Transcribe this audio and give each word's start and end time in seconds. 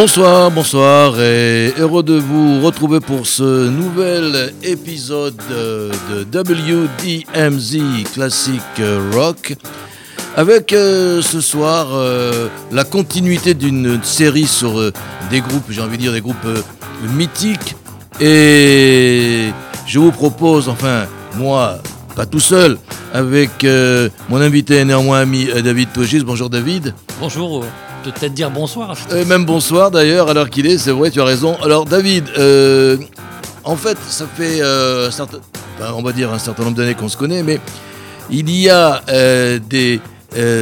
Bonsoir, 0.00 0.52
bonsoir 0.52 1.20
et 1.20 1.74
heureux 1.76 2.04
de 2.04 2.14
vous 2.14 2.60
retrouver 2.60 3.00
pour 3.00 3.26
ce 3.26 3.68
nouvel 3.68 4.54
épisode 4.62 5.34
de 5.50 6.22
WDMZ 6.22 8.04
Classic 8.14 8.62
Rock 9.12 9.56
avec 10.36 10.72
euh, 10.72 11.20
ce 11.20 11.40
soir 11.40 11.88
euh, 11.90 12.46
la 12.70 12.84
continuité 12.84 13.54
d'une 13.54 14.00
série 14.04 14.46
sur 14.46 14.78
euh, 14.78 14.92
des 15.30 15.40
groupes, 15.40 15.64
j'ai 15.68 15.80
envie 15.80 15.96
de 15.96 16.02
dire 16.02 16.12
des 16.12 16.20
groupes 16.20 16.46
mythiques 17.16 17.74
et 18.20 19.48
je 19.84 19.98
vous 19.98 20.12
propose, 20.12 20.68
enfin 20.68 21.06
moi, 21.34 21.78
pas 22.14 22.24
tout 22.24 22.38
seul, 22.38 22.78
avec 23.12 23.66
mon 24.28 24.40
invité 24.40 24.84
néanmoins 24.84 25.18
ami 25.18 25.48
David 25.64 25.92
Togis. 25.92 26.20
Bonjour 26.20 26.48
David. 26.48 26.94
Bonjour 27.20 27.64
peut-être 28.12 28.34
dire 28.34 28.50
bonsoir. 28.50 28.94
Euh, 29.12 29.24
même 29.24 29.44
bonsoir 29.44 29.90
d'ailleurs, 29.90 30.28
alors 30.28 30.50
qu'il 30.50 30.66
est, 30.66 30.78
c'est 30.78 30.90
vrai, 30.90 31.10
tu 31.10 31.20
as 31.20 31.24
raison. 31.24 31.56
Alors 31.62 31.84
David, 31.84 32.24
euh, 32.38 32.96
en 33.64 33.76
fait, 33.76 33.98
ça 34.08 34.26
fait, 34.26 34.60
euh, 34.62 35.10
certain, 35.10 35.38
on 35.94 36.02
va 36.02 36.12
dire 36.12 36.32
un 36.32 36.38
certain 36.38 36.64
nombre 36.64 36.76
d'années 36.76 36.94
qu'on 36.94 37.08
se 37.08 37.16
connaît, 37.16 37.42
mais 37.42 37.60
il 38.30 38.50
y 38.50 38.68
a 38.68 39.02
des, 39.58 40.00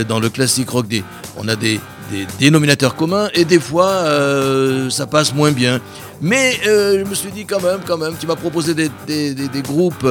dans 0.09 0.20
le 0.20 0.29
classique 0.29 0.70
rock, 0.70 0.89
des, 0.89 1.05
on 1.39 1.48
a 1.48 1.57
des, 1.57 1.81
dénominateurs 2.39 2.95
communs 2.95 3.29
et 3.35 3.45
des 3.45 3.59
fois 3.59 4.05
ça 4.91 5.07
passe 5.07 5.35
moins 5.35 5.51
bien. 5.51 5.81
Mais 6.20 6.59
je 6.63 7.05
me 7.05 7.15
suis 7.15 7.33
dit 7.33 7.45
quand 7.45 7.61
même, 7.63 7.81
quand 7.87 7.98
même, 7.98 8.15
tu 8.19 8.27
m'as 8.27 8.37
proposé 8.37 8.75
des, 8.75 8.91
des, 9.07 9.63
groupes 9.63 10.07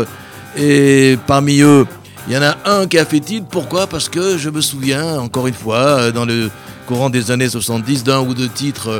et 0.57 1.17
parmi 1.25 1.61
eux, 1.61 1.85
il 2.27 2.33
y 2.33 2.37
en 2.37 2.41
a 2.41 2.57
un 2.65 2.87
qui 2.87 2.97
a 2.97 3.05
fait 3.05 3.19
titre. 3.19 3.45
Pourquoi? 3.49 3.87
Parce 3.87 4.09
que 4.09 4.37
je 4.37 4.49
me 4.49 4.59
souviens, 4.59 5.19
encore 5.19 5.47
une 5.47 5.53
fois, 5.53 6.11
dans 6.11 6.25
le 6.25 6.49
courant 6.85 7.09
des 7.09 7.31
années 7.31 7.49
70 7.49 8.03
d'un 8.03 8.21
ou 8.21 8.33
deux 8.33 8.47
titres 8.49 8.99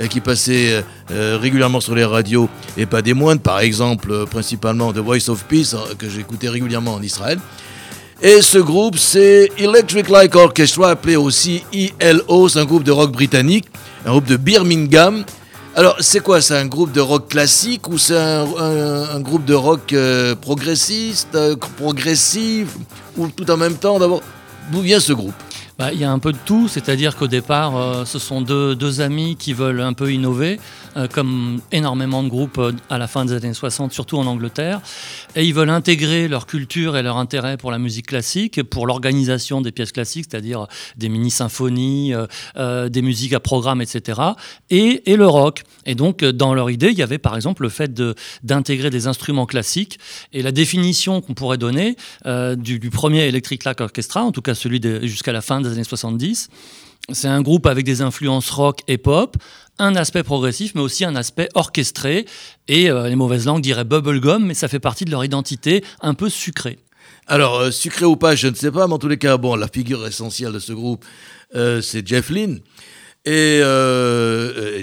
euh, 0.00 0.06
qui 0.06 0.20
passaient 0.20 0.84
euh, 1.10 1.38
régulièrement 1.40 1.80
sur 1.80 1.94
les 1.94 2.04
radios 2.04 2.48
et 2.76 2.86
pas 2.86 3.02
des 3.02 3.14
moindres, 3.14 3.42
par 3.42 3.60
exemple 3.60 4.10
euh, 4.10 4.26
principalement 4.26 4.92
The 4.92 4.98
Voice 4.98 5.28
of 5.28 5.44
Peace 5.44 5.76
que 5.98 6.08
j'écoutais 6.08 6.48
régulièrement 6.48 6.94
en 6.94 7.02
Israël. 7.02 7.38
Et 8.22 8.40
ce 8.40 8.58
groupe, 8.58 8.96
c'est 8.96 9.50
Electric 9.58 10.08
Light 10.08 10.34
Orchestra, 10.34 10.90
appelé 10.90 11.16
aussi 11.16 11.62
ELO, 12.00 12.48
c'est 12.48 12.58
un 12.58 12.64
groupe 12.64 12.84
de 12.84 12.92
rock 12.92 13.12
britannique, 13.12 13.66
un 14.06 14.10
groupe 14.10 14.26
de 14.26 14.36
Birmingham. 14.36 15.24
Alors, 15.76 15.96
c'est 16.00 16.20
quoi 16.20 16.40
C'est 16.40 16.56
un 16.56 16.66
groupe 16.66 16.92
de 16.92 17.00
rock 17.00 17.28
classique 17.28 17.88
ou 17.88 17.98
c'est 17.98 18.16
un, 18.16 19.20
groupe 19.20 19.44
de 19.44 19.54
rock 19.54 19.92
progressiste, 20.40 21.36
progressif, 21.76 22.68
ou 23.16 23.26
tout 23.26 23.50
en 23.50 23.56
même 23.56 23.74
temps 23.74 23.98
D'abord, 23.98 24.22
d'où 24.70 24.80
vient 24.80 25.00
ce 25.00 25.12
groupe? 25.12 25.34
Bah, 25.76 25.92
il 25.92 25.98
y 25.98 26.04
a 26.04 26.10
un 26.12 26.20
peu 26.20 26.32
de 26.32 26.38
tout, 26.44 26.68
c'est-à-dire 26.68 27.16
qu'au 27.16 27.26
départ, 27.26 27.76
euh, 27.76 28.04
ce 28.04 28.20
sont 28.20 28.40
deux, 28.40 28.76
deux, 28.76 29.00
amis 29.00 29.34
qui 29.36 29.52
veulent 29.52 29.80
un 29.80 29.92
peu 29.92 30.12
innover, 30.12 30.60
euh, 30.96 31.08
comme 31.08 31.60
énormément 31.72 32.22
de 32.22 32.28
groupes 32.28 32.58
euh, 32.58 32.70
à 32.90 32.96
la 32.96 33.08
fin 33.08 33.24
des 33.24 33.32
années 33.32 33.52
60, 33.52 33.92
surtout 33.92 34.16
en 34.16 34.26
Angleterre, 34.26 34.80
et 35.34 35.44
ils 35.44 35.52
veulent 35.52 35.70
intégrer 35.70 36.28
leur 36.28 36.46
culture 36.46 36.96
et 36.96 37.02
leur 37.02 37.16
intérêt 37.16 37.56
pour 37.56 37.72
la 37.72 37.78
musique 37.78 38.06
classique, 38.06 38.62
pour 38.62 38.86
l'organisation 38.86 39.60
des 39.62 39.72
pièces 39.72 39.90
classiques, 39.90 40.26
c'est-à-dire 40.30 40.68
des 40.96 41.08
mini-symphonies, 41.08 42.12
des 42.56 43.02
musiques 43.02 43.32
à 43.32 43.40
programme, 43.40 43.82
etc., 43.82 44.20
et, 44.70 45.10
et, 45.10 45.16
le 45.16 45.26
rock. 45.26 45.64
Et 45.86 45.96
donc, 45.96 46.24
dans 46.24 46.54
leur 46.54 46.70
idée, 46.70 46.90
il 46.90 46.98
y 46.98 47.02
avait 47.02 47.18
par 47.18 47.34
exemple 47.34 47.62
le 47.62 47.68
fait 47.68 47.92
d'intégrer 48.44 48.90
des 48.90 49.08
instruments 49.08 49.46
classiques, 49.46 49.98
et 50.32 50.42
la 50.42 50.52
définition 50.52 51.20
qu'on 51.20 51.34
pourrait 51.34 51.58
donner 51.58 51.96
du, 52.56 52.90
premier 52.90 53.22
Electric 53.22 53.64
Light 53.64 53.80
Orchestra, 53.80 54.22
en 54.22 54.30
tout 54.30 54.42
cas 54.42 54.54
celui 54.54 54.80
jusqu'à 55.02 55.32
la 55.32 55.40
fin 55.40 55.63
des 55.64 55.72
années 55.74 55.84
70. 55.84 56.48
C'est 57.12 57.28
un 57.28 57.42
groupe 57.42 57.66
avec 57.66 57.84
des 57.84 58.00
influences 58.00 58.50
rock 58.50 58.80
et 58.88 58.96
pop, 58.96 59.36
un 59.78 59.94
aspect 59.96 60.22
progressif, 60.22 60.74
mais 60.74 60.80
aussi 60.80 61.04
un 61.04 61.16
aspect 61.16 61.48
orchestré. 61.54 62.24
Et 62.68 62.90
euh, 62.90 63.08
les 63.08 63.16
mauvaises 63.16 63.44
langues 63.44 63.62
diraient 63.62 63.84
bubblegum, 63.84 64.44
mais 64.44 64.54
ça 64.54 64.68
fait 64.68 64.80
partie 64.80 65.04
de 65.04 65.10
leur 65.10 65.24
identité 65.24 65.84
un 66.00 66.14
peu 66.14 66.30
sucrée. 66.30 66.78
Alors, 67.26 67.56
euh, 67.56 67.70
sucré 67.70 68.04
ou 68.04 68.16
pas, 68.16 68.34
je 68.34 68.48
ne 68.48 68.54
sais 68.54 68.70
pas, 68.70 68.86
mais 68.86 68.94
en 68.94 68.98
tous 68.98 69.08
les 69.08 69.18
cas, 69.18 69.36
bon, 69.36 69.54
la 69.56 69.68
figure 69.68 70.06
essentielle 70.06 70.52
de 70.52 70.58
ce 70.58 70.72
groupe, 70.72 71.04
euh, 71.54 71.80
c'est 71.80 72.06
Jeff 72.06 72.30
Lynne. 72.30 72.60
Et 73.26 73.62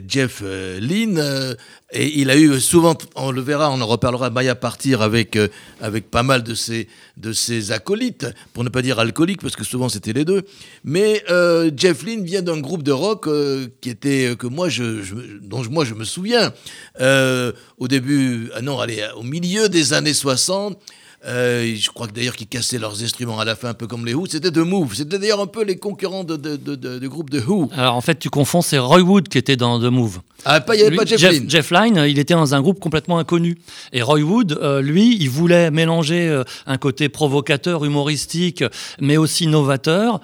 Jeff 0.07 0.41
Lynne 0.79 1.56
et 1.94 2.19
il 2.19 2.29
a 2.29 2.38
eu 2.38 2.62
souvent, 2.62 2.97
on 3.16 3.31
le 3.31 3.41
verra, 3.41 3.69
on 3.69 3.81
en 3.81 3.85
reparlera, 3.85 4.29
Maya 4.29 4.56
partir 4.56 5.02
avec, 5.02 5.35
euh, 5.35 5.50
avec 5.81 6.09
pas 6.09 6.24
mal 6.24 6.41
de 6.41 6.56
ses, 6.56 6.88
de 7.18 7.34
ses 7.34 7.74
acolytes, 7.74 8.28
pour 8.53 8.63
ne 8.63 8.69
pas 8.69 8.81
dire 8.81 8.97
alcooliques, 9.00 9.41
parce 9.41 9.57
que 9.57 9.66
souvent 9.66 9.90
c'était 9.90 10.13
les 10.13 10.24
deux. 10.24 10.44
Mais 10.85 11.22
euh, 11.29 11.69
Jeff 11.75 12.03
Lynne 12.03 12.24
vient 12.24 12.41
d'un 12.41 12.59
groupe 12.59 12.84
de 12.84 12.94
rock 12.94 13.28
euh, 13.28 13.68
qui 13.81 13.90
était, 13.90 14.35
que 14.40 14.47
moi 14.47 14.69
je, 14.69 15.02
dont 15.41 15.63
moi 15.69 15.84
je 15.84 15.94
me 15.94 16.06
souviens. 16.06 16.53
au 16.97 17.88
début, 17.90 18.50
ah 18.56 18.62
non, 18.62 18.79
allez, 18.79 19.06
au 19.18 19.23
milieu 19.23 19.68
des 19.68 19.91
années 19.91 20.13
60, 20.13 20.79
euh, 21.28 21.76
je 21.76 21.90
crois 21.90 22.08
que 22.08 22.14
d'ailleurs 22.14 22.36
qu'ils 22.36 22.48
cassaient 22.48 22.80
leurs 22.80 23.04
instruments 23.04 23.40
à 23.40 23.46
la 23.46 23.56
fin, 23.56 23.70
un 23.70 23.74
peu 23.76 23.86
comme 23.86 24.08
les 24.08 24.16
Who. 24.16 24.26
C'était 24.26 24.50
The 24.50 24.58
Move. 24.58 24.96
C'était 24.96 25.20
d'ailleurs 25.20 25.40
un 25.40 25.46
peu 25.48 25.64
les 25.64 25.78
concurrents 25.78 26.24
de, 26.24 26.36
de, 26.36 26.56
de, 26.56 27.08
groupe 27.08 27.30
de 27.30 27.40
Who. 27.40 27.70
Alors 27.76 27.96
en 27.96 28.02
fait, 28.02 28.18
tu 28.18 28.32
confonds, 28.32 28.64
c'est 28.64 28.80
Roy 28.80 29.02
Wood 29.02 29.28
qui 29.28 29.38
était 29.38 29.56
dans 29.56 29.80
The 29.80 29.92
Move. 29.92 30.22
Ah, 30.46 30.64
il 30.70 30.78
n'y 30.78 30.82
avait 30.82 30.96
pas 30.96 31.06
Jeff, 31.06 31.20
Jeff 31.20 31.32
Lynne. 31.32 31.50
Jeff 31.50 31.70
Lynne, 31.70 32.06
il 32.09 32.18
était 32.18 32.34
dans 32.34 32.56
un 32.56 32.62
groupe 32.62 32.80
complètement 32.80 33.20
inconnu. 33.20 33.59
Et 33.94 34.02
Roy 34.02 34.22
Wood, 34.22 34.58
euh, 34.64 34.82
lui, 34.82 35.16
il 35.20 35.30
voulait 35.30 35.70
mélanger 35.70 36.28
euh, 36.28 36.44
un 36.66 36.80
côté 36.80 37.08
provocateur, 37.08 37.86
humoristique, 37.86 38.64
mais 39.00 39.18
aussi 39.18 39.46
novateur. 39.46 40.22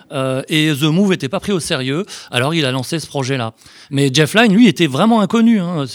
et 0.49 0.71
The 0.73 0.83
Move 0.83 1.11
n'était 1.11 1.29
pas 1.29 1.39
pris 1.39 1.51
au 1.51 1.59
sérieux. 1.59 2.05
Alors 2.31 2.55
il 2.55 2.65
a 2.65 2.71
lancé 2.71 2.99
ce 2.99 3.05
projet-là. 3.05 3.53
Mais 3.91 4.09
Jeff 4.11 4.33
Lynne, 4.33 4.53
lui, 4.53 4.67
était 4.67 4.87
vraiment 4.87 5.21
inconnu. 5.21 5.59
Hein. 5.59 5.85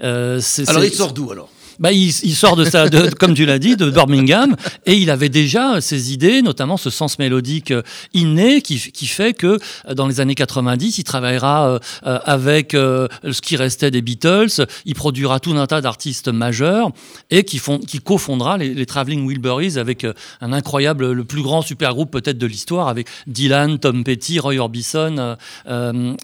alors 0.00 0.84
il 0.84 0.92
sort 0.92 1.12
d'où 1.12 1.32
alors? 1.32 1.50
Bah, 1.78 1.92
il, 1.92 2.12
sort 2.12 2.56
de 2.56 2.64
de, 2.64 3.14
comme 3.14 3.34
tu 3.34 3.46
l'as 3.46 3.58
dit, 3.58 3.76
de 3.76 3.90
Birmingham, 3.90 4.56
et 4.86 4.94
il 4.94 5.10
avait 5.10 5.28
déjà 5.28 5.80
ses 5.80 6.12
idées, 6.12 6.42
notamment 6.42 6.76
ce 6.76 6.90
sens 6.90 7.18
mélodique 7.18 7.70
euh, 7.70 7.82
inné 8.12 8.62
qui, 8.62 8.78
fait 9.06 9.34
que 9.34 9.58
euh, 9.88 9.94
dans 9.94 10.06
les 10.06 10.20
années 10.20 10.34
90, 10.34 10.98
il 10.98 11.04
travaillera 11.04 11.78
euh, 12.04 12.18
avec 12.24 12.72
ce 12.72 13.40
qui 13.40 13.56
restait 13.56 13.90
des 13.90 14.02
Beatles, 14.02 14.66
il 14.84 14.94
produira 14.94 15.40
tout 15.40 15.52
un 15.52 15.66
tas 15.66 15.80
d'artistes 15.80 16.28
majeurs 16.28 16.90
et 17.30 17.44
qui, 17.44 17.58
font, 17.58 17.78
qui 17.78 17.98
cofondera 17.98 18.58
les, 18.58 18.86
Traveling 18.86 19.26
Wilburys 19.26 19.78
avec 19.78 20.06
un 20.40 20.52
incroyable, 20.52 21.12
le 21.12 21.24
plus 21.24 21.42
grand 21.42 21.62
super 21.62 21.94
groupe 21.94 22.10
peut-être 22.10 22.38
de 22.38 22.46
l'histoire, 22.46 22.88
avec 22.88 23.08
Dylan, 23.26 23.78
Tom 23.78 24.04
Petty, 24.04 24.38
Roy 24.38 24.58
Orbison 24.58 25.36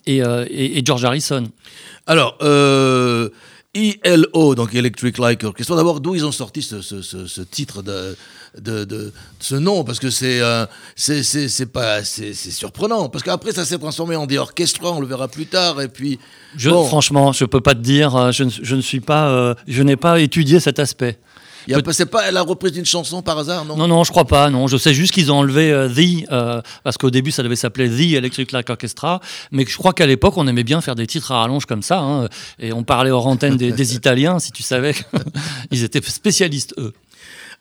et, 0.06 0.82
George 0.84 1.04
Harrison. 1.04 1.44
Alors, 2.06 2.36
ELO, 3.72 4.56
donc 4.56 4.74
Electric 4.74 5.18
Light 5.18 5.44
Orchestra. 5.44 5.76
D'abord, 5.76 6.00
d'où 6.00 6.16
ils 6.16 6.26
ont 6.26 6.32
sorti 6.32 6.60
ce, 6.60 6.82
ce, 6.82 7.02
ce, 7.02 7.40
titre 7.40 7.82
de, 7.82 8.16
de, 8.58 8.84
de, 8.84 9.12
ce 9.38 9.54
nom? 9.54 9.84
Parce 9.84 10.00
que 10.00 10.10
c'est 10.10 10.40
euh, 10.40 10.66
c'est 10.96 11.72
pas 11.72 12.02
c'est 12.02 12.34
surprenant. 12.34 13.08
Parce 13.08 13.22
qu'après, 13.22 13.52
ça 13.52 13.64
s'est 13.64 13.78
transformé 13.78 14.16
en 14.16 14.26
des 14.26 14.38
orchestra, 14.38 14.90
on 14.90 15.00
le 15.00 15.06
verra 15.06 15.28
plus 15.28 15.46
tard. 15.46 15.80
Et 15.80 15.88
puis, 15.88 16.18
je, 16.56 16.70
franchement, 16.70 17.32
je 17.32 17.44
peux 17.44 17.60
pas 17.60 17.74
te 17.74 17.80
dire. 17.80 18.16
Euh, 18.16 18.32
je, 18.32 18.44
je 18.60 18.74
ne 18.74 18.80
suis 18.80 19.00
pas, 19.00 19.28
euh, 19.28 19.54
je 19.68 19.82
n'ai 19.84 19.96
pas 19.96 20.20
étudié 20.20 20.58
cet 20.58 20.80
aspect. 20.80 21.20
C'est 21.92 22.06
pas 22.06 22.30
la 22.30 22.42
reprise 22.42 22.72
d'une 22.72 22.86
chanson 22.86 23.22
par 23.22 23.38
hasard, 23.38 23.64
non? 23.64 23.76
Non, 23.76 23.88
non, 23.88 24.04
je 24.04 24.10
crois 24.10 24.24
pas. 24.24 24.50
Non, 24.50 24.66
je 24.66 24.76
sais 24.76 24.94
juste 24.94 25.12
qu'ils 25.12 25.30
ont 25.32 25.38
enlevé 25.38 25.72
euh, 25.72 25.88
The 25.88 26.30
euh, 26.30 26.62
parce 26.84 26.96
qu'au 26.98 27.10
début 27.10 27.30
ça 27.30 27.42
devait 27.42 27.56
s'appeler 27.56 27.88
The 27.88 28.14
Electric 28.16 28.52
Light 28.52 28.68
Orchestra, 28.70 29.20
mais 29.50 29.64
je 29.66 29.76
crois 29.76 29.92
qu'à 29.92 30.06
l'époque 30.06 30.36
on 30.36 30.46
aimait 30.46 30.64
bien 30.64 30.80
faire 30.80 30.94
des 30.94 31.06
titres 31.06 31.32
à 31.32 31.40
rallonge 31.40 31.66
comme 31.66 31.82
ça, 31.82 32.00
hein, 32.00 32.28
et 32.58 32.72
on 32.72 32.82
parlait 32.82 33.10
hors 33.10 33.26
antenne 33.26 33.56
des, 33.56 33.72
des 33.72 33.94
Italiens, 34.00 34.38
si 34.38 34.52
tu 34.52 34.62
savais, 34.62 34.94
ils 35.70 35.84
étaient 35.84 36.02
spécialistes 36.02 36.74
eux. 36.78 36.92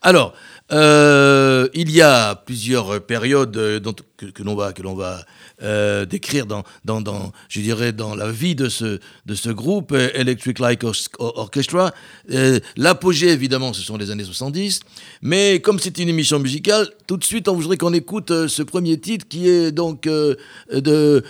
Alors, 0.02 0.34
il 0.72 1.92
y 1.92 2.02
a 2.02 2.36
plusieurs 2.36 3.02
périodes 3.02 3.52
dont, 3.82 3.96
que, 4.18 4.28
que 4.28 4.44
l'on 4.44 4.56
va, 4.56 4.72
que 4.72 4.82
l'on 4.82 4.96
va 4.96 5.26
euh, 5.62 6.06
d'écrire 6.06 6.46
dans, 6.46 6.64
dans, 6.86 7.02
dans, 7.02 7.32
je 7.50 7.60
dirais, 7.60 7.92
dans 7.92 8.16
la 8.16 8.32
vie 8.32 8.56
de 8.56 8.70
ce, 8.70 9.00
de 9.26 9.36
ce 9.36 9.50
groupe, 9.50 9.92
euh, 9.92 10.10
Electric 10.14 10.60
Light 10.60 10.84
Orchestra. 11.20 11.94
Euh, 12.32 12.60
l'apogée, 12.78 13.30
évidemment, 13.30 13.74
ce 13.74 13.82
sont 13.82 13.98
les 13.98 14.10
années 14.10 14.24
70. 14.24 14.80
Mais 15.22 15.60
comme 15.60 15.80
c'est 15.80 15.98
une 15.98 16.10
émission 16.10 16.40
musicale, 16.40 16.90
tout 17.08 17.18
de 17.18 17.26
suite, 17.26 17.48
on 17.50 17.56
voudrait 17.56 17.78
qu'on 17.78 17.94
écoute 17.94 18.48
ce 18.48 18.64
premier 18.64 19.00
titre 19.00 19.28
qui 19.28 19.50
est 19.50 19.72
donc 19.72 20.04
de 20.04 21.24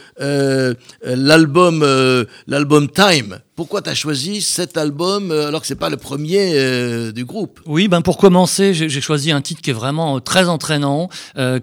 l'album 1.01 2.25
l'album 2.47 2.89
Time. 2.89 3.39
Pourquoi 3.59 3.81
tu 3.81 3.89
as 3.89 3.95
choisi 3.95 4.39
cet 4.39 4.77
album 4.77 5.31
alors 5.31 5.59
que 5.59 5.67
c'est 5.67 5.75
pas 5.75 5.89
le 5.89 5.97
premier 5.97 7.11
du 7.11 7.25
groupe? 7.25 7.59
Oui, 7.65 7.89
ben 7.89 8.01
pour 8.01 8.17
commencer, 8.17 8.73
j'ai 8.73 9.01
choisi 9.01 9.31
un 9.33 9.41
titre 9.41 9.61
qui 9.61 9.71
est 9.71 9.73
vraiment 9.73 10.21
très 10.21 10.47
entraînant, 10.47 11.09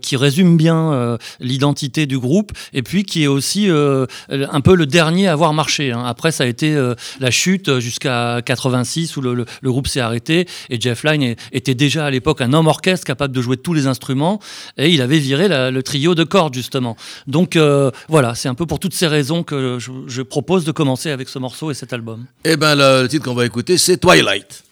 qui 0.03 0.17
résume 0.17 0.59
bien 0.59 1.17
l'identité 1.41 2.05
du 2.05 2.19
groupe 2.19 2.53
et 2.73 2.83
puis 2.83 3.05
qui 3.05 3.25
est 3.25 3.27
aussi 3.27 3.71
euh, 3.71 4.07
un 4.31 4.61
peu 4.61 4.75
le 4.75 4.87
dernier 4.87 5.29
à 5.29 5.33
avoir 5.33 5.53
marché. 5.53 5.93
Hein. 5.93 6.03
Après, 6.05 6.33
ça 6.33 6.45
a 6.45 6.47
été 6.47 6.75
euh, 6.75 6.95
la 7.21 7.31
chute 7.31 7.79
jusqu'à 7.79 8.43
86 8.45 9.17
où 9.17 9.21
le, 9.21 9.47
groupe 9.65 9.89
s'est 9.89 10.01
arrêté 10.01 10.47
et 10.71 10.81
Jeff 10.81 11.03
Lynne 11.05 11.35
était 11.53 11.75
déjà 11.75 12.07
à 12.07 12.11
l'époque 12.11 12.41
un 12.41 12.53
homme 12.53 12.67
orchestre 12.67 13.07
capable 13.07 13.35
de 13.35 13.41
jouer 13.41 13.57
tous 13.57 13.75
les 13.75 13.87
instruments 13.87 14.41
et 14.77 14.91
il 14.91 15.03
avait 15.03 15.19
viré 15.19 15.49
le 15.49 15.83
trio 15.83 16.15
de 16.15 16.25
cordes 16.25 16.55
justement. 16.55 16.97
Donc 17.27 17.57
euh, 17.57 17.91
voilà, 18.09 18.35
c'est 18.35 18.49
un 18.49 18.55
peu 18.55 18.67
pour 18.67 18.79
toutes 18.79 18.95
ces 18.95 19.07
raisons 19.07 19.43
que 19.43 19.79
je, 19.79 20.23
propose 20.23 20.65
de 20.65 20.73
commencer 20.73 21.11
avec 21.11 21.29
ce 21.29 21.39
morceau 21.39 21.71
et 21.71 21.75
Eh 22.45 22.57
ben 22.57 22.75
le 22.75 23.07
titre 23.09 23.25
qu'on 23.25 23.35
va 23.35 23.45
écouter, 23.47 23.79
c'est 23.79 23.99
Twilight. 23.99 24.63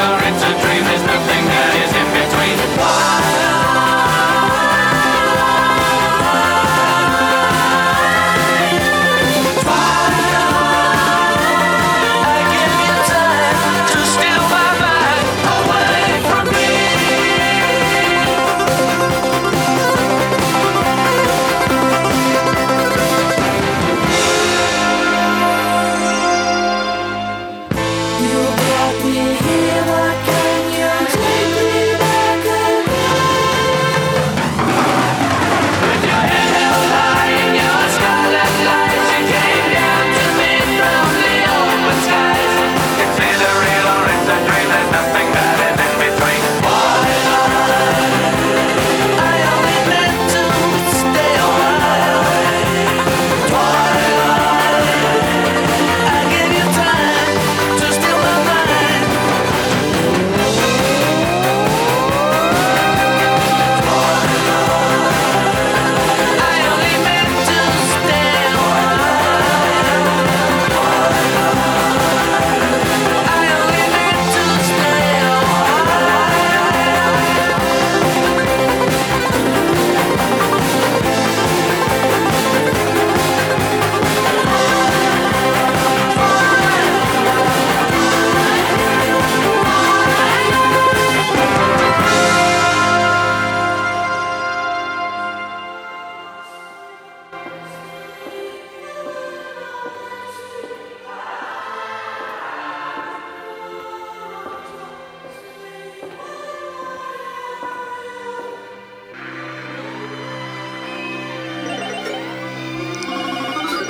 it's 0.00 0.42
a 0.42 0.52
dream 0.62 0.84
there's 0.84 1.02
nothing. 1.02 1.39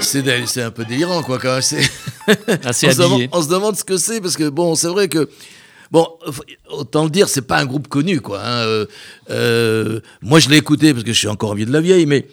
C'est 0.01 0.63
un 0.63 0.71
peu 0.71 0.85
délirant, 0.85 1.23
quoi, 1.23 1.39
quand 1.39 1.55
même. 1.55 1.63
On, 2.65 2.73
se 2.73 2.97
demande, 2.97 3.29
on, 3.33 3.43
se 3.43 3.49
demande, 3.49 3.77
ce 3.77 3.85
que 3.85 3.97
c'est, 3.97 4.21
parce 4.21 4.37
que, 4.37 4.49
bon, 4.49 4.75
c'est 4.75 4.89
vrai 4.89 5.09
que. 5.09 5.29
Bon, 5.91 6.07
autant 6.69 7.03
le 7.03 7.11
dire, 7.11 7.29
c'est 7.29 7.43
pas 7.43 7.59
un 7.59 7.67
groupe 7.67 7.89
connu, 7.89 8.21
quoi. 8.21 8.41
Hein, 8.41 8.61
euh, 8.61 8.87
euh, 9.31 10.01
moi, 10.23 10.39
je 10.39 10.49
l'ai 10.49 10.59
écouté 10.59 10.93
parce 10.93 11.03
que 11.03 11.13
je 11.13 11.19
suis 11.19 11.29
encore 11.29 11.57
vieux 11.57 11.67
de 11.67 11.73
la 11.73 11.81
vieille, 11.81 12.07
mais 12.07 12.27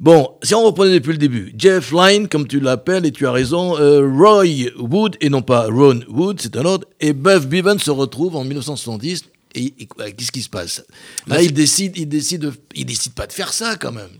Bon, 0.00 0.32
si 0.42 0.54
on 0.54 0.64
reprenait 0.64 0.94
depuis 0.94 1.12
le 1.12 1.18
début, 1.18 1.54
Jeff 1.56 1.92
Lynne, 1.92 2.28
comme 2.28 2.48
tu 2.48 2.58
l'appelles, 2.58 3.06
et 3.06 3.12
tu 3.12 3.26
as 3.26 3.32
raison, 3.32 3.78
euh, 3.78 4.00
Roy 4.00 4.68
Wood, 4.76 5.16
et 5.20 5.30
non 5.30 5.42
pas 5.42 5.68
Ron 5.68 6.00
Wood, 6.08 6.40
c'est 6.40 6.56
un 6.56 6.64
autre, 6.64 6.88
et 7.00 7.12
Buff 7.12 7.46
Bevan 7.46 7.78
se 7.78 7.90
retrouvent 7.90 8.36
en 8.36 8.44
1970. 8.44 9.24
Et, 9.54 9.70
qu'est-ce 9.70 10.32
qui 10.32 10.42
se 10.42 10.48
passe? 10.48 10.84
Là, 11.28 11.40
il 11.40 11.52
décide, 11.54 11.96
il 11.96 12.08
décide, 12.08 12.52
il 12.74 12.86
décide 12.86 13.14
pas 13.14 13.28
de 13.28 13.32
faire 13.32 13.52
ça 13.52 13.76
quand 13.76 13.92
même. 13.92 14.10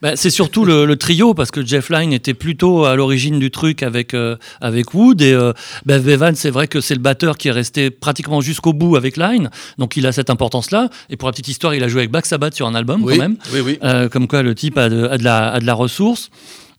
Bah, 0.00 0.12
c'est 0.14 0.30
surtout 0.30 0.64
le, 0.64 0.96
trio 0.96 1.34
parce 1.34 1.50
que 1.50 1.64
Jeff 1.64 1.90
Lynne 1.90 2.12
était 2.12 2.34
plutôt 2.34 2.84
à 2.84 2.94
l'origine 2.94 3.38
du 3.38 3.50
truc 3.50 3.82
avec 3.82 4.14
euh, 4.14 4.36
avec 4.60 4.94
Wood 4.94 5.22
et 5.22 5.32
euh, 5.32 5.52
ben 5.86 6.00
Bevan 6.02 6.34
c'est 6.34 6.50
vrai 6.50 6.66
que 6.66 6.80
c'est 6.80 6.94
le 6.94 7.00
batteur 7.00 7.36
qui 7.36 7.48
est 7.48 7.52
resté 7.52 7.90
pratiquement 7.90 8.40
jusqu'au 8.40 8.72
bout 8.72 8.96
avec 8.96 9.16
Lynne 9.16 9.50
donc 9.76 9.96
il 9.96 10.06
a 10.06 10.12
cette 10.12 10.30
importance 10.30 10.70
là 10.70 10.88
et 11.10 11.16
pour 11.16 11.28
la 11.28 11.32
petite 11.32 11.48
histoire 11.48 11.74
il 11.74 11.84
a 11.84 11.88
joué 11.88 12.00
avec 12.00 12.10
Black 12.10 12.26
Sabbath 12.26 12.54
sur 12.54 12.66
un 12.66 12.74
album 12.74 13.04
quand 13.04 13.16
même 13.16 13.36
oui, 13.52 13.60
oui. 13.60 13.78
Euh, 13.84 14.08
comme 14.08 14.26
quoi 14.26 14.42
le 14.42 14.54
type 14.54 14.78
a 14.78 14.88
de, 14.88 15.04
a 15.06 15.18
de, 15.18 15.24
la, 15.24 15.52
a 15.52 15.60
de 15.60 15.66
la 15.66 15.74
ressource 15.74 16.30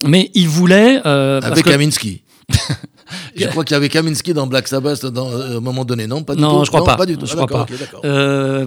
mais 0.05 0.31
il 0.33 0.47
voulait 0.47 1.01
avec 1.05 1.63
Kaminski 1.63 2.23
Je 3.35 3.47
crois 3.47 3.63
qu'il 3.63 3.73
y 3.73 3.77
avait 3.77 3.89
Kaminski 3.89 4.33
dans 4.33 4.47
Black 4.47 4.67
Sabbath 4.67 5.05
dans, 5.05 5.31
à 5.31 5.45
un 5.45 5.59
moment 5.59 5.83
donné, 5.83 6.05
non? 6.05 6.23
Pas 6.23 6.35
du 6.35 6.41
Non, 6.41 6.63
je 6.63 6.69
crois 6.69 6.83
pas. 6.83 6.95
pas 6.95 7.07
du 7.07 7.17
tout. 7.17 7.25
Je 7.25 7.35
crois 7.35 7.47
pas. 7.47 7.65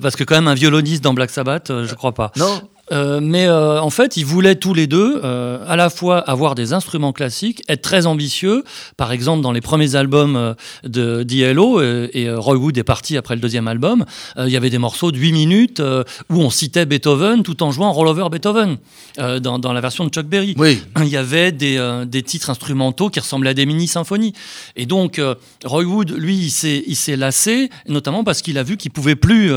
parce 0.01 0.17
que 0.17 0.25
quand 0.25 0.35
même 0.35 0.49
un 0.49 0.55
violoniste 0.55 1.05
dans 1.05 1.15
Black 1.15 1.31
Sabbath, 1.31 1.69
je 1.69 1.95
crois 1.95 2.13
pas. 2.13 2.33
Non? 2.37 2.61
Euh, 2.91 3.21
mais 3.23 3.47
euh, 3.47 3.81
en 3.81 3.91
fait, 3.91 4.17
ils 4.17 4.27
voulaient 4.27 4.57
tous 4.57 4.75
les 4.75 4.87
deux 4.87 5.21
euh, 5.23 5.65
à 5.67 5.77
la 5.77 5.89
fois 5.89 6.19
avoir 6.19 6.55
des 6.55 6.73
instruments 6.73 7.13
classiques, 7.13 7.63
être 7.69 7.83
très 7.83 8.07
ambitieux. 8.07 8.65
Par 8.97 9.13
exemple, 9.13 9.43
dans 9.43 9.53
les 9.53 9.61
premiers 9.61 9.95
albums 9.95 10.55
de 10.85 11.23
d'ILO, 11.23 11.81
et 11.81 12.33
Roy 12.33 12.57
Wood 12.57 12.77
est 12.79 12.85
parti 12.85 13.17
après 13.17 13.35
le 13.35 13.41
deuxième 13.41 13.69
album, 13.69 14.05
il 14.39 14.49
y 14.49 14.57
avait 14.57 14.71
des 14.71 14.79
morceaux 14.79 15.13
de 15.13 15.19
8 15.19 15.33
minutes 15.33 15.81
où 16.31 16.37
on 16.37 16.51
citait 16.51 16.87
Beethoven 16.87 17.43
tout 17.43 17.63
en 17.63 17.71
jouant 17.71 17.93
Roll 17.93 18.09
Over 18.09 18.29
Beethoven 18.31 18.77
dans, 19.17 19.59
dans, 19.59 19.73
la 19.73 19.81
version 19.81 20.05
de 20.05 20.11
Chuck 20.11 20.27
Berry. 20.27 20.55
Oui. 20.59 20.83
Il 21.01 21.09
y 21.09 21.17
avait 21.17 21.53
des, 21.53 22.05
des, 22.07 22.23
titres 22.23 22.51
instrumentaux 22.51 23.11
qui 23.11 23.21
ressemblaient 23.21 23.51
à 23.51 23.55
des 23.55 23.67
mini-symphonies. 23.67 24.33
Et 24.77 24.87
donc, 24.87 25.21
Roy 25.65 25.85
Wood, 25.85 26.11
lui, 26.17 26.37
il 26.37 26.97
s'est 26.97 27.17
lassé, 27.17 27.71
notamment 27.89 28.25
parce 28.25 28.43
qu'il 28.43 28.59
a 28.59 28.63
vu 28.63 28.77
qu'il 28.77 28.91
pouvait 28.91 29.17
plus 29.17 29.53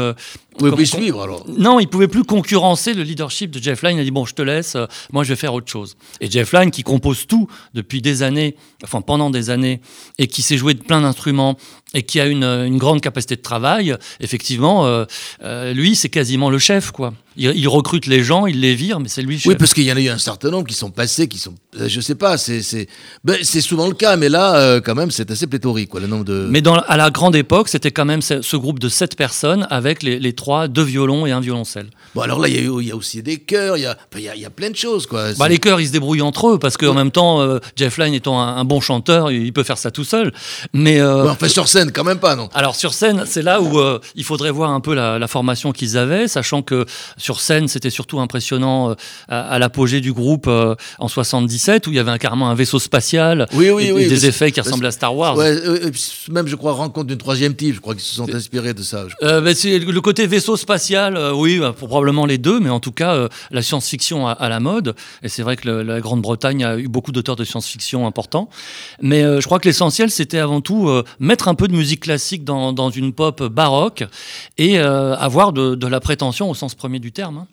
pouvait 0.58 0.72
plus 0.72 0.86
suivre 0.86 1.22
alors 1.22 1.46
Non, 1.48 1.80
il 1.80 1.88
pouvait 1.88 2.08
plus 2.08 2.24
concurrencer 2.24 2.94
le 2.94 3.04
leadership 3.04 3.52
de 3.52 3.62
Jeff 3.62 3.82
Lynne. 3.82 3.98
Il 3.98 4.02
a 4.02 4.04
dit 4.04 4.12
bon, 4.12 4.26
je 4.26 4.34
te 4.34 4.42
laisse, 4.42 4.76
euh, 4.76 4.88
moi 5.12 5.24
je 5.24 5.30
vais 5.30 5.36
faire 5.36 5.54
autre 5.54 5.70
chose. 5.70 5.98
Et 6.22 6.30
Jeff 6.30 6.52
Lynne, 6.54 6.72
qui 6.72 6.84
compose 6.84 7.28
tout 7.28 7.48
depuis 7.74 8.02
des 8.02 8.24
années, 8.24 8.56
enfin 8.84 9.02
pendant 9.02 9.30
des 9.30 9.50
années, 9.50 9.82
et 10.18 10.28
qui 10.28 10.42
s'est 10.42 10.58
joué 10.58 10.74
de 10.74 10.82
plein 10.84 11.02
d'instruments, 11.02 11.58
et 11.96 12.04
qui 12.04 12.20
a 12.20 12.26
une, 12.26 12.44
une, 12.44 12.78
grande 12.78 13.02
capacité 13.02 13.38
de 13.38 13.42
travail, 13.42 13.96
effectivement, 14.20 14.86
euh, 14.86 15.06
euh, 15.44 15.74
lui, 15.74 15.96
c'est 15.96 16.10
quasiment 16.10 16.50
le 16.50 16.60
chef, 16.60 16.92
quoi. 16.92 17.14
Il, 17.38 17.68
recrute 17.68 18.06
les 18.06 18.24
gens, 18.24 18.46
il 18.46 18.62
les 18.62 18.76
vire, 18.76 19.02
mais 19.02 19.10
c'est 19.10 19.22
lui 19.22 19.36
le 19.36 19.42
chef. 19.42 19.50
Oui, 19.50 19.56
parce 19.58 19.74
qu'il 19.74 19.84
y 19.84 19.92
en 19.92 19.98
a 19.98 20.00
eu 20.00 20.08
un 20.08 20.18
certain 20.18 20.50
nombre 20.50 20.68
qui 20.68 20.74
sont 20.74 20.90
passés, 20.90 21.28
qui 21.28 21.38
sont, 21.38 21.54
euh, 21.78 21.90
je 21.90 22.00
sais 22.00 22.16
pas, 22.16 22.38
c'est 22.38 22.62
c'est 22.62 22.88
ben, 23.26 23.44
souvent 23.44 23.88
le 23.90 23.94
cas, 23.94 24.16
mais 24.16 24.30
là, 24.30 24.80
quand 24.80 24.96
même, 24.96 25.12
c'est 25.12 25.30
assez 25.32 25.46
pléthorique, 25.46 25.90
quoi, 25.90 26.00
le 26.00 26.08
nombre 26.08 26.24
de. 26.24 26.48
Mais 26.50 26.62
dans, 26.62 26.76
à 26.76 26.96
la 26.96 27.10
grande 27.10 27.36
époque, 27.36 27.68
c'était 27.68 27.92
quand 27.92 28.06
même 28.06 28.22
ce, 28.22 28.56
groupe 28.56 28.80
de 28.80 28.88
sept 28.88 29.18
personnes 29.18 29.68
avec 29.70 30.02
les, 30.02 30.18
les, 30.18 30.32
trois, 30.32 30.70
deux 30.70 30.84
violons 30.84 31.26
et 31.26 31.32
un 31.32 31.42
violoncelle. 31.42 31.88
Bon, 32.14 32.22
alors 32.22 32.40
là, 32.40 32.48
il 32.48 32.56
y, 32.56 32.86
y, 32.86 32.92
a 32.92 32.96
aussi 32.96 33.22
des 33.22 33.38
chœurs, 33.38 33.76
il 33.76 33.82
y 33.82 33.86
a, 33.86 33.98
il 34.16 34.22
y, 34.22 34.40
y 34.40 34.46
a, 34.46 34.50
plein 34.50 34.70
de 34.70 34.78
choses, 34.78 35.06
quoi. 35.06 35.34
Bah, 35.34 35.50
les 35.50 35.58
chœurs, 35.58 35.82
ils 35.82 35.88
se 35.88 35.92
débrouillent 35.92 36.22
entre 36.22 36.52
eux, 36.52 36.58
parce 36.58 36.78
qu'en 36.78 36.94
même 36.94 37.12
temps, 37.12 37.46
Jeff 37.76 37.98
Lynne 37.98 38.14
étant 38.14 38.40
un, 38.40 38.64
bon 38.64 38.80
chanteur, 38.80 39.30
il 39.30 39.52
peut 39.52 39.64
faire 39.64 39.78
ça 39.78 39.92
tout 39.92 40.06
seul. 40.06 40.32
Mais. 40.72 41.04
enfin, 41.04 41.50
sur 41.50 41.68
scène, 41.68 41.85
quand 41.92 42.04
même 42.04 42.20
pas, 42.20 42.36
non 42.36 42.50
alors 42.66 42.76
sur 42.76 42.94
scène, 42.94 43.24
c'est 43.26 43.42
là 43.42 43.62
où 43.62 43.80
euh, 43.80 44.00
il 44.16 44.24
faudrait 44.24 44.50
voir 44.50 44.72
un 44.72 44.80
peu 44.80 44.94
la, 44.96 45.28
formation 45.28 45.72
qu'ils 45.72 45.98
avaient, 45.98 46.28
sachant 46.28 46.62
que 46.62 46.86
sur 47.18 47.42
scène, 47.42 47.68
c'était 47.68 47.90
surtout 47.90 48.20
impressionnant 48.20 48.92
euh, 48.92 48.96
à, 49.28 49.60
l'apogée 49.60 50.02
du 50.02 50.14
groupe 50.14 50.48
euh, 50.48 50.76
en 51.00 51.08
77, 51.08 51.88
où 51.88 51.92
il 51.92 51.96
y 51.96 52.00
avait 52.00 52.18
carrément 52.18 52.50
un 52.50 52.56
vaisseau 52.56 52.80
spatial, 52.80 53.48
oui, 53.54 53.70
oui, 53.72 53.88
et, 53.90 54.08
des 54.08 54.26
effets 54.26 54.52
qui 54.52 54.62
ressemblaient 54.62 54.88
à 54.88 54.92
Star 54.92 55.16
Wars. 55.16 55.36
même, 55.36 56.48
je 56.48 56.56
crois, 56.56 56.72
rencontre 56.72 57.08
d'une 57.08 57.18
troisième 57.18 57.56
type, 57.56 57.76
je 57.76 57.82
crois 57.82 57.94
qu'ils 57.94 58.04
se 58.04 58.16
sont 58.16 58.34
inspirés 58.34 58.74
de 58.74 58.84
ça. 58.84 59.06
c'est 59.54 59.80
le 59.80 60.02
côté 60.02 60.28
vaisseau 60.28 60.56
spatial, 60.58 61.20
oui, 61.34 61.60
bah, 61.60 61.74
probablement 61.78 62.26
les 62.26 62.38
deux, 62.38 62.60
mais 62.60 62.70
en 62.70 62.80
tout 62.80 62.94
cas, 62.94 63.28
la 63.52 63.62
science-fiction 63.62 64.28
à, 64.28 64.50
la 64.50 64.60
mode, 64.60 64.96
et 65.24 65.30
c'est 65.30 65.44
vrai 65.44 65.58
que 65.58 65.70
la 65.70 66.00
Grande-Bretagne 66.00 66.64
a 66.64 66.78
eu 66.78 66.88
beaucoup 66.88 67.12
d'auteurs 67.12 67.36
de 67.36 67.44
science-fiction 67.44 68.08
importants, 68.08 68.50
mais 69.02 69.22
je 69.22 69.46
crois 69.46 69.60
que 69.60 69.68
l'essentiel, 69.68 70.10
c'était 70.10 70.40
avant 70.40 70.62
tout 70.62 70.90
mettre 71.20 71.48
un 71.48 71.56
peu 71.56 71.68
de 71.68 71.74
musique 71.76 72.02
classique 72.02 72.44
dans, 72.44 72.90
une 72.90 73.14
pop 73.14 73.44
baroque 73.44 74.04
et 74.58 74.80
euh, 74.80 75.16
avoir 75.16 75.54
de, 75.54 75.88
la 75.88 76.00
prétention 76.00 76.50
au 76.50 76.56
sens 76.56 76.76
premier 76.76 77.00
du 77.00 77.12
terme. 77.12 77.40
Hein. 77.40 77.48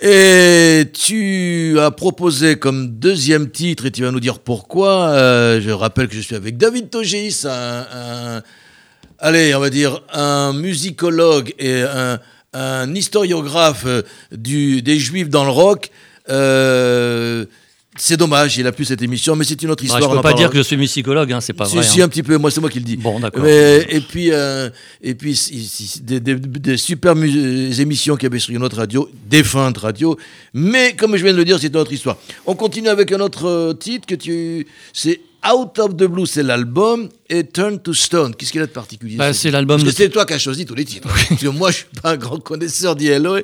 Et 0.00 0.84
tu 0.92 1.76
as 1.80 1.90
proposé 1.90 2.56
comme 2.56 2.98
deuxième 2.98 3.50
titre, 3.50 3.86
et 3.86 3.90
tu 3.90 4.04
vas 4.04 4.12
nous 4.12 4.20
dire 4.20 4.38
pourquoi. 4.38 5.08
Euh, 5.08 5.60
je 5.60 5.70
rappelle 5.70 6.06
que 6.06 6.14
je 6.14 6.20
suis 6.20 6.36
avec 6.36 6.56
David 6.56 6.88
Togis, 6.88 7.42
un, 7.44 8.42
allez, 9.18 9.54
on 9.56 9.60
va 9.60 9.70
dire 9.70 10.00
un 10.12 10.52
musicologue 10.52 11.52
et 11.58 11.82
un, 11.82 12.94
historiographe 12.94 13.86
du, 14.32 14.82
des 14.82 14.98
Juifs 14.98 15.28
dans 15.28 15.44
le 15.44 15.50
rock. 15.50 15.90
Euh, 16.30 17.46
c'est 17.98 18.16
dommage, 18.16 18.56
il 18.56 18.66
a 18.66 18.72
plus 18.72 18.84
cette 18.84 19.02
émission, 19.02 19.36
mais 19.36 19.44
c'est 19.44 19.60
une 19.62 19.70
autre 19.70 19.84
histoire. 19.84 20.02
je 20.02 20.08
ne 20.08 20.14
peux 20.14 20.22
pas 20.22 20.32
dire 20.32 20.50
que 20.50 20.58
je 20.58 20.62
suis 20.62 20.76
musicologue, 20.76 21.32
hein, 21.32 21.40
c'est 21.40 21.52
pas 21.52 21.64
vrai. 21.64 21.82
Si, 21.82 22.00
hein. 22.00 22.06
un 22.06 22.08
petit 22.08 22.22
peu, 22.22 22.36
moi 22.38 22.50
c'est 22.50 22.60
moi 22.60 22.70
qui 22.70 22.78
le 22.78 22.84
dis. 22.84 22.96
Bon, 22.96 23.20
d'accord. 23.20 23.44
Et 23.46 24.00
puis, 24.08 24.32
euh, 24.32 24.70
et 25.02 25.14
puis 25.14 25.38
des, 26.02 26.20
des, 26.20 26.76
super 26.76 27.12
émissions 27.12 28.16
qu'il 28.16 28.24
y 28.24 28.26
avait 28.26 28.38
sur 28.38 28.54
une 28.54 28.62
autre 28.62 28.76
radio, 28.76 29.08
défunte 29.28 29.78
radio, 29.78 30.16
mais 30.54 30.94
comme 30.94 31.16
je 31.16 31.24
viens 31.24 31.32
de 31.32 31.38
le 31.38 31.44
dire, 31.44 31.58
c'est 31.58 31.68
une 31.68 31.76
autre 31.76 31.92
histoire. 31.92 32.16
On 32.46 32.54
continue 32.54 32.88
avec 32.88 33.12
un 33.12 33.20
autre 33.20 33.46
euh, 33.46 33.72
titre 33.74 34.06
que 34.06 34.14
tu. 34.14 34.66
C'est 34.92 35.20
Out 35.46 35.78
of 35.78 35.96
the 35.96 36.04
Blue, 36.04 36.26
c'est 36.26 36.42
l'album, 36.42 37.08
et 37.28 37.44
Turn 37.44 37.78
to 37.78 37.94
Stone. 37.94 38.34
Qu'est-ce 38.34 38.50
qu'il 38.50 38.60
a 38.60 38.66
de 38.66 38.72
particulier 38.72 39.16
bah, 39.16 39.32
C'est 39.32 39.50
l'album. 39.50 39.80
Parce 39.80 39.88
que 39.88 39.96
c'est 39.96 40.08
toi 40.08 40.26
qui 40.26 40.32
as 40.32 40.38
choisi 40.38 40.66
tous 40.66 40.74
les 40.74 40.84
titres. 40.84 41.08
Parce 41.08 41.40
que 41.40 41.48
moi, 41.48 41.70
je 41.70 41.76
suis 41.76 41.86
pas 42.02 42.10
un 42.12 42.16
grand 42.16 42.38
connaisseur 42.38 42.96
d'ILO, 42.96 43.38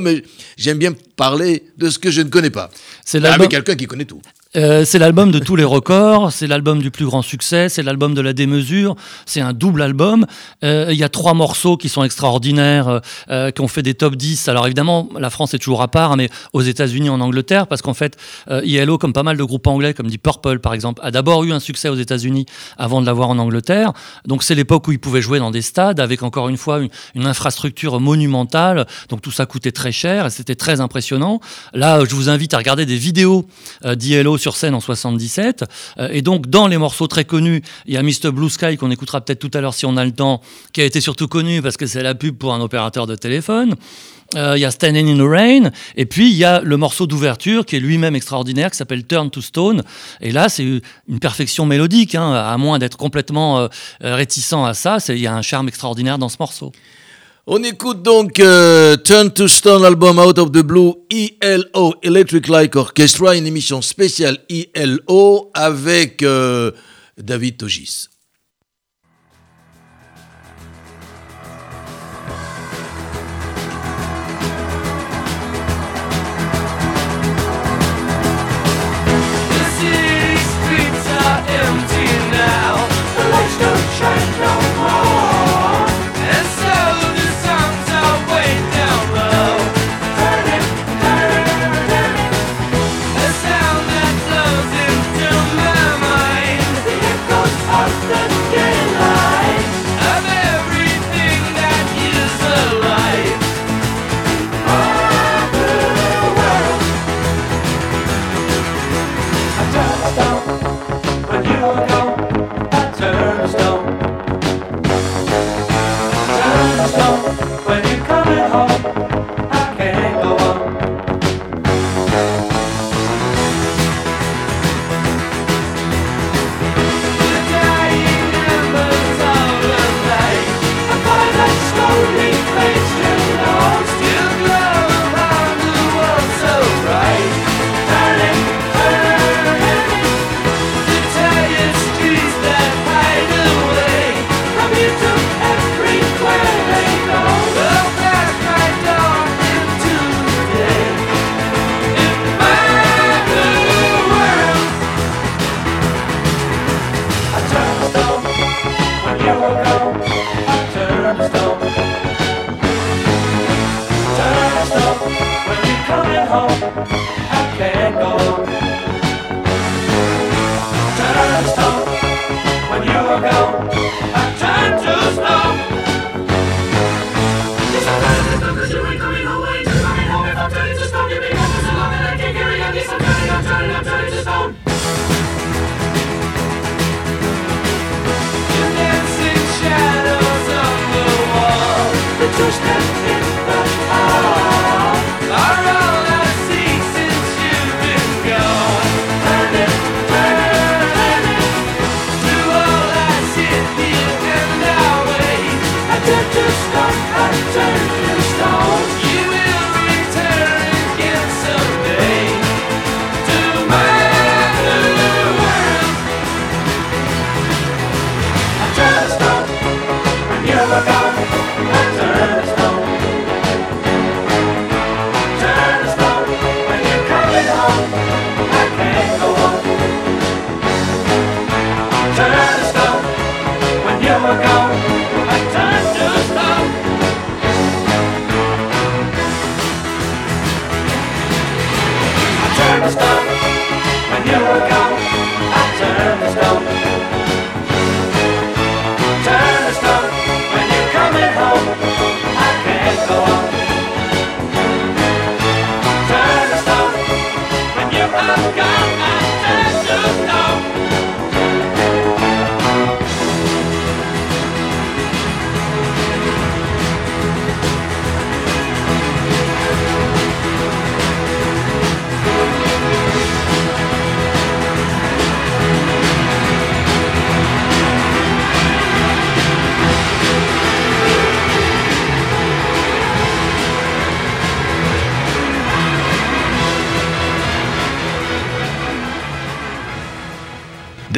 mais 0.00 0.22
j'aime 0.56 0.78
bien 0.78 0.92
parler 1.16 1.64
de 1.76 1.90
ce 1.90 1.98
que 1.98 2.10
je 2.10 2.22
ne 2.22 2.28
connais 2.28 2.50
pas. 2.50 2.70
C'est 3.04 3.24
avec 3.24 3.50
quelqu'un 3.50 3.74
qui 3.74 3.86
connaît 3.86 4.04
tout. 4.04 4.22
Euh, 4.56 4.86
c'est 4.86 4.98
l'album 4.98 5.30
de 5.30 5.38
tous 5.38 5.54
les 5.54 5.64
records, 5.64 6.32
c'est 6.32 6.46
l'album 6.46 6.80
du 6.80 6.90
plus 6.90 7.04
grand 7.04 7.20
succès, 7.20 7.68
c'est 7.68 7.82
l'album 7.82 8.14
de 8.14 8.22
la 8.22 8.32
démesure, 8.32 8.96
c'est 9.26 9.42
un 9.42 9.52
double 9.52 9.82
album. 9.82 10.24
Euh, 10.64 10.88
il 10.90 10.96
y 10.96 11.04
a 11.04 11.10
trois 11.10 11.34
morceaux 11.34 11.76
qui 11.76 11.90
sont 11.90 12.02
extraordinaires, 12.02 13.02
euh, 13.30 13.50
qui 13.50 13.60
ont 13.60 13.68
fait 13.68 13.82
des 13.82 13.94
top 13.94 14.16
10. 14.16 14.48
Alors 14.48 14.64
évidemment, 14.66 15.10
la 15.18 15.28
France 15.28 15.52
est 15.52 15.58
toujours 15.58 15.82
à 15.82 15.88
part, 15.88 16.16
mais 16.16 16.30
aux 16.54 16.62
États-Unis, 16.62 17.10
en 17.10 17.20
Angleterre, 17.20 17.66
parce 17.66 17.82
qu'en 17.82 17.94
fait, 17.94 18.16
ILO, 18.48 18.96
comme 18.98 19.12
pas 19.12 19.22
mal 19.22 19.36
de 19.36 19.44
groupes 19.44 19.66
anglais, 19.66 19.92
comme 19.92 20.08
dit 20.08 20.18
Purple 20.18 20.58
par 20.60 20.72
exemple, 20.72 21.02
a 21.04 21.10
d'abord 21.10 21.44
eu 21.44 21.52
un 21.52 21.60
succès 21.60 21.88
aux 21.88 21.96
États-Unis 21.96 22.46
avant 22.78 23.00
de 23.00 23.06
l'avoir 23.06 23.28
en 23.28 23.38
Angleterre. 23.38 23.92
Donc 24.26 24.42
c'est 24.42 24.54
l'époque 24.54 24.88
où 24.88 24.92
ils 24.92 24.98
pouvaient 24.98 25.22
jouer 25.22 25.38
dans 25.38 25.50
des 25.50 25.62
stades 25.62 26.00
avec 26.00 26.22
encore 26.22 26.48
une 26.48 26.56
fois 26.56 26.80
une, 27.14 27.26
infrastructure 27.26 27.98
monumentale. 28.00 28.86
Donc 29.08 29.20
tout 29.20 29.32
ça 29.32 29.46
coûtait 29.46 29.72
très 29.72 29.90
cher 29.90 30.26
et 30.26 30.30
c'était 30.30 30.54
très 30.54 30.80
impressionnant. 30.80 31.40
Là, 31.74 32.04
je 32.04 32.14
vous 32.14 32.28
invite 32.28 32.54
à 32.54 32.58
regarder 32.58 32.86
des 32.86 32.96
vidéos 32.96 33.46
d'ILO 33.84 34.38
sur 34.38 34.45
scène 34.54 34.74
en 34.74 34.80
77. 34.80 35.64
Euh, 35.98 36.08
et 36.12 36.22
donc, 36.22 36.48
dans 36.48 36.68
les 36.68 36.76
morceaux 36.76 37.06
très 37.06 37.24
connus, 37.24 37.62
il 37.86 37.94
y 37.94 37.96
a 37.96 38.02
Mr. 38.02 38.30
Blue 38.32 38.50
Sky, 38.50 38.76
qu'on 38.76 38.90
écoutera 38.90 39.20
peut-être 39.20 39.40
tout 39.40 39.50
à 39.54 39.60
l'heure 39.60 39.74
si 39.74 39.86
on 39.86 39.96
a 39.96 40.04
le 40.04 40.12
temps, 40.12 40.40
qui 40.72 40.82
a 40.82 40.84
été 40.84 41.00
surtout 41.00 41.26
connu 41.26 41.62
parce 41.62 41.76
que 41.76 41.86
c'est 41.86 42.02
la 42.02 42.14
pub 42.14 42.36
pour 42.36 42.54
un 42.54 42.60
opérateur 42.60 43.06
de 43.06 43.16
téléphone. 43.16 43.74
Euh, 44.34 44.54
il 44.56 44.60
y 44.60 44.64
a 44.64 44.70
Standing 44.70 45.08
in 45.08 45.16
the 45.16 45.28
Rain, 45.28 45.70
et 45.96 46.04
puis 46.04 46.30
il 46.30 46.36
y 46.36 46.44
a 46.44 46.60
le 46.60 46.76
morceau 46.76 47.06
d'ouverture 47.06 47.64
qui 47.64 47.76
est 47.76 47.80
lui-même 47.80 48.16
extraordinaire, 48.16 48.70
qui 48.70 48.76
s'appelle 48.76 49.06
Turn 49.06 49.30
to 49.30 49.40
Stone. 49.40 49.82
Et 50.20 50.32
là, 50.32 50.48
c'est 50.48 50.64
une 51.08 51.20
perfection 51.20 51.64
mélodique, 51.64 52.16
hein, 52.16 52.32
à 52.32 52.56
moins 52.58 52.78
d'être 52.78 52.96
complètement 52.96 53.60
euh, 53.60 53.68
réticent 54.00 54.52
à 54.52 54.74
ça. 54.74 54.98
Il 55.08 55.18
y 55.18 55.26
a 55.26 55.34
un 55.34 55.42
charme 55.42 55.68
extraordinaire 55.68 56.18
dans 56.18 56.28
ce 56.28 56.36
morceau. 56.40 56.72
On 57.48 57.62
écoute 57.62 58.02
donc 58.02 58.40
euh, 58.40 58.96
Turn 58.96 59.30
to 59.30 59.46
Stone, 59.46 59.84
album 59.84 60.18
Out 60.18 60.36
of 60.40 60.50
the 60.50 60.64
Blue, 60.64 60.94
ELO, 61.40 61.94
Electric 62.02 62.48
Light 62.48 62.74
Orchestra, 62.74 63.36
une 63.36 63.46
émission 63.46 63.80
spéciale 63.82 64.38
ELO 64.48 65.52
avec 65.54 66.24
euh, 66.24 66.72
David 67.16 67.58
Togis. 67.58 68.08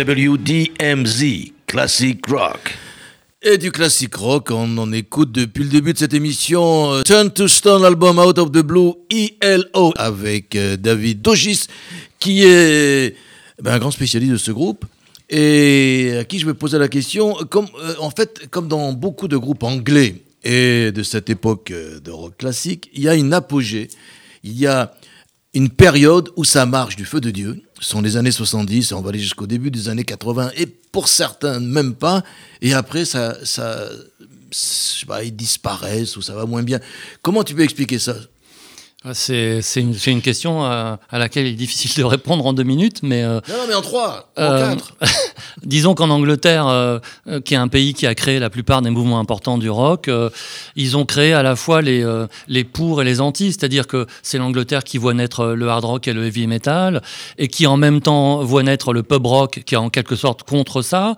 WDMZ, 0.08 1.52
Classic 1.66 2.24
Rock. 2.28 2.74
Et 3.42 3.58
du 3.58 3.70
classic 3.70 4.14
rock, 4.14 4.50
on 4.50 4.78
en 4.78 4.90
écoute 4.90 5.32
depuis 5.32 5.64
le 5.64 5.68
début 5.68 5.92
de 5.92 5.98
cette 5.98 6.14
émission 6.14 6.94
euh, 6.94 7.02
Turn 7.02 7.30
to 7.30 7.46
Stone, 7.46 7.82
l'album 7.82 8.18
Out 8.18 8.38
of 8.38 8.50
the 8.50 8.62
Blue, 8.62 8.92
ELO, 9.10 9.92
avec 9.96 10.56
euh, 10.56 10.78
David 10.78 11.20
Dogis, 11.20 11.66
qui 12.18 12.42
est 12.42 13.16
ben, 13.62 13.74
un 13.74 13.78
grand 13.78 13.90
spécialiste 13.90 14.32
de 14.32 14.38
ce 14.38 14.50
groupe 14.50 14.86
et 15.28 16.16
à 16.18 16.24
qui 16.24 16.38
je 16.38 16.46
vais 16.46 16.54
poser 16.54 16.78
la 16.78 16.88
question, 16.88 17.36
euh, 17.38 17.94
en 18.00 18.10
fait, 18.10 18.48
comme 18.50 18.66
dans 18.66 18.94
beaucoup 18.94 19.28
de 19.28 19.36
groupes 19.36 19.62
anglais 19.62 20.22
et 20.42 20.90
de 20.90 21.02
cette 21.02 21.28
époque 21.28 21.70
de 21.70 22.10
rock 22.10 22.38
classique, 22.38 22.88
il 22.94 23.02
y 23.02 23.10
a 23.10 23.14
une 23.14 23.34
apogée, 23.34 23.88
il 24.42 24.58
y 24.58 24.66
a 24.66 24.94
une 25.52 25.68
période 25.68 26.30
où 26.36 26.44
ça 26.44 26.64
marche 26.64 26.96
du 26.96 27.04
feu 27.04 27.20
de 27.20 27.30
Dieu. 27.30 27.62
Sont 27.80 28.02
les 28.02 28.16
années 28.16 28.32
70, 28.32 28.92
on 28.92 29.02
va 29.02 29.10
aller 29.10 29.20
jusqu'au 29.20 29.46
début 29.46 29.70
des 29.70 29.88
années 29.88 30.04
80, 30.04 30.50
et 30.56 30.66
pour 30.66 31.08
certains, 31.08 31.60
même 31.60 31.94
pas. 31.94 32.24
Et 32.60 32.74
après, 32.74 33.04
ça, 33.04 33.36
ça, 33.44 33.88
ils 35.22 35.34
disparaissent 35.34 36.16
ou 36.16 36.22
ça 36.22 36.34
va 36.34 36.44
moins 36.44 36.62
bien. 36.62 36.80
Comment 37.22 37.44
tu 37.44 37.54
peux 37.54 37.62
expliquer 37.62 37.98
ça? 37.98 38.16
C'est 39.12 39.62
une, 39.76 39.94
une, 40.06 40.22
question 40.22 40.64
euh, 40.64 40.96
à, 41.08 41.18
laquelle 41.18 41.46
il 41.46 41.52
est 41.52 41.56
difficile 41.56 42.02
de 42.02 42.04
répondre 42.04 42.44
en 42.44 42.52
deux 42.52 42.64
minutes, 42.64 42.98
mais... 43.04 43.22
Euh, 43.22 43.40
non, 43.48 43.54
mais 43.68 43.74
en 43.74 43.80
trois, 43.80 44.28
en 44.36 44.42
euh, 44.42 44.70
quatre. 44.70 44.94
disons 45.62 45.94
qu'en 45.94 46.10
Angleterre, 46.10 47.00
qui 47.44 47.54
est 47.54 47.58
un 47.58 47.68
pays 47.68 47.94
qui 47.94 48.08
a 48.08 48.14
créé 48.16 48.40
la 48.40 48.50
plupart 48.50 48.82
des 48.82 48.90
mouvements 48.90 49.20
importants 49.20 49.56
du 49.56 49.70
rock, 49.70 50.10
ils 50.74 50.96
ont 50.96 51.04
créé 51.04 51.32
à 51.32 51.44
la 51.44 51.54
fois 51.54 51.80
les, 51.80 52.04
les 52.48 52.64
pour 52.64 53.00
et 53.00 53.04
les 53.04 53.20
anti, 53.20 53.52
c'est-à-dire 53.52 53.86
que 53.86 54.06
c'est 54.22 54.38
l'Angleterre 54.38 54.82
qui 54.82 54.98
voit 54.98 55.14
naître 55.14 55.46
le 55.46 55.68
hard 55.68 55.84
rock 55.84 56.08
et 56.08 56.12
le 56.12 56.26
heavy 56.26 56.48
metal, 56.48 57.02
et 57.38 57.46
qui 57.46 57.66
en 57.68 57.76
même 57.76 58.00
temps 58.00 58.42
voit 58.42 58.64
naître 58.64 58.92
le 58.92 59.04
pub 59.04 59.26
rock, 59.26 59.62
qui 59.64 59.74
est 59.74 59.78
en 59.78 59.90
quelque 59.90 60.16
sorte 60.16 60.42
contre 60.42 60.82
ça, 60.82 61.14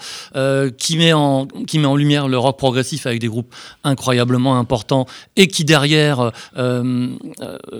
qui, 0.76 0.98
met 0.98 1.14
en, 1.14 1.46
qui 1.66 1.78
met 1.78 1.86
en 1.86 1.96
lumière 1.96 2.28
le 2.28 2.36
rock 2.36 2.58
progressif 2.58 3.06
avec 3.06 3.20
des 3.20 3.28
groupes 3.28 3.54
incroyablement 3.84 4.58
importants, 4.58 5.06
et 5.36 5.48
qui 5.48 5.64
derrière 5.64 6.32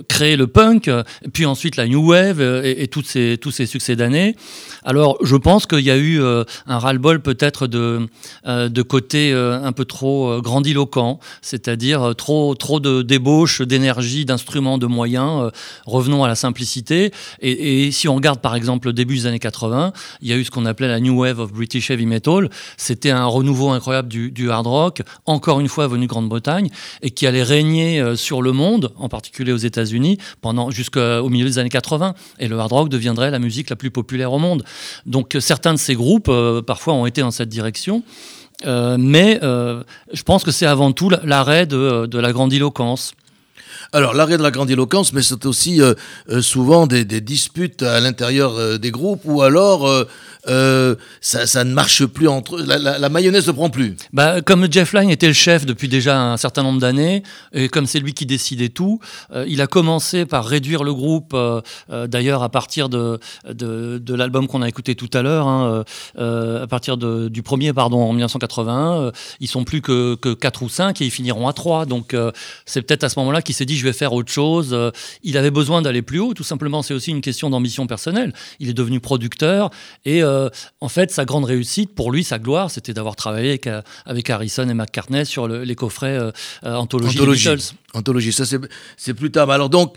créer 0.07 0.35
le 0.35 0.47
punk, 0.47 0.89
puis 1.33 1.45
ensuite 1.45 1.75
la 1.75 1.87
new 1.87 2.11
wave 2.11 2.39
euh, 2.39 2.61
et, 2.63 2.87
toutes 2.87 3.07
ces, 3.07 3.37
tous 3.39 3.51
ces 3.51 3.65
succès 3.65 3.95
d'années. 3.95 4.35
Alors, 4.83 5.17
je 5.23 5.35
pense 5.35 5.65
qu'il 5.65 5.81
y 5.81 5.91
a 5.91 5.97
eu 5.97 6.21
euh, 6.21 6.43
un 6.65 6.79
ras-le-bol 6.79 7.21
peut-être 7.21 7.67
de, 7.67 8.07
euh, 8.47 8.69
de 8.69 8.81
côté 8.81 9.31
un 9.33 9.71
peu 9.71 9.85
trop 9.85 10.41
grandiloquent, 10.41 11.19
c'est-à-dire 11.41 12.13
trop, 12.17 12.55
trop 12.55 12.79
de 12.79 13.01
débauche, 13.01 13.61
d'énergie, 13.61 14.25
d'instruments, 14.25 14.77
de 14.77 14.85
moyens. 14.85 15.51
revenons 15.85 16.23
à 16.23 16.27
la 16.27 16.35
simplicité. 16.35 17.11
Et, 17.41 17.91
si 17.91 18.07
on 18.07 18.15
regarde 18.15 18.39
par 18.39 18.55
exemple 18.55 18.87
le 18.87 18.93
début 18.93 19.15
des 19.15 19.25
années 19.25 19.39
80, 19.39 19.93
il 20.21 20.27
y 20.27 20.33
a 20.33 20.37
eu 20.37 20.43
ce 20.43 20.51
qu'on 20.51 20.65
appelait 20.65 20.87
la 20.87 20.99
new 20.99 21.21
wave 21.21 21.39
of 21.39 21.51
British 21.53 21.91
heavy 21.91 22.05
metal. 22.05 22.49
C'était 22.77 23.11
un 23.11 23.25
renouveau 23.25 23.69
incroyable 23.69 24.07
du, 24.07 24.31
du 24.31 24.49
hard 24.49 24.67
rock, 24.67 25.01
encore 25.25 25.59
une 25.59 25.67
fois 25.67 25.87
venu 25.87 26.05
de 26.05 26.09
Grande-Bretagne, 26.09 26.69
et 27.01 27.11
qui 27.11 27.27
allait 27.27 27.43
régner 27.43 28.15
sur 28.15 28.41
le 28.41 28.51
monde, 28.51 28.93
en 28.97 29.09
particulier 29.09 29.51
aux 29.51 29.57
États 29.57 29.80
pendant 30.41 30.69
jusqu'au 30.69 31.29
milieu 31.29 31.45
des 31.45 31.59
années 31.59 31.69
80. 31.69 32.13
Et 32.39 32.47
le 32.47 32.59
hard 32.59 32.71
rock 32.71 32.89
deviendrait 32.89 33.31
la 33.31 33.39
musique 33.39 33.69
la 33.69 33.75
plus 33.75 33.91
populaire 33.91 34.33
au 34.33 34.39
monde. 34.39 34.63
Donc 35.05 35.37
certains 35.39 35.73
de 35.73 35.79
ces 35.79 35.95
groupes, 35.95 36.29
euh, 36.29 36.61
parfois, 36.61 36.93
ont 36.93 37.05
été 37.05 37.21
dans 37.21 37.31
cette 37.31 37.49
direction. 37.49 38.03
Euh, 38.65 38.97
mais 38.99 39.39
euh, 39.41 39.83
je 40.13 40.23
pense 40.23 40.43
que 40.43 40.51
c'est 40.51 40.67
avant 40.67 40.91
tout 40.91 41.09
l'arrêt 41.23 41.65
de 41.65 42.17
la 42.17 42.31
grandiloquence. 42.31 43.13
Alors, 43.93 44.13
l'arrêt 44.13 44.37
de 44.37 44.43
la 44.43 44.51
grandiloquence, 44.51 45.13
mais 45.13 45.21
c'est 45.21 45.45
aussi 45.45 45.81
souvent 46.41 46.87
des, 46.87 47.03
disputes 47.21 47.83
à 47.83 47.99
l'intérieur 47.99 48.79
des 48.79 48.91
groupes, 48.91 49.21
ou 49.25 49.41
alors 49.41 50.05
euh, 50.47 50.95
ça, 51.19 51.63
ne 51.63 51.73
marche 51.73 52.05
plus 52.05 52.27
entre 52.27 52.57
la, 52.59 52.77
la, 52.77 53.09
mayonnaise 53.09 53.47
ne 53.47 53.51
prend 53.51 53.69
plus. 53.69 53.95
Bah, 54.11 54.41
comme 54.41 54.71
Jeff 54.71 54.93
Lynne 54.93 55.09
était 55.09 55.27
le 55.27 55.33
chef 55.33 55.65
depuis 55.65 55.87
déjà 55.87 56.19
un 56.19 56.37
certain 56.37 56.63
nombre 56.63 56.79
d'années, 56.79 57.21
et 57.53 57.69
comme 57.69 57.85
c'est 57.85 57.99
lui 57.99 58.13
qui 58.13 58.25
décidait 58.25 58.69
tout, 58.69 58.99
euh, 59.33 59.45
il 59.47 59.61
a 59.61 59.67
commencé 59.67 60.25
par 60.25 60.45
réduire 60.45 60.83
le 60.83 60.93
groupe, 60.93 61.33
euh, 61.33 61.61
d'ailleurs 62.07 62.41
à 62.41 62.49
partir 62.49 62.89
de, 62.89 63.19
de, 63.47 64.15
l'album 64.15 64.47
qu'on 64.47 64.61
a 64.61 64.67
écouté 64.67 64.95
tout 64.95 65.09
à 65.13 65.21
l'heure, 65.21 65.47
hein, 65.47 65.83
à 66.17 66.67
partir 66.67 66.97
du 66.97 67.43
premier, 67.43 67.73
pardon, 67.73 68.01
en 68.01 68.11
1981, 68.13 69.11
ils 69.39 69.47
sont 69.47 69.63
plus 69.63 69.81
que, 69.81 70.15
que 70.15 70.33
4 70.33 70.63
ou 70.63 70.69
5 70.69 71.01
et 71.01 71.05
ils 71.05 71.11
finiront 71.11 71.47
à 71.47 71.53
3. 71.53 71.85
Donc 71.85 72.15
c'est 72.65 72.81
peut-être 72.81 73.03
à 73.03 73.09
ce 73.09 73.19
moment-là 73.19 73.41
qu'il 73.41 73.55
s'est 73.55 73.65
dit 73.65 73.77
je 73.81 73.85
vais 73.85 73.93
faire 73.93 74.13
autre 74.13 74.31
chose. 74.31 74.77
il 75.23 75.37
avait 75.37 75.51
besoin 75.51 75.81
d'aller 75.81 76.01
plus 76.01 76.19
haut, 76.19 76.33
tout 76.33 76.43
simplement, 76.43 76.81
c'est 76.81 76.93
aussi 76.93 77.11
une 77.11 77.21
question 77.21 77.49
d'ambition 77.49 77.87
personnelle. 77.87 78.33
Il 78.59 78.69
est 78.69 78.73
devenu 78.73 78.99
producteur 78.99 79.71
et 80.05 80.23
euh, 80.23 80.49
en 80.79 80.89
fait, 80.89 81.11
sa 81.11 81.25
grande 81.25 81.45
réussite, 81.45 81.93
pour 81.93 82.11
lui, 82.11 82.23
sa 82.23 82.39
gloire, 82.39 82.71
c'était 82.71 82.93
d'avoir 82.93 83.15
travaillé 83.15 83.49
avec, 83.49 83.67
euh, 83.67 83.81
Harrison 84.33 84.67
et 84.69 84.73
McCartney 84.73 85.25
sur 85.25 85.47
les 85.47 85.75
coffrets 85.75 86.17
euh, 86.17 86.31
anthologie, 86.63 87.19
anthologie. 87.19 87.49
Anthologie, 87.93 88.31
ça 88.31 88.45
c'est 88.97 89.13
plus 89.13 89.31
tard. 89.31 89.49
Alors 89.49 89.69
donc, 89.69 89.95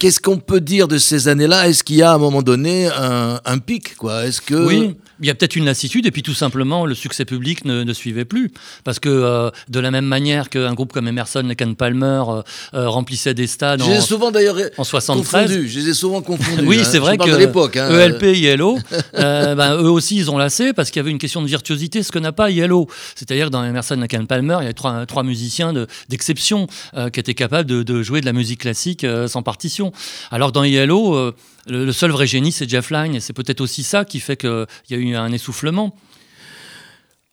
qu'est-ce 0.00 0.18
qu'on 0.18 0.38
peut 0.38 0.60
dire 0.60 0.88
de 0.88 0.98
ces 0.98 1.28
années-là? 1.28 1.68
Est-ce 1.68 1.84
qu'il 1.84 1.96
y 1.96 2.02
a 2.02 2.10
à 2.10 2.14
un 2.14 2.18
moment 2.18 2.42
donné 2.42 2.88
un, 2.88 3.40
un 3.44 3.58
pic 3.58 3.96
quoi? 3.96 4.26
Est-ce 4.26 4.40
que 4.40 4.66
oui 4.66 4.96
il 5.20 5.26
y 5.26 5.30
a 5.30 5.34
peut-être 5.34 5.56
une 5.56 5.66
lassitude 5.66 6.06
et 6.06 6.10
puis 6.10 6.22
tout 6.22 6.34
simplement 6.34 6.86
le 6.86 6.94
succès 6.94 7.24
public 7.24 7.64
ne, 7.64 7.84
ne 7.84 7.92
suivait 7.92 8.24
plus 8.24 8.50
parce 8.84 8.98
que 8.98 9.08
euh, 9.08 9.50
de 9.68 9.80
la 9.80 9.90
même 9.90 10.06
manière 10.06 10.48
qu'un 10.48 10.74
groupe 10.74 10.92
comme 10.92 11.08
Emerson, 11.08 11.42
Lake 11.42 11.76
Palmer 11.76 12.22
euh, 12.28 12.42
euh, 12.74 12.88
remplissait 12.88 13.34
des 13.34 13.46
stades 13.46 13.82
en, 13.82 14.00
souvent 14.00 14.30
d'ailleurs 14.30 14.56
en 14.78 14.84
73. 14.84 15.50
je 15.66 15.78
les 15.78 15.88
ai 15.90 15.94
souvent 15.94 16.22
confondus. 16.22 16.62
oui, 16.66 16.78
hein. 16.80 16.84
c'est 16.84 16.98
vrai 16.98 17.18
que 17.18 17.30
l'époque. 17.30 17.76
Hein. 17.76 17.90
ELP, 17.90 18.36
Yellow, 18.36 18.78
ben, 19.14 19.76
eux 19.76 19.90
aussi 19.90 20.16
ils 20.16 20.30
ont 20.30 20.38
lassé 20.38 20.72
parce 20.72 20.90
qu'il 20.90 21.00
y 21.00 21.02
avait 21.02 21.10
une 21.10 21.18
question 21.18 21.42
de 21.42 21.46
virtuosité, 21.46 22.02
ce 22.02 22.10
que 22.10 22.18
n'a 22.18 22.32
pas 22.32 22.50
Yellow. 22.50 22.86
C'est-à-dire 23.14 23.46
que 23.46 23.52
dans 23.52 23.64
Emerson, 23.64 23.96
Lake 23.96 24.26
Palmer, 24.26 24.56
il 24.60 24.62
y 24.62 24.64
avait 24.64 24.72
trois, 24.72 25.06
trois 25.06 25.22
musiciens 25.22 25.72
d'exception 26.08 26.66
qui 27.12 27.20
étaient 27.20 27.34
capables 27.34 27.68
de, 27.68 27.82
de, 27.82 28.02
jouer 28.02 28.20
de 28.20 28.26
la 28.26 28.32
musique 28.32 28.60
classique 28.60 29.06
sans 29.26 29.42
partition. 29.42 29.89
Alors 30.30 30.52
dans 30.52 30.64
Yellow 30.64 31.32
le, 31.66 31.92
seul 31.92 32.10
vrai 32.10 32.26
génie, 32.26 32.52
c'est 32.52 32.68
Jeff 32.68 32.90
Lynne, 32.90 33.14
et 33.14 33.20
c'est 33.20 33.32
peut-être 33.32 33.60
aussi 33.60 33.82
ça 33.82 34.04
qui 34.04 34.20
fait 34.20 34.36
qu'il 34.36 34.66
y 34.90 34.94
a 34.94 34.96
eu 34.96 35.14
un 35.14 35.32
essoufflement. 35.32 35.94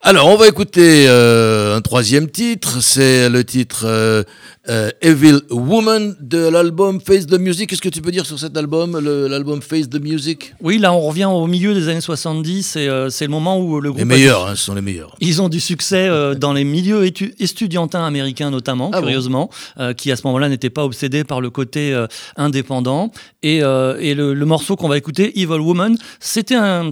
Alors, 0.09 0.27
on 0.27 0.37
va 0.37 0.47
écouter 0.47 1.05
euh, 1.09 1.75
un 1.75 1.81
troisième 1.81 2.29
titre, 2.29 2.81
c'est 2.81 3.27
le 3.27 3.43
titre 3.43 3.81
euh, 3.83 4.23
euh, 4.69 4.89
Evil 5.01 5.39
Woman 5.49 6.17
de 6.19 6.49
l'album 6.49 6.99
Face 6.99 7.25
the 7.25 7.39
Music. 7.39 7.69
Qu'est-ce 7.69 7.81
que 7.81 7.87
tu 7.87 8.01
peux 8.01 8.11
dire 8.11 8.25
sur 8.25 8.37
cet 8.37 8.57
album, 8.57 8.99
l'album 8.99 9.61
Face 9.61 9.89
the 9.89 10.01
Music? 10.01 10.53
Oui, 10.61 10.77
là 10.77 10.91
on 10.91 10.99
revient 10.99 11.25
au 11.25 11.47
milieu 11.47 11.73
des 11.73 11.87
années 11.87 12.01
70 12.01 12.75
et 12.75 12.89
euh, 12.89 13.09
c'est 13.09 13.23
le 13.23 13.31
moment 13.31 13.61
où 13.61 13.79
le 13.79 13.91
groupe. 13.91 13.99
Les 13.99 14.05
meilleurs, 14.05 14.45
hein, 14.45 14.55
ce 14.55 14.63
sont 14.63 14.75
les 14.75 14.81
meilleurs. 14.81 15.15
Ils 15.21 15.41
ont 15.41 15.47
du 15.47 15.61
succès 15.61 16.09
euh, 16.09 16.35
dans 16.35 16.51
les 16.51 16.65
milieux 16.65 17.09
estudiantins 17.39 18.05
américains 18.05 18.49
notamment, 18.49 18.91
ah 18.93 18.99
curieusement, 18.99 19.49
qui 19.95 20.11
à 20.11 20.17
ce 20.17 20.23
moment-là 20.25 20.49
n'étaient 20.49 20.69
pas 20.69 20.83
obsédés 20.83 21.23
par 21.23 21.39
le 21.39 21.49
côté 21.49 21.97
indépendant. 22.35 23.11
Et, 23.43 23.57
et 23.57 24.15
le, 24.15 24.45
morceau 24.45 24.75
qu'on 24.75 24.87
va 24.87 24.97
écouter, 24.97 25.39
Evil 25.39 25.59
Woman, 25.59 25.95
c'était 26.19 26.55
un, 26.55 26.91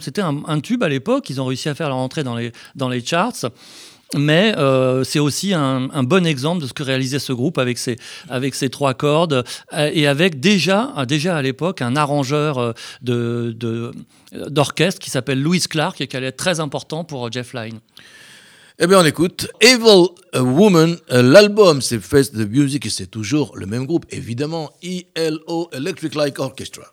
tube 0.62 0.84
à 0.84 0.89
l'époque. 0.89 1.29
Ils 1.29 1.41
ont 1.41 1.45
réussi 1.45 1.69
à 1.69 1.75
faire 1.75 1.89
leur 1.89 1.97
entrée 1.97 2.23
dans 2.23 2.36
les, 2.36 3.05
charts 3.05 3.45
mais 4.13 4.53
euh, 4.58 5.03
c'est 5.03 5.19
aussi 5.19 5.53
un, 5.53 6.03
bon 6.03 6.25
exemple 6.25 6.62
de 6.62 6.67
ce 6.67 6.73
que 6.73 6.84
réalisait 6.84 7.19
ce 7.19 7.34
groupe 7.34 7.58
avec 7.58 7.77
ses, 7.77 8.69
trois 8.69 8.93
cordes 8.93 9.43
euh, 9.73 9.91
et 9.93 10.08
avec 10.08 10.39
déjà, 10.39 10.93
déjà 11.08 11.38
à 11.38 11.41
l'époque 11.41 11.81
un 11.81 11.95
arrangeur 11.95 12.73
euh, 13.08 13.91
d'orchestre 14.31 14.99
qui 14.99 15.10
s'appelle 15.10 15.41
Louis 15.41 15.62
Clark 15.62 15.99
et 16.01 16.08
qui 16.08 16.15
allait 16.15 16.27
être 16.27 16.38
très 16.38 16.60
important 16.60 17.03
pour 17.03 17.31
Jeff 17.31 17.53
Lynne. 17.53 17.79
Eh 18.77 18.88
bien, 18.88 18.99
on 18.99 19.05
écoute 19.05 19.47
Evil 19.61 20.07
Woman. 20.33 20.97
L'album, 21.09 21.81
c'est 21.81 21.99
Face 21.99 22.31
the 22.31 22.47
Music 22.49 22.85
et 22.85 22.89
c'est 22.89 23.07
toujours 23.07 23.55
le 23.55 23.65
même 23.65 23.85
groupe, 23.85 24.05
évidemment, 24.09 24.71
ELO 24.83 25.69
Electric 25.71 26.13
Light 26.13 26.39
Orchestra. 26.39 26.85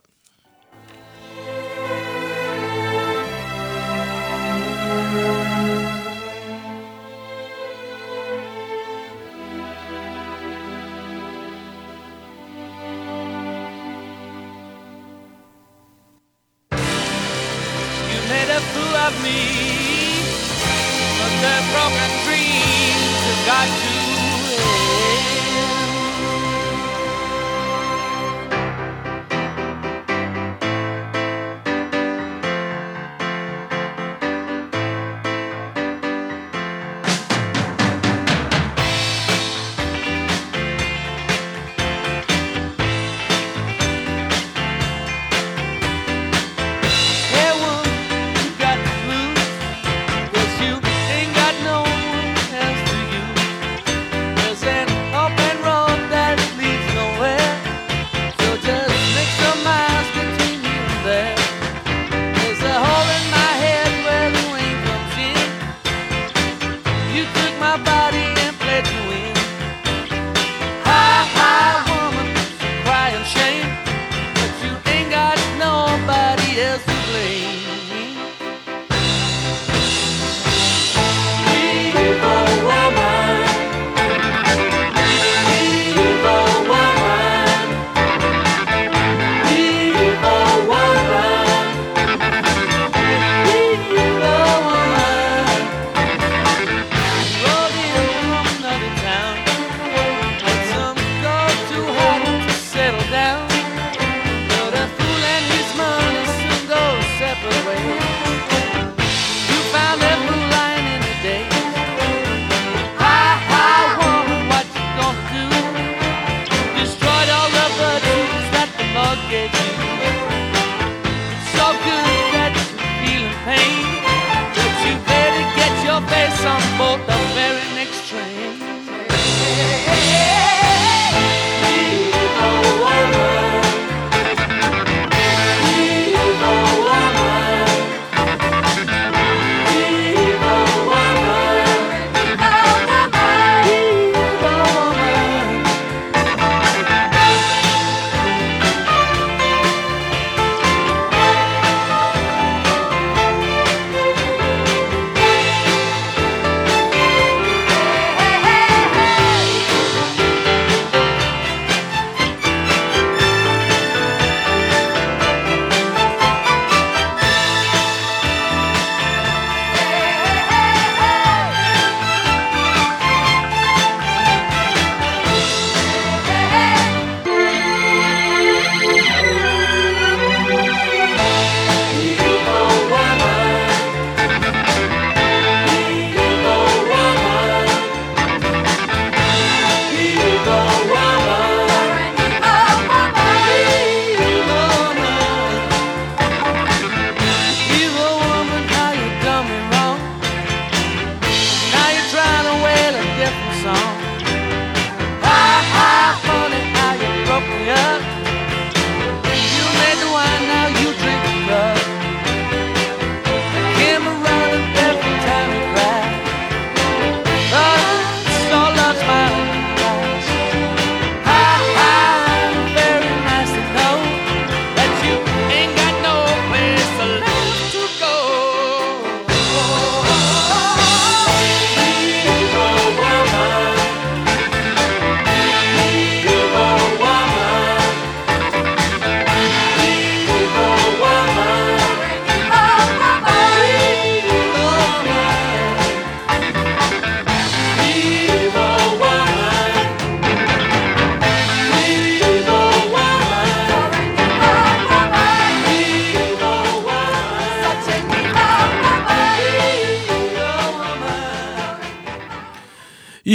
Me. 19.20 19.61
broken 21.72 22.10
dreams 22.28 23.20
have 23.24 23.46
got 23.46 23.68
to 23.80 23.91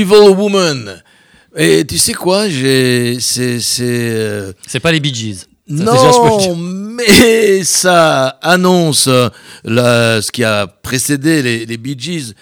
Evil 0.01 0.29
Woman. 0.35 1.01
Et 1.55 1.85
tu 1.85 1.97
sais 1.97 2.13
quoi, 2.13 2.47
j'ai, 2.49 3.17
c'est, 3.19 3.59
c'est. 3.59 3.83
euh, 3.85 4.53
C'est 4.67 4.79
pas 4.79 4.91
les 4.91 4.99
Bee 4.99 5.13
Gees. 5.13 5.45
Ça, 5.69 5.83
non, 6.55 6.55
mais 6.55 7.63
ça 7.63 8.27
annonce 8.41 9.07
euh, 9.07 9.27
la- 9.65 10.21
ce 10.21 10.31
qui 10.31 10.43
a 10.43 10.65
précédé 10.67 11.41
les, 11.41 11.65
les 11.65 11.77
Bee 11.77 11.95
Gees. 11.97 12.33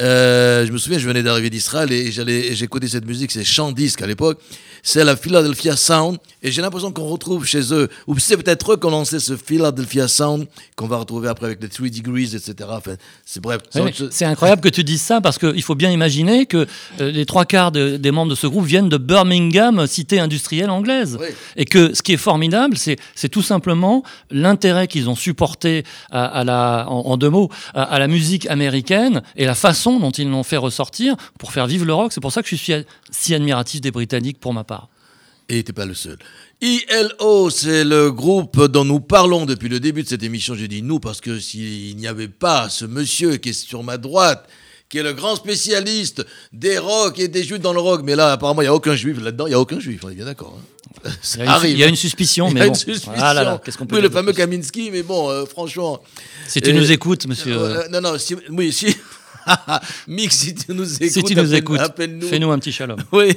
Euh, 0.00 0.66
je 0.66 0.72
me 0.72 0.78
souviens, 0.78 0.98
je 0.98 1.06
venais 1.06 1.22
d'arriver 1.22 1.50
d'Israël 1.50 1.92
et 1.92 2.10
j'allais, 2.10 2.54
j'écoutais 2.54 2.88
cette 2.88 3.06
musique, 3.06 3.30
c'est 3.30 3.44
chant 3.44 3.70
disque 3.70 4.02
à 4.02 4.06
l'époque. 4.06 4.40
C'est 4.82 5.02
la 5.04 5.16
Philadelphia 5.16 5.76
Sound 5.76 6.18
et 6.42 6.50
j'ai 6.52 6.60
l'impression 6.60 6.92
qu'on 6.92 7.06
retrouve 7.06 7.46
chez 7.46 7.72
eux, 7.72 7.88
ou 8.06 8.18
c'est 8.18 8.36
peut-être 8.36 8.72
eux 8.72 8.76
qui 8.76 8.86
ont 8.86 8.90
lancé 8.90 9.18
ce 9.18 9.34
Philadelphia 9.36 10.08
Sound 10.08 10.46
qu'on 10.76 10.88
va 10.88 10.98
retrouver 10.98 11.28
après 11.28 11.46
avec 11.46 11.62
les 11.62 11.68
3 11.70 11.88
Degrees, 11.88 12.34
etc. 12.34 12.54
Enfin, 12.70 12.96
c'est 13.24 13.40
bref. 13.40 13.60
c'est 13.70 13.80
Oui, 13.80 13.92
incroyable 14.24 14.60
que 14.60 14.68
tu 14.68 14.84
dises 14.84 15.00
ça 15.00 15.20
parce 15.22 15.38
qu'il 15.38 15.62
faut 15.62 15.74
bien 15.76 15.90
imaginer 15.90 16.44
que 16.46 16.66
euh, 17.00 17.10
les 17.12 17.24
trois 17.24 17.44
quarts 17.46 17.70
de- 17.72 17.96
des 17.96 18.10
membres 18.10 18.30
de 18.30 18.34
ce 18.36 18.46
groupe 18.46 18.66
viennent 18.66 18.88
de 18.90 18.98
Birmingham, 18.98 19.86
cité 19.86 20.18
industrielle 20.20 20.70
anglaise. 20.70 21.16
Oui. 21.20 21.28
Et 21.56 21.64
que 21.64 21.94
ce 21.94 22.02
qui 22.02 22.12
est 22.12 22.16
formidable, 22.18 22.76
c'est 22.76 22.96
c'est 23.14 23.28
tout 23.30 23.42
simplement 23.42 24.02
l'intérêt 24.30 24.86
qu'ils 24.88 25.08
ont 25.08 25.14
supporté 25.16 25.84
à, 26.10 26.26
à 26.26 26.44
la, 26.44 26.86
en, 26.88 27.06
en 27.12 27.16
deux 27.16 27.30
mots, 27.30 27.48
à, 27.74 27.84
à 27.84 27.98
la 28.00 28.08
musique 28.08 28.46
américaine 28.50 29.22
et 29.36 29.46
la 29.46 29.54
façon 29.54 29.83
dont 30.00 30.10
ils 30.10 30.28
l'ont 30.28 30.42
fait 30.42 30.56
ressortir 30.56 31.16
pour 31.38 31.52
faire 31.52 31.66
vivre 31.66 31.84
le 31.84 31.94
rock. 31.94 32.12
C'est 32.12 32.20
pour 32.20 32.32
ça 32.32 32.42
que 32.42 32.48
je 32.48 32.56
suis 32.56 32.72
si 33.10 33.34
admiratif 33.34 33.80
des 33.80 33.90
Britanniques 33.90 34.40
pour 34.40 34.52
ma 34.54 34.64
part. 34.64 34.88
Et 35.48 35.62
t'es 35.62 35.72
pas 35.74 35.84
le 35.84 35.94
seul. 35.94 36.18
ILO, 36.62 37.50
c'est 37.50 37.84
le 37.84 38.10
groupe 38.10 38.64
dont 38.66 38.84
nous 38.84 39.00
parlons 39.00 39.44
depuis 39.44 39.68
le 39.68 39.80
début 39.80 40.02
de 40.02 40.08
cette 40.08 40.22
émission. 40.22 40.54
J'ai 40.54 40.68
dit 40.68 40.82
nous 40.82 41.00
parce 41.00 41.20
que 41.20 41.38
s'il 41.38 41.96
n'y 41.96 42.06
avait 42.06 42.28
pas 42.28 42.68
ce 42.70 42.86
monsieur 42.86 43.36
qui 43.36 43.50
est 43.50 43.52
sur 43.52 43.82
ma 43.82 43.98
droite, 43.98 44.48
qui 44.88 44.98
est 44.98 45.02
le 45.02 45.12
grand 45.12 45.36
spécialiste 45.36 46.24
des 46.52 46.78
rock 46.78 47.18
et 47.18 47.28
des 47.28 47.42
juifs 47.44 47.60
dans 47.60 47.72
le 47.74 47.80
rock, 47.80 48.00
mais 48.04 48.16
là 48.16 48.32
apparemment 48.32 48.62
il 48.62 48.66
n'y 48.66 48.68
a 48.68 48.74
aucun 48.74 48.94
juif 48.94 49.20
là-dedans, 49.20 49.46
il 49.46 49.50
n'y 49.50 49.54
a 49.54 49.60
aucun 49.60 49.80
juif, 49.80 50.00
on 50.04 50.08
est 50.10 50.14
bien 50.14 50.24
d'accord. 50.24 50.58
hein. 50.58 51.10
Il 51.34 51.38
y 51.38 51.40
a 51.40 51.44
une, 51.44 51.50
arrive. 51.50 51.70
il 51.72 51.78
y 51.78 51.84
a 51.84 51.88
une 51.88 51.96
suspicion, 51.96 52.46
Il 52.48 52.52
y 52.52 52.54
mais 52.54 52.60
a 52.60 52.64
bon. 52.64 52.68
une 52.70 52.74
suspicion. 52.76 53.12
Ah 53.16 53.34
là 53.34 53.42
là, 53.44 53.60
qu'est-ce 53.62 53.76
qu'on 53.76 53.84
peut 53.84 53.96
oui, 53.96 54.00
dire 54.00 54.08
le 54.10 54.14
fameux 54.14 54.32
Kaminski, 54.32 54.90
mais 54.90 55.02
bon, 55.02 55.28
euh, 55.28 55.44
franchement. 55.44 56.00
Si 56.46 56.60
tu 56.62 56.70
Euh, 56.70 56.72
nous 56.72 56.92
écoutes, 56.92 57.26
monsieur. 57.26 57.56
euh, 57.58 57.88
non, 57.90 58.00
non, 58.00 58.16
si, 58.18 58.36
oui, 58.50 58.72
si. 58.72 58.94
Mick, 60.08 60.32
si 60.32 60.54
tu 60.54 60.72
nous 60.72 60.94
écoutes, 60.96 61.10
si 61.12 61.22
tu 61.22 61.34
nous 61.34 61.40
appelle- 61.42 61.54
écoutes, 61.58 61.80
appelle-nous. 61.80 62.28
fais-nous 62.28 62.50
un 62.50 62.58
petit 62.58 62.72
shalom. 62.72 62.98
Oui. 63.12 63.32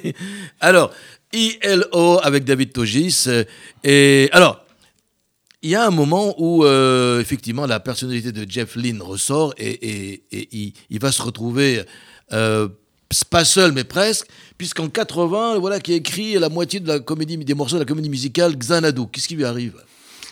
Alors, 0.60 0.92
ILO 1.34 2.20
avec 2.24 2.44
David 2.46 2.72
Togis. 2.74 3.26
euh, 3.28 3.44
Et 3.84 4.30
alors, 4.32 4.64
il 5.62 5.72
y 5.72 5.76
a 5.76 5.86
un 5.86 5.90
moment 5.92 6.36
où, 6.38 6.64
euh, 6.66 7.20
effectivement, 7.20 7.66
la 7.66 7.80
personnalité 7.80 8.32
de 8.32 8.50
Jeff 8.50 8.76
Lynne 8.76 9.02
ressort 9.02 9.54
et, 9.58 9.70
et- 9.70 10.24
et 10.32 10.48
il, 10.52 10.74
il 10.90 11.00
va 11.00 11.12
se 11.12 11.22
retrouver, 11.22 11.84
euh, 12.32 12.68
pas 13.30 13.46
seul, 13.46 13.72
mais 13.72 13.84
presque, 13.84 14.28
puisqu'en 14.58 14.90
80, 14.90 15.58
voilà, 15.60 15.80
qui 15.80 15.94
écrit 15.94 16.34
la 16.36 16.50
moitié 16.50 16.80
de 16.80 16.88
la 16.88 17.00
comédie, 17.00 17.38
des 17.38 17.54
morceaux 17.54 17.76
de 17.76 17.80
la 17.82 17.86
comédie 17.86 18.10
musicale 18.10 18.56
Xanadu. 18.58 19.04
Qu'est-ce 19.12 19.28
qui 19.28 19.36
lui 19.36 19.46
arrive? 19.46 19.74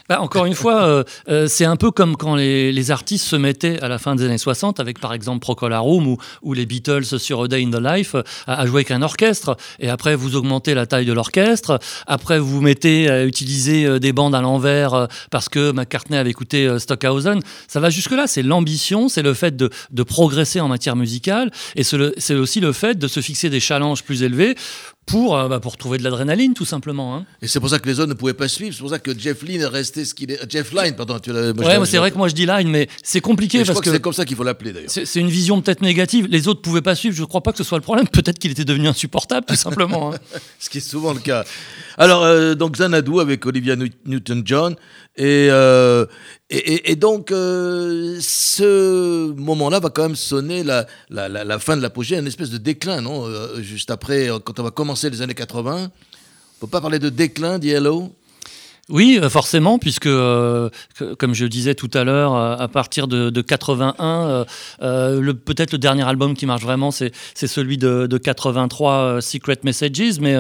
Bah, 0.08 0.22
encore 0.22 0.46
une 0.46 0.54
fois, 0.54 0.84
euh, 0.84 1.04
euh, 1.30 1.48
c'est 1.48 1.66
un 1.66 1.78
peu 1.78 1.90
comme 1.90 2.16
quand 2.16 2.36
les, 2.36 2.72
les 2.72 2.92
artistes 2.92 3.26
se 3.26 3.36
mettaient 3.36 3.82
à 3.82 3.88
la 3.88 3.98
fin 3.98 4.14
des 4.14 4.26
années 4.26 4.38
60, 4.38 4.80
avec 4.80 5.00
par 5.00 5.14
exemple 5.14 5.40
Procol 5.40 5.74
Harum 5.74 6.08
ou, 6.08 6.18
ou 6.44 6.54
les 6.54 6.68
Beatles 6.68 7.18
sur 7.18 7.42
A 7.42 7.48
Day 7.48 7.64
in 7.64 7.72
the 7.72 7.82
Life, 7.82 8.14
euh, 8.14 8.22
à, 8.46 8.62
à 8.62 8.66
jouer 8.68 8.82
avec 8.82 8.92
un 8.92 9.02
orchestre. 9.02 9.58
Et 9.80 9.90
après, 9.90 10.16
vous 10.16 10.36
augmentez 10.36 10.76
la 10.76 10.86
taille 10.86 11.08
de 11.08 11.14
l'orchestre. 11.14 11.80
Après, 12.06 12.38
vous 12.38 12.48
vous 12.48 12.62
mettez 12.62 13.10
à 13.10 13.26
utiliser 13.26 13.86
euh, 13.86 13.98
des 13.98 14.14
bandes 14.14 14.36
à 14.36 14.42
l'envers 14.42 15.08
parce 15.32 15.50
que 15.50 15.72
McCartney 15.72 16.18
avait 16.18 16.30
écouté 16.30 16.78
Stockhausen. 16.78 17.40
Ça 17.68 17.80
va 17.80 17.90
jusque-là. 17.90 18.28
C'est 18.28 18.44
l'ambition, 18.44 19.10
c'est 19.10 19.24
le 19.24 19.34
fait 19.34 19.56
de, 19.56 19.72
de 19.90 20.04
progresser 20.04 20.60
en 20.60 20.68
matière 20.68 20.96
musicale. 20.96 21.50
Et 21.76 21.84
c'est 21.84 22.36
aussi 22.36 22.60
le 22.60 22.74
fait 22.74 23.00
de 23.00 23.08
se 23.08 23.22
fixer 23.22 23.50
des 23.50 23.60
challenges 23.60 24.04
plus 24.04 24.22
élevés 24.22 24.56
pour, 25.06 25.38
euh, 25.38 25.48
bah, 25.48 25.60
pour 25.60 25.78
trouver 25.78 26.00
de 26.00 26.04
l'adrénaline, 26.04 26.54
tout 26.56 26.66
simplement. 26.66 27.16
hein. 27.16 27.26
Et 27.42 27.48
c'est 27.48 27.60
pour 27.60 27.70
ça 27.70 27.78
que 27.78 27.88
les 27.88 28.00
autres 28.00 28.10
ne 28.10 28.16
pouvaient 28.16 28.34
pas 28.34 28.48
suivre. 28.48 28.74
C'est 28.74 28.80
pour 28.82 28.90
ça 28.90 28.98
que 28.98 29.18
Jeff 29.18 29.44
Lynne 29.44 29.62
est 29.62 29.66
resté 29.68 30.04
ce 30.04 30.16
qu'il 30.16 30.32
est. 30.32 30.40
Jeff 30.52 30.74
Lynne, 30.74 30.96
pardon. 30.96 31.20
Tu 31.20 31.32
Ouais, 31.32 31.86
c'est 31.86 31.98
vrai 32.00 32.10
que 32.12 32.18
moi 32.18 32.28
je 32.28 32.34
dis 32.34 32.46
line, 32.48 32.70
mais 32.70 32.88
c'est 33.04 33.22
compliqué 33.22 33.60
Mais 33.60 33.66
je 33.66 33.72
crois 33.72 33.82
que, 33.84 33.90
que 33.90 33.96
c'est 33.96 34.02
comme 34.02 34.14
ça 34.14 34.26
qu'il 34.26 34.36
faut 34.36 34.44
l'appeler 34.44 34.74
d'ailleurs. 34.74 34.90
C'est 34.90 35.20
une 35.20 35.30
vision 35.30 35.62
peut-être 35.62 35.82
négative. 35.82 36.28
Les 36.30 36.48
autres 36.48 36.62
pouvaient 36.62 36.82
pas 36.82 36.96
suivre. 36.96 37.16
Je 37.16 37.22
ne 37.22 37.28
crois 37.28 37.42
pas 37.42 37.52
que 37.52 37.60
ce 37.60 37.64
soit 37.64 37.78
le 37.78 37.84
problème. 37.84 38.08
Peut-être 38.16 38.40
qu'il 38.40 38.50
était 38.52 38.66
devenu 38.66 38.88
insupportable, 38.88 39.46
tout 39.46 39.56
simplement. 39.56 40.14
hein. 40.14 40.18
ce 40.60 40.70
qui 40.70 40.80
est 40.80 40.82
souvent 40.82 41.14
le 41.14 41.20
cas. 41.20 41.44
Alors, 41.98 42.24
euh, 42.24 42.56
donc 42.56 42.74
Xanadu 42.74 43.20
avec 43.20 43.46
Olivia 43.46 43.76
New- 43.76 43.90
Newton-John. 44.06 44.76
Et, 45.18 45.48
euh, 45.50 46.06
et, 46.50 46.58
et- 46.58 46.92
et 46.92 46.96
donc, 46.98 47.32
euh, 47.32 48.18
ce 48.22 49.32
moment-là 49.32 49.80
va 49.80 49.90
quand 49.90 50.04
même 50.04 50.16
sonner 50.16 50.64
la, 50.64 50.86
la, 51.10 51.58
fin 51.60 51.78
de 51.78 51.82
l'apogée, 51.82 52.18
une 52.18 52.28
espèce 52.28 52.50
de 52.50 52.58
déclin, 52.58 53.02
non 53.02 53.26
Euh, 53.26 53.62
Juste 53.62 53.92
après, 53.92 54.30
quand 54.44 54.60
on 54.60 54.64
va 54.64 54.72
commencer 54.72 55.10
les 55.10 55.22
années 55.22 55.34
80, 55.34 55.90
on 55.90 56.60
peut 56.66 56.70
pas 56.70 56.82
parler 56.82 57.00
de 57.00 57.10
déclin 57.10 57.60
d'Yellow 57.60 58.12
Oui, 58.90 59.18
euh, 59.20 59.30
forcément, 59.30 59.80
puisque, 59.80 60.06
euh, 60.06 60.70
que- 60.96 61.16
comme 61.16 61.34
je 61.34 61.46
disais 61.46 61.74
tout 61.74 61.90
à 61.96 62.04
l'heure, 62.04 62.36
euh, 62.36 62.56
à 62.56 62.68
partir 62.68 63.08
de, 63.08 63.32
de 63.32 63.42
81, 63.42 64.28
euh, 64.28 64.46
euh, 64.84 65.20
le- 65.22 65.34
peut-être 65.34 65.72
le 65.72 65.80
dernier 65.80 66.04
album 66.08 66.36
qui 66.36 66.46
marche 66.46 66.62
vraiment, 66.62 66.92
c'est 66.92 67.12
c'est 67.34 67.48
celui 67.48 67.80
de, 67.80 68.06
de 68.06 68.18
83, 68.20 68.94
euh, 68.94 69.22
Secret 69.22 69.58
Messages. 69.64 70.20
Mais 70.22 70.36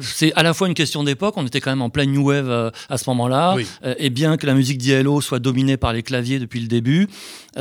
c'est 0.00 0.32
à 0.34 0.42
la 0.42 0.54
fois 0.54 0.66
une 0.66 0.74
question 0.74 1.04
d'époque. 1.04 1.34
On 1.36 1.46
était 1.46 1.60
quand 1.60 1.70
même 1.70 1.82
en 1.82 1.90
pleine 1.90 2.10
new 2.10 2.24
wave 2.28 2.72
à 2.88 2.98
ce 2.98 3.04
moment-là. 3.10 3.54
Oui. 3.56 3.66
Et 3.98 4.10
bien 4.10 4.36
que 4.36 4.46
la 4.46 4.54
musique 4.54 4.78
d'ILO 4.78 5.20
soit 5.20 5.38
dominée 5.38 5.76
par 5.76 5.92
les 5.92 6.02
claviers 6.02 6.38
depuis 6.38 6.60
le 6.60 6.66
début, 6.66 7.06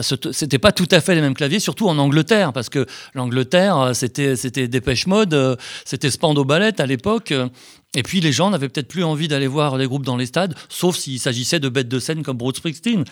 ce- 0.01 0.15
c'était 0.31 0.59
pas 0.59 0.71
tout 0.71 0.87
à 0.91 0.99
fait 0.99 1.13
les 1.15 1.21
mêmes 1.21 1.33
claviers, 1.35 1.59
surtout 1.59 1.87
en 1.87 1.97
Angleterre, 1.99 2.53
parce 2.53 2.69
que 2.69 2.85
l'Angleterre, 3.13 3.91
c'était 3.93 4.35
c'était 4.35 4.67
Dépêche 4.67 5.05
Mode, 5.07 5.57
c'était 5.85 6.09
Spando 6.09 6.43
Ballet 6.43 6.79
à 6.81 6.85
l'époque. 6.85 7.33
Et 7.95 8.03
puis 8.03 8.19
les 8.21 8.31
gens 8.31 8.49
n'avaient 8.49 8.69
peut-être 8.69 8.87
plus 8.87 9.03
envie 9.03 9.27
d'aller 9.27 9.47
voir 9.47 9.77
les 9.77 9.87
groupes 9.87 10.05
dans 10.05 10.17
les 10.17 10.25
stades, 10.25 10.53
sauf 10.69 10.97
s'il 10.97 11.19
s'agissait 11.19 11.59
de 11.59 11.69
bêtes 11.69 11.87
de 11.87 11.99
scène 11.99 12.23
comme 12.23 12.37
Bruce 12.37 12.57
Springsteen. 12.57 13.03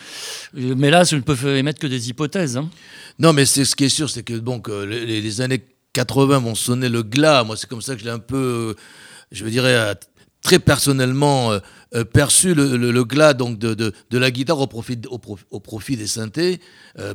Euh, 0.58 0.74
Mais 0.76 0.90
là, 0.90 1.04
je 1.04 1.16
ne 1.16 1.22
peux 1.22 1.56
émettre 1.56 1.80
que 1.80 1.86
des 1.86 2.10
hypothèses. 2.10 2.56
hein. 2.56 2.68
Non, 3.18 3.32
mais 3.32 3.46
ce 3.46 3.74
qui 3.74 3.84
est 3.84 3.88
sûr, 3.88 4.10
c'est 4.10 4.22
que 4.22 4.34
les, 4.84 5.40
années 5.40 5.64
80 5.94 6.38
vont 6.40 6.54
sonner 6.54 6.88
le 6.88 7.02
glas. 7.02 7.44
Moi, 7.44 7.56
c'est 7.56 7.68
comme 7.68 7.82
ça 7.82 7.94
que 7.94 8.00
je 8.00 8.04
l'ai 8.04 8.10
un 8.10 8.18
peu, 8.18 8.36
euh, 8.36 8.74
je 9.32 9.44
dire, 9.46 9.64
euh, 9.64 9.94
très 10.42 10.58
personnellement 10.58 11.52
perçu 12.12 12.52
le, 12.54 13.04
glas 13.04 13.32
donc 13.32 13.58
de, 13.58 13.72
de, 13.72 14.18
la 14.18 14.30
guitare 14.30 14.58
au 14.60 14.66
profit, 14.66 14.98
au, 15.08 15.16
prof- 15.16 15.46
au 15.50 15.60
profit 15.60 15.96
des 15.96 16.06
synthés, 16.06 16.60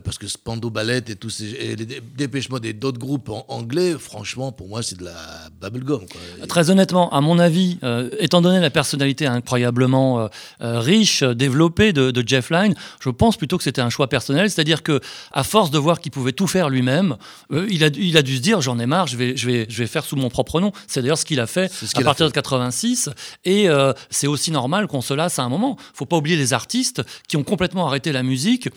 parce 0.04 0.18
que 0.18 0.26
Spando 0.28 0.72
Ballet 0.72 1.04
et 1.10 1.16
tous 1.16 1.30
ces 1.30 1.76
les 1.76 1.86
Dé- 1.86 2.02
Dépêche 2.18 2.50
Mode 2.50 2.66
et 2.66 2.74
d'autres 2.74 2.98
groupes 2.98 3.30
anglais, 3.50 3.94
franchement, 4.00 4.52
pour 4.52 4.68
moi, 4.68 4.82
c'est 4.82 4.98
de 4.98 5.04
la 5.06 5.49
bubblegum. 5.60 6.06
Quoi. 6.08 6.48
Très 6.48 6.70
honnêtement, 6.70 7.12
à 7.12 7.22
mon 7.22 7.40
avis, 7.40 7.78
euh, 7.84 8.10
étant 8.20 8.42
donné 8.42 8.60
la 8.60 8.70
personnalité 8.70 9.26
incroyablement 9.26 10.20
euh, 10.20 10.28
euh, 10.62 10.80
riche, 10.80 11.24
développée 11.24 11.94
de, 11.94 12.12
de 12.12 12.24
Jeff 12.26 12.50
Lynne, 12.50 12.76
je 13.00 13.10
pense 13.10 13.38
plutôt 13.38 13.58
que 13.58 13.64
c'était 13.64 13.82
un 13.82 13.90
choix 13.90 14.08
personnel. 14.08 14.50
C'est-à-dire 14.50 14.84
que, 14.84 15.02
à 15.32 15.44
force 15.44 15.72
de 15.72 15.78
voir 15.78 16.00
qu'il 16.00 16.12
pouvait 16.12 16.32
tout 16.32 16.48
faire 16.48 16.70
lui-même, 16.70 17.18
il, 17.52 17.84
a, 17.84 17.88
il 17.88 18.18
a 18.18 18.22
dû 18.22 18.38
se 18.38 18.42
dire 18.42 18.62
j'en 18.62 18.80
ai 18.80 18.86
marre, 18.86 19.08
je 19.08 19.18
vais, 19.18 19.36
je, 19.36 19.48
vais, 19.48 19.66
je 19.70 19.78
vais 19.78 19.88
faire 19.88 20.06
sous 20.06 20.16
mon 20.16 20.30
propre 20.30 20.62
nom. 20.62 20.72
C'est 20.88 21.02
d'ailleurs 21.02 21.18
ce 21.18 21.26
qu'il 21.26 21.40
a 21.40 21.48
fait 21.48 21.72
à 21.96 22.02
partir 22.02 22.26
fait. 22.26 22.32
de 22.32 22.36
86. 22.36 23.10
Et 23.46 23.68
c'est 24.10 24.28
aussi 24.28 24.52
normal 24.52 24.88
qu'on 24.88 25.02
se 25.02 25.14
lasse 25.14 25.40
à 25.40 25.44
un 25.44 25.50
moment. 25.50 25.78
faut 25.94 26.06
pas 26.06 26.18
oublier 26.18 26.38
les 26.38 26.54
artistes 26.54 27.02
qui 27.28 27.38
ont 27.38 27.44
complètement 27.44 27.88
arrêté 27.88 28.12
la 28.12 28.24
musique. 28.24 28.70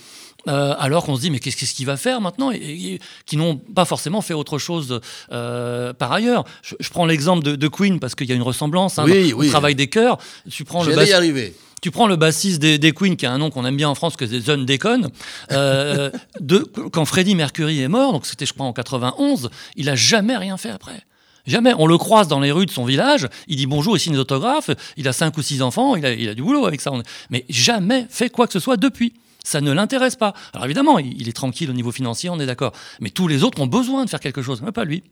Euh, 0.49 0.75
alors 0.79 1.05
qu'on 1.05 1.17
se 1.17 1.21
dit 1.21 1.31
mais 1.31 1.39
qu'est-ce 1.39 1.75
qu'il 1.75 1.87
va 1.87 1.97
faire 1.97 2.21
maintenant 2.21 2.51
et, 2.51 2.57
et- 2.57 2.99
qui 3.27 3.37
n'ont 3.37 3.57
pas 3.57 3.85
forcément 3.85 4.21
fait 4.23 4.35
autre 4.35 4.59
chose 4.59 5.01
euh, 5.33 5.93
par 5.93 6.13
ailleurs. 6.13 6.45
Je, 6.63 6.75
je 6.81 6.89
prends 6.91 7.07
l'exemple 7.07 7.43
de, 7.45 7.57
de 7.57 7.69
Queen 7.69 8.01
parce 8.01 8.15
qu'il 8.15 8.29
y 8.29 8.33
a 8.33 8.35
une 8.35 8.43
ressemblance 8.43 8.99
hein, 8.99 9.05
Oui, 9.07 9.31
dans 9.31 9.37
oui. 9.39 9.47
le 9.47 9.51
travail 9.53 9.75
des 9.75 9.87
chœurs. 9.89 10.19
Tu 10.51 10.65
prends 10.65 10.83
le 10.85 10.93
y 11.07 11.13
arriver. 11.13 11.55
tu 11.81 11.91
prends 11.91 12.07
le 12.07 12.17
bassiste 12.17 12.61
des, 12.61 12.79
des 12.79 12.93
Queen, 12.93 13.17
qui 13.17 13.27
a 13.27 13.33
un 13.33 13.39
nom 13.39 13.51
qu'on 13.51 13.65
aime 13.65 13.77
bien 13.77 13.89
en 13.89 13.95
France, 13.95 14.17
que 14.17 14.27
c'est 14.27 14.45
John 14.45 14.65
Deacon. 14.67 15.11
Euh, 15.53 16.11
de, 16.41 16.59
quand 16.93 17.05
Freddie 17.05 17.35
Mercury 17.35 17.81
est 17.81 17.89
mort, 17.89 18.13
donc 18.13 18.27
c'était 18.27 18.47
je 18.47 18.53
crois 18.53 18.67
en 18.67 18.73
91, 18.73 19.51
il 19.77 19.89
a 19.89 19.95
jamais 19.97 20.37
rien 20.37 20.57
fait 20.57 20.71
après. 20.71 21.01
Jamais. 21.45 21.73
On 21.77 21.87
le 21.89 21.99
croise 21.99 22.29
dans 22.29 22.39
les 22.39 22.53
rues 22.53 22.67
de 22.67 22.71
son 22.71 22.85
village, 22.85 23.27
il 23.49 23.57
dit 23.57 23.67
bonjour, 23.67 23.97
ici 23.97 24.11
des 24.11 24.19
autographes, 24.19 24.71
il 24.97 25.09
a 25.09 25.13
cinq 25.13 25.37
ou 25.39 25.43
six 25.43 25.61
enfants, 25.61 25.97
il 25.97 26.07
a, 26.07 26.13
il 26.13 26.29
a 26.29 26.35
du 26.35 26.43
boulot 26.43 26.67
avec 26.67 26.81
ça. 26.81 26.93
Mais 27.31 27.45
jamais 27.49 28.07
fait 28.11 28.31
quoi 28.31 28.47
que 28.47 28.53
ce 28.53 28.61
soit 28.61 28.77
depuis. 28.77 29.13
Ça 29.45 29.61
ne 29.61 29.73
l'intéresse 29.73 30.17
pas. 30.17 30.35
Alors 30.53 30.65
évidemment, 30.67 30.99
il, 30.99 31.29
est 31.29 31.33
tranquille 31.33 31.71
au 31.71 31.73
niveau 31.75 31.93
financier, 31.93 32.31
on 32.31 32.39
est 32.41 32.47
d'accord. 32.47 32.73
Mais 33.01 33.11
tous 33.11 33.29
les 33.29 33.43
autres 33.43 33.61
ont 33.61 33.67
besoin 33.67 34.05
de 34.05 34.11
faire 34.11 34.21
quelque 34.21 34.43
chose, 34.43 34.63
mais 34.63 34.73
pas 34.73 34.85
lui. 34.85 35.03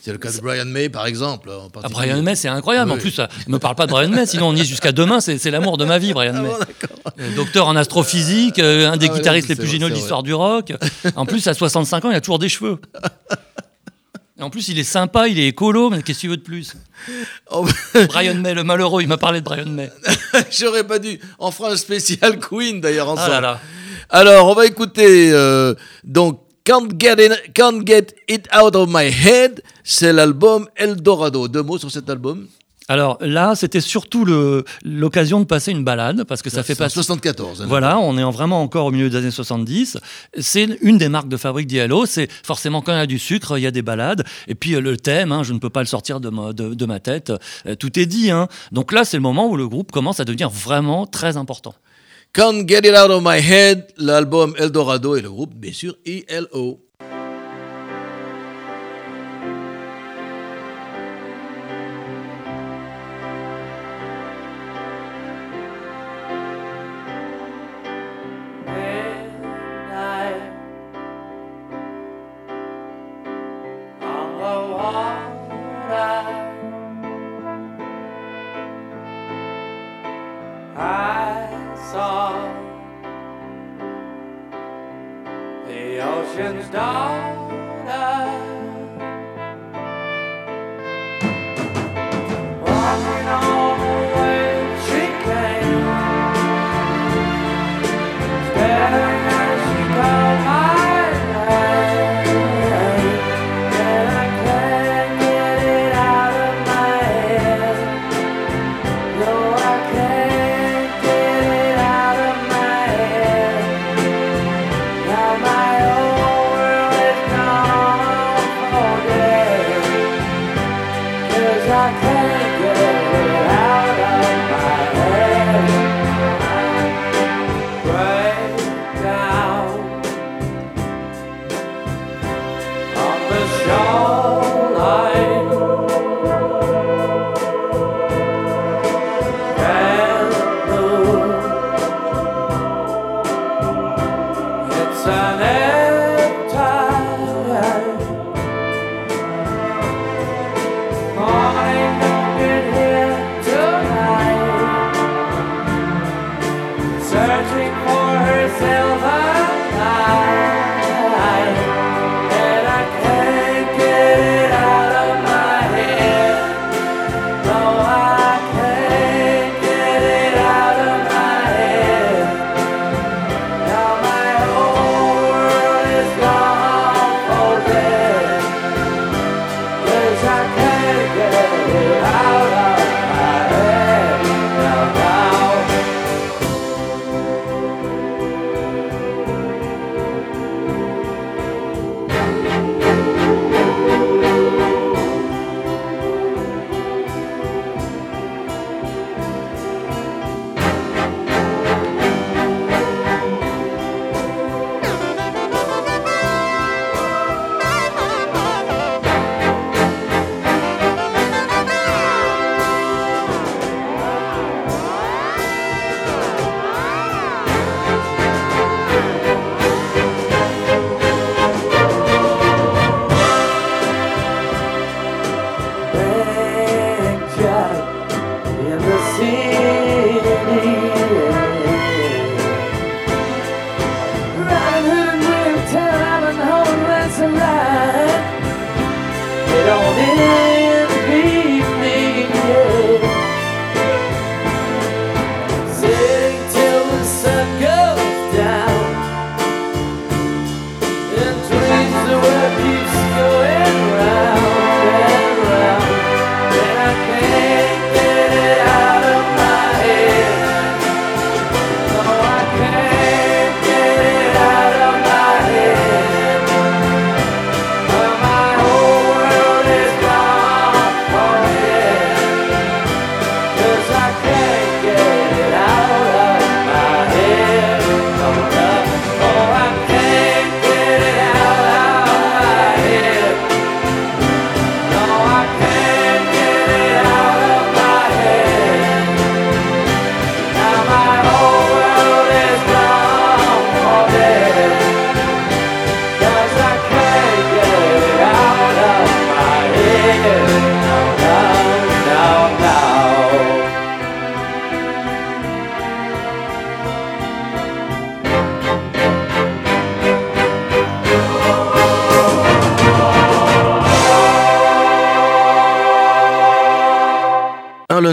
C'est 0.00 0.12
le 0.12 0.18
cas 0.18 0.30
de 0.30 0.38
Brian 0.40 0.64
May, 0.64 0.88
par 0.88 1.06
exemple. 1.06 1.50
En 1.50 1.68
Ah. 1.82 1.88
Brian 1.88 2.22
May, 2.22 2.36
c'est 2.36 2.48
incroyable. 2.48 2.92
En 2.92 2.98
plus, 2.98 3.18
ne 3.18 3.52
me 3.52 3.58
parle 3.58 3.74
pas 3.74 3.86
de 3.86 3.90
Brian 3.90 4.08
May, 4.08 4.26
sinon 4.26 4.48
on 4.48 4.54
y 4.54 4.60
est 4.60 4.64
jusqu'à 4.64 4.92
demain. 4.92 5.20
C'est 5.20 5.50
l'amour 5.50 5.76
de 5.76 5.84
ma 5.84 5.98
vie, 5.98 6.12
Brian 6.12 6.34
May. 6.40 6.50
Euh, 7.18 7.34
Docteur 7.34 7.66
en 7.66 7.74
astrophysique, 7.76 8.58
euh, 8.60 8.90
un 8.90 8.96
des 8.96 9.08
Ah 9.10 9.14
guitaristes 9.16 9.48
les 9.48 9.56
plus 9.56 9.66
géniaux 9.66 9.88
de 9.88 9.94
l'histoire 9.94 10.22
du 10.22 10.32
rock. 10.34 10.72
En 11.16 11.26
plus, 11.26 11.46
à 11.48 11.54
65 11.54 12.04
ans, 12.04 12.10
il 12.10 12.16
a 12.16 12.20
toujours 12.20 12.38
des 12.38 12.48
cheveux 12.48 12.78
en 14.40 14.50
plus, 14.50 14.68
il 14.68 14.78
est 14.78 14.84
sympa, 14.84 15.26
il 15.26 15.38
est 15.38 15.48
écolo, 15.48 15.90
mais 15.90 16.02
qu'est-ce 16.02 16.18
que 16.18 16.20
tu 16.22 16.28
veux 16.28 16.36
de 16.36 16.42
plus 16.42 16.74
Brian 18.08 18.34
May, 18.34 18.54
le 18.54 18.62
malheureux, 18.62 19.02
il 19.02 19.08
m'a 19.08 19.16
parlé 19.16 19.40
de 19.40 19.44
Brian 19.44 19.66
May. 19.66 19.90
J'aurais 20.50 20.84
pas 20.84 20.98
dû. 20.98 21.18
On 21.38 21.50
fera 21.50 21.76
spécial 21.76 22.38
Queen 22.48 22.80
d'ailleurs 22.80 23.14
ah 23.18 23.58
Alors, 24.10 24.46
on 24.48 24.54
va 24.54 24.66
écouter 24.66 25.32
euh, 25.32 25.74
donc 26.04 26.40
Can't 26.64 26.88
Get 26.98 27.24
It, 27.24 27.52
Can't 27.52 27.84
Get 27.84 28.14
It 28.28 28.48
Out 28.54 28.76
of 28.76 28.88
My 28.88 29.06
Head. 29.06 29.62
C'est 29.82 30.12
l'album 30.12 30.68
Eldorado. 30.76 31.48
Deux 31.48 31.62
mots 31.62 31.78
sur 31.78 31.90
cet 31.90 32.08
album 32.08 32.46
alors 32.90 33.18
là, 33.20 33.54
c'était 33.54 33.82
surtout 33.82 34.24
l'occasion 34.82 35.40
de 35.40 35.44
passer 35.44 35.72
une 35.72 35.84
balade, 35.84 36.24
parce 36.24 36.40
que 36.40 36.48
ça, 36.48 36.62
fait 36.62 36.74
pas... 36.74 36.88
74. 36.88 37.60
Hein, 37.60 37.66
voilà, 37.68 37.98
on 37.98 38.16
est 38.16 38.22
vraiment 38.32 38.62
encore 38.62 38.86
au 38.86 38.90
milieu 38.90 39.10
des 39.10 39.16
années 39.16 39.30
70. 39.30 39.98
C'est 40.38 40.68
une 40.80 40.96
des 40.96 41.10
marques 41.10 41.28
de 41.28 41.36
fabrique 41.36 41.66
d'Ialo, 41.66 42.06
c'est 42.06 42.30
forcément 42.42 42.80
quand 42.80 42.92
il 42.92 42.98
y 42.98 43.00
a 43.00 43.06
du 43.06 43.18
sucre, 43.18 43.58
il 43.58 43.62
y 43.62 43.66
a 43.66 43.70
des 43.70 43.82
balades. 43.82 44.24
Et 44.46 44.54
puis 44.54 44.74
euh, 44.74 44.80
le 44.80 44.96
thème, 44.96 45.32
hein, 45.32 45.42
je 45.42 45.52
ne 45.52 45.58
peux 45.58 45.68
pas 45.68 45.80
le 45.80 45.86
sortir 45.86 46.18
de 46.18 46.30
ma, 46.30 46.54
de, 46.54 46.86
ma 46.86 46.98
tête, 46.98 47.30
euh, 47.66 47.74
tout 47.74 47.98
est 47.98 48.06
dit. 48.06 48.30
Hein. 48.30 48.48
Donc 48.72 48.92
là, 48.92 49.04
c'est 49.04 49.18
le 49.18 49.22
moment 49.22 49.48
où 49.48 49.56
le 49.56 49.68
groupe 49.68 49.92
commence 49.92 50.18
à 50.20 50.24
devenir 50.24 50.48
vraiment 50.48 51.06
très 51.06 51.36
important. 51.36 51.74
Can't 52.32 52.66
Get 52.66 52.80
It 52.88 52.94
Out 52.94 53.10
of 53.10 53.22
My 53.22 53.38
Head, 53.38 53.86
l'album 53.98 54.54
Eldorado 54.58 55.14
et 55.14 55.20
le 55.20 55.30
groupe, 55.30 55.54
bien 55.54 55.72
sûr, 55.72 55.94
ILO. 56.06 56.87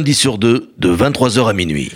lundi 0.06 0.14
sur 0.14 0.38
deux 0.38 0.70
de 0.78 0.96
23h 0.96 1.50
à 1.50 1.54
minuit. 1.54 1.92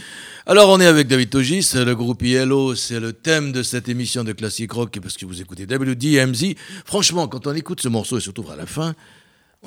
Alors 0.48 0.70
on 0.70 0.80
est 0.80 0.86
avec 0.88 1.08
David 1.08 1.30
Togis, 1.30 1.74
le 1.76 1.94
groupe 1.94 2.24
ILO, 2.24 2.74
c'est 2.74 3.00
le 3.00 3.14
thème 3.14 3.52
de 3.52 3.62
cette 3.62 3.88
émission 3.88 4.24
de 4.24 4.32
Classic 4.32 4.72
Rock 4.72 4.98
parce 5.00 5.16
que 5.16 5.28
vous 5.28 5.42
écoutez 5.42 5.66
WDMZ. 5.66 6.56
Franchement, 6.86 7.28
quand 7.28 7.46
on 7.46 7.54
écoute 7.54 7.82
ce 7.82 7.88
morceau 7.88 8.18
et 8.18 8.20
surtout 8.20 8.46
à 8.52 8.56
la 8.56 8.66
fin, 8.66 8.96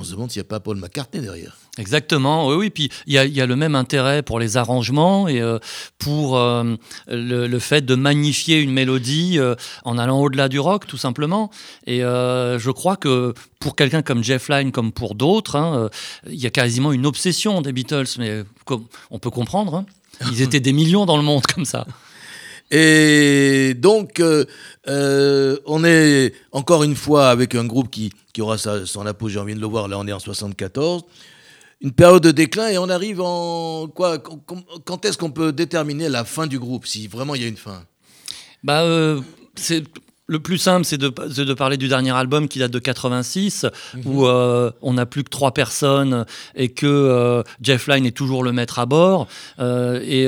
on 0.03 0.05
se 0.05 0.11
demande 0.11 0.31
s'il 0.33 0.41
n'y 0.41 0.47
a 0.47 0.49
pas 0.49 0.59
Paul 0.59 0.77
McCartney 0.79 1.21
derrière. 1.21 1.57
Exactement, 1.79 2.49
oui, 2.49 2.57
oui. 2.57 2.71
Puis 2.71 2.91
il 3.07 3.15
y 3.15 3.41
a, 3.41 3.47
le 3.47 3.57
même 3.57 3.77
intérêt 3.77 4.23
pour 4.23 4.41
les 4.41 4.57
arrangements 4.57 5.29
et 5.29 5.41
euh, 5.41 5.59
pour 5.99 6.37
euh, 6.37 6.75
le, 7.07 7.59
fait 7.61 7.83
de 7.83 7.95
magnifier 7.95 8.59
une 8.59 8.73
mélodie 8.73 9.39
euh, 9.39 9.55
en 9.85 9.97
allant 9.99 10.21
au-delà 10.21 10.49
du 10.49 10.59
rock, 10.59 10.89
tout 10.89 10.97
simplement. 10.97 11.51
Et 11.87 12.01
je 12.01 12.71
crois 12.71 12.97
que 12.97 13.33
pour 13.61 13.77
quelqu'un 13.77 14.03
comme 14.03 14.25
Jeff 14.25 14.49
Lynne, 14.49 14.73
comme 14.73 14.91
pour 14.91 15.15
d'autres, 15.15 15.57
hein, 15.57 15.89
il 16.27 16.41
y 16.41 16.47
a 16.47 16.51
quasiment 16.51 16.93
une 16.93 17.07
obsession 17.07 17.63
des 17.63 17.73
Beatles, 17.73 18.19
mais 18.19 18.43
on 19.11 19.19
peut 19.19 19.31
comprendre. 19.31 19.77
hein. 19.77 19.87
Ils 20.33 20.43
étaient 20.43 20.61
des 20.61 20.73
millions 20.73 21.07
dans 21.07 21.17
le 21.17 21.23
monde 21.23 21.47
comme 21.47 21.65
ça. 21.65 21.87
Et 22.75 23.75
donc, 23.75 24.19
euh, 24.19 24.47
euh, 24.89 25.59
on 25.67 25.85
est 25.85 26.33
encore 26.53 26.83
une 26.83 26.97
fois 26.97 27.29
avec 27.29 27.55
un 27.55 27.65
groupe 27.67 27.91
qui, 27.91 28.11
qui 28.33 28.41
aura 28.41 28.57
sa- 28.57 28.87
son 28.87 29.05
apogée, 29.05 29.39
on 29.39 29.45
vient 29.45 29.55
de 29.55 29.61
le 29.61 29.67
voir, 29.67 29.89
là 29.89 29.99
on 29.99 30.07
est 30.09 30.13
en 30.13 30.19
74. 30.19 31.03
Une 31.83 31.93
période 31.93 32.23
de 32.23 32.31
déclin 32.31 32.69
et 32.69 32.79
on 32.79 32.89
arrive 32.89 33.21
en 33.21 33.89
quoi 33.89 34.19
Quand, 34.19 35.05
est-ce 35.05 35.19
qu'on 35.19 35.31
peut 35.33 35.53
déterminer 35.53 36.09
la 36.09 36.25
fin 36.25 36.47
du 36.47 36.59
groupe, 36.59 36.87
si 36.87 37.09
vraiment 37.09 37.35
il 37.35 37.43
y 37.43 37.45
a 37.45 37.49
une 37.49 37.57
fin? 37.57 37.83
Bah, 38.65 38.83
euh, 38.85 39.21
c'est 39.57 39.83
le 40.29 40.39
plus 40.41 40.57
simple, 40.59 40.87
c'est 40.87 40.97
de, 40.97 41.09
de 41.09 41.55
parler 41.55 41.77
du 41.77 41.89
dernier 41.89 42.13
album 42.13 42.49
qui 42.49 42.61
date 42.61 42.71
de 42.71 42.79
86, 42.79 43.67
où 44.07 44.25
euh, 44.27 44.71
on 44.81 44.95
n'a 44.95 45.05
plus 45.05 45.25
que 45.25 45.29
trois 45.31 45.53
personnes 45.53 46.25
et 46.55 46.69
que 46.71 46.87
euh, 46.87 47.43
Jeff 47.61 47.87
Lynne 47.89 48.07
est 48.07 48.17
toujours 48.17 48.45
le 48.45 48.53
maître 48.53 48.79
à 48.79 48.87
bord. 48.87 49.27
Euh, 49.59 50.01
et 50.05 50.27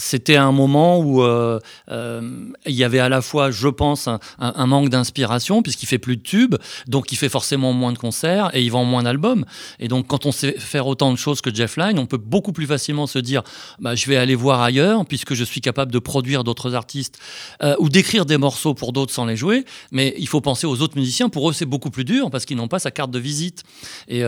c'était 0.00 0.36
un 0.36 0.50
moment 0.50 0.98
où 0.98 1.22
euh, 1.22 1.60
euh, 1.90 2.50
il 2.66 2.74
y 2.74 2.84
avait 2.84 2.98
à 2.98 3.08
la 3.08 3.20
fois, 3.20 3.50
je 3.50 3.68
pense, 3.68 4.08
un, 4.38 4.66
manque 4.66 4.88
d'inspiration, 4.88 5.62
puisqu'il 5.62 5.86
fait 5.86 5.98
plus 5.98 6.16
de 6.16 6.22
tubes, 6.22 6.56
donc 6.86 7.12
il 7.12 7.16
fait 7.16 7.28
forcément 7.28 7.72
moins 7.72 7.92
de 7.92 7.98
concerts 7.98 8.50
et 8.54 8.62
il 8.62 8.70
vend 8.70 8.84
moins 8.84 9.02
d'albums. 9.02 9.44
Et 9.78 9.88
donc, 9.88 10.06
quand 10.06 10.24
on 10.24 10.32
sait 10.32 10.58
faire 10.58 10.86
autant 10.86 11.12
de 11.12 11.18
choses 11.18 11.42
que 11.42 11.54
Jeff 11.54 11.76
Lynne, 11.76 11.98
on 11.98 12.06
peut 12.06 12.16
beaucoup 12.16 12.52
plus 12.52 12.66
facilement 12.66 13.06
se 13.06 13.18
dire 13.18 13.42
bah, 13.78 13.94
je 13.94 14.06
vais 14.06 14.16
aller 14.16 14.34
voir 14.34 14.62
ailleurs, 14.62 15.04
puisque 15.04 15.34
je 15.34 15.44
suis 15.44 15.60
capable 15.60 15.92
de 15.92 15.98
produire 15.98 16.44
d'autres 16.44 16.74
artistes 16.74 17.18
euh, 17.62 17.76
ou 17.78 17.90
d'écrire 17.90 18.24
des 18.24 18.38
morceaux 18.38 18.72
pour 18.72 18.92
d'autres 18.92 19.12
sans 19.12 19.26
les 19.26 19.36
jouer. 19.36 19.66
Mais 19.92 20.14
il 20.18 20.28
faut 20.28 20.40
penser 20.40 20.66
aux 20.66 20.80
autres 20.80 20.96
musiciens. 20.96 21.28
Pour 21.28 21.50
eux, 21.50 21.52
c'est 21.52 21.66
beaucoup 21.66 21.90
plus 21.90 22.04
dur 22.04 22.30
parce 22.30 22.46
qu'ils 22.46 22.56
n'ont 22.56 22.68
pas 22.68 22.78
sa 22.78 22.90
carte 22.90 23.10
de 23.10 23.18
visite. 23.18 23.64
Et 24.08 24.22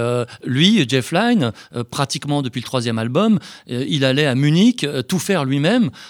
lui, 0.45 0.85
Jeff 0.89 1.12
Lynne, 1.12 1.53
pratiquement 1.91 2.43
depuis 2.43 2.61
le 2.61 2.66
troisième 2.66 2.99
album, 2.99 3.39
il 3.66 4.05
allait 4.05 4.27
à 4.27 4.35
Munich 4.35 4.87
tout 5.09 5.18
faire 5.18 5.45
lui-même. 5.45 5.61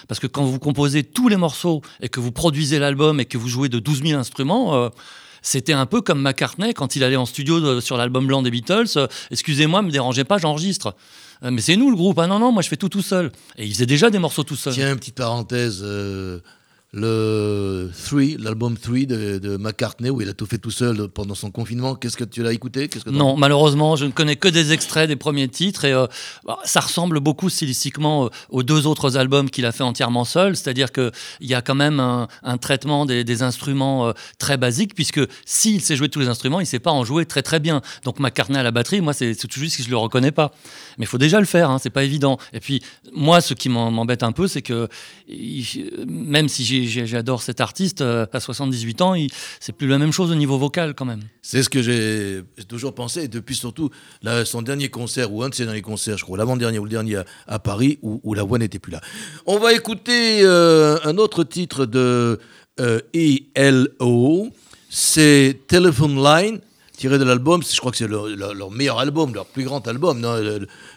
Parce 0.07 0.19
que 0.19 0.27
quand 0.27 0.43
vous 0.45 0.59
composez 0.59 1.03
tous 1.03 1.27
les 1.29 1.37
morceaux 1.37 1.81
et 2.01 2.09
que 2.09 2.19
vous 2.19 2.31
produisez 2.31 2.79
l'album 2.79 3.19
et 3.19 3.25
que 3.25 3.37
vous 3.37 3.47
jouez 3.47 3.69
de 3.69 3.79
12 3.79 4.03
000 4.03 4.19
instruments, 4.19 4.75
euh, 4.75 4.89
c'était 5.41 5.73
un 5.73 5.85
peu 5.85 6.01
comme 6.01 6.21
McCartney 6.21 6.73
quand 6.73 6.95
il 6.95 7.03
allait 7.03 7.15
en 7.17 7.25
studio 7.25 7.59
de- 7.59 7.79
sur 7.81 7.97
l'album 7.97 8.25
blanc 8.27 8.41
des 8.41 8.51
Beatles. 8.51 8.85
euh, 8.97 9.07
Excusez-moi, 9.31 9.81
me 9.81 9.91
dérangez 9.91 10.23
pas, 10.23 10.37
j'enregistre. 10.37 10.95
Euh, 11.43 11.51
mais 11.51 11.59
c'est 11.61 11.75
nous 11.75 11.89
le 11.89 11.97
groupe. 11.97 12.17
Ah 12.19 12.27
non, 12.27 12.39
non, 12.39 12.51
moi 12.53 12.61
je 12.61 12.69
fais 12.69 12.77
tout 12.77 12.87
tout 12.89 13.01
seul. 13.01 13.31
Et 13.57 13.65
il 13.65 13.73
faisait 13.73 13.85
déjà 13.85 14.09
des 14.09 14.19
morceaux 14.19 14.43
tout 14.43 14.55
seul. 14.55 14.73
Tiens, 14.73 14.91
une 14.91 14.97
petite 14.99 15.15
parenthèse. 15.15 15.83
Le 16.93 17.89
3, 18.05 18.21
l'album 18.39 18.77
3 18.77 18.99
de, 19.05 19.39
de 19.39 19.57
McCartney, 19.57 20.09
où 20.11 20.21
il 20.21 20.29
a 20.29 20.33
tout 20.33 20.45
fait 20.45 20.59
tout 20.59 20.69
seul 20.71 21.07
pendant 21.07 21.33
son 21.33 21.49
confinement. 21.49 21.95
Qu'est-ce 21.95 22.17
que 22.17 22.23
tu 22.23 22.43
l'as 22.43 22.53
écouté? 22.53 22.87
Qu'est-ce 22.87 23.03
que 23.05 23.09
t'en- 23.09 23.15
Non, 23.15 23.35
malheureusement, 23.37 23.95
je 23.95 24.05
ne 24.05 24.11
connais 24.11 24.35
que 24.35 24.47
des 24.47 24.71
extraits 24.73 25.07
des 25.07 25.15
premiers 25.15 25.47
titres 25.47 25.85
et 25.85 25.93
euh, 25.93 26.05
bah, 26.45 26.59
ça 26.65 26.81
ressemble 26.81 27.19
beaucoup 27.19 27.49
stylistiquement 27.49 28.25
euh, 28.25 28.29
aux 28.49 28.61
deux 28.61 28.85
autres 28.85 29.17
albums 29.17 29.49
qu'il 29.49 29.65
a 29.65 29.71
fait 29.71 29.83
entièrement 29.83 30.23
seul. 30.23 30.55
C'est-à-dire 30.55 30.91
qu'il 30.91 31.11
y 31.41 31.55
a 31.55 31.61
quand 31.63 31.73
même 31.75 31.99
un, 31.99 32.27
un 32.43 32.57
traitement 32.57 33.05
des, 33.07 33.23
des 33.23 33.41
instruments 33.41 34.07
euh, 34.07 34.11
très 34.37 34.57
basique, 34.57 34.93
puisque 34.93 35.21
s'il 35.45 35.81
sait 35.81 35.95
jouer 35.95 36.09
tous 36.09 36.19
les 36.19 36.27
instruments, 36.27 36.59
il 36.59 36.63
ne 36.63 36.67
sait 36.67 36.79
pas 36.79 36.91
en 36.91 37.03
jouer 37.03 37.25
très 37.25 37.41
très 37.41 37.59
bien. 37.59 37.81
Donc 38.03 38.19
McCartney 38.19 38.59
à 38.59 38.63
la 38.63 38.71
batterie, 38.71 39.01
moi, 39.01 39.13
c'est 39.13 39.33
tout 39.35 39.59
juste 39.59 39.77
que 39.77 39.83
je 39.83 39.87
ne 39.87 39.91
le 39.93 39.97
reconnais 39.97 40.31
pas. 40.31 40.51
Mais 40.99 41.05
il 41.05 41.07
faut 41.07 41.17
déjà 41.17 41.39
le 41.39 41.47
faire, 41.47 41.71
hein, 41.71 41.79
c'est 41.81 41.89
pas 41.89 42.03
évident. 42.03 42.37
Et 42.53 42.59
puis, 42.59 42.83
moi, 43.13 43.41
ce 43.41 43.55
qui 43.55 43.69
m'embête 43.69 44.21
un 44.21 44.31
peu, 44.31 44.47
c'est 44.47 44.61
que 44.61 44.87
même 46.07 46.47
si 46.49 46.63
j'ai- 46.63 46.82
j'adore 46.87 47.41
cet 47.41 47.61
artiste, 47.61 48.01
euh, 48.01 48.25
à 48.31 48.39
78 48.39 49.01
ans, 49.01 49.15
c'est 49.59 49.73
plus 49.73 49.87
la 49.87 49.97
même 49.97 50.11
chose 50.11 50.31
au 50.31 50.35
niveau 50.35 50.57
vocal 50.57 50.93
quand 50.95 51.05
même. 51.05 51.21
C'est 51.41 51.63
ce 51.63 51.69
que 51.69 51.81
j'ai 51.81 52.41
toujours 52.67 52.93
pensé, 52.95 53.27
depuis 53.27 53.55
surtout 53.55 53.89
son 54.45 54.61
dernier 54.61 54.89
concert, 54.89 55.31
ou 55.33 55.43
un 55.43 55.49
de 55.49 55.55
ses 55.55 55.65
derniers 55.65 55.81
concerts, 55.81 56.17
je 56.17 56.23
crois, 56.23 56.37
l'avant-dernier 56.37 56.79
ou 56.79 56.83
le 56.85 56.89
dernier 56.89 57.21
à, 57.47 57.59
Paris, 57.59 57.99
où, 58.01 58.33
la 58.33 58.43
voix 58.43 58.57
n'était 58.59 58.79
plus 58.79 58.91
là. 58.91 59.01
On 59.45 59.59
va 59.59 59.73
écouter 59.73 60.41
euh, 60.43 60.97
un 61.03 61.17
autre 61.17 61.43
titre 61.43 61.85
de 61.85 62.39
euh, 62.79 62.99
ELO, 63.13 64.49
c'est 64.89 65.59
Telephone 65.67 66.21
Line, 66.23 66.59
tiré 66.97 67.17
de 67.17 67.23
l'album, 67.23 67.61
je 67.63 67.79
crois 67.79 67.91
que 67.91 67.97
c'est 67.97 68.07
leur, 68.07 68.27
leur- 68.27 68.53
leur 68.53 68.71
meilleur 68.71 68.99
album, 68.99 69.33
leur 69.33 69.45
plus 69.45 69.63
grand 69.63 69.87
album, 69.87 70.21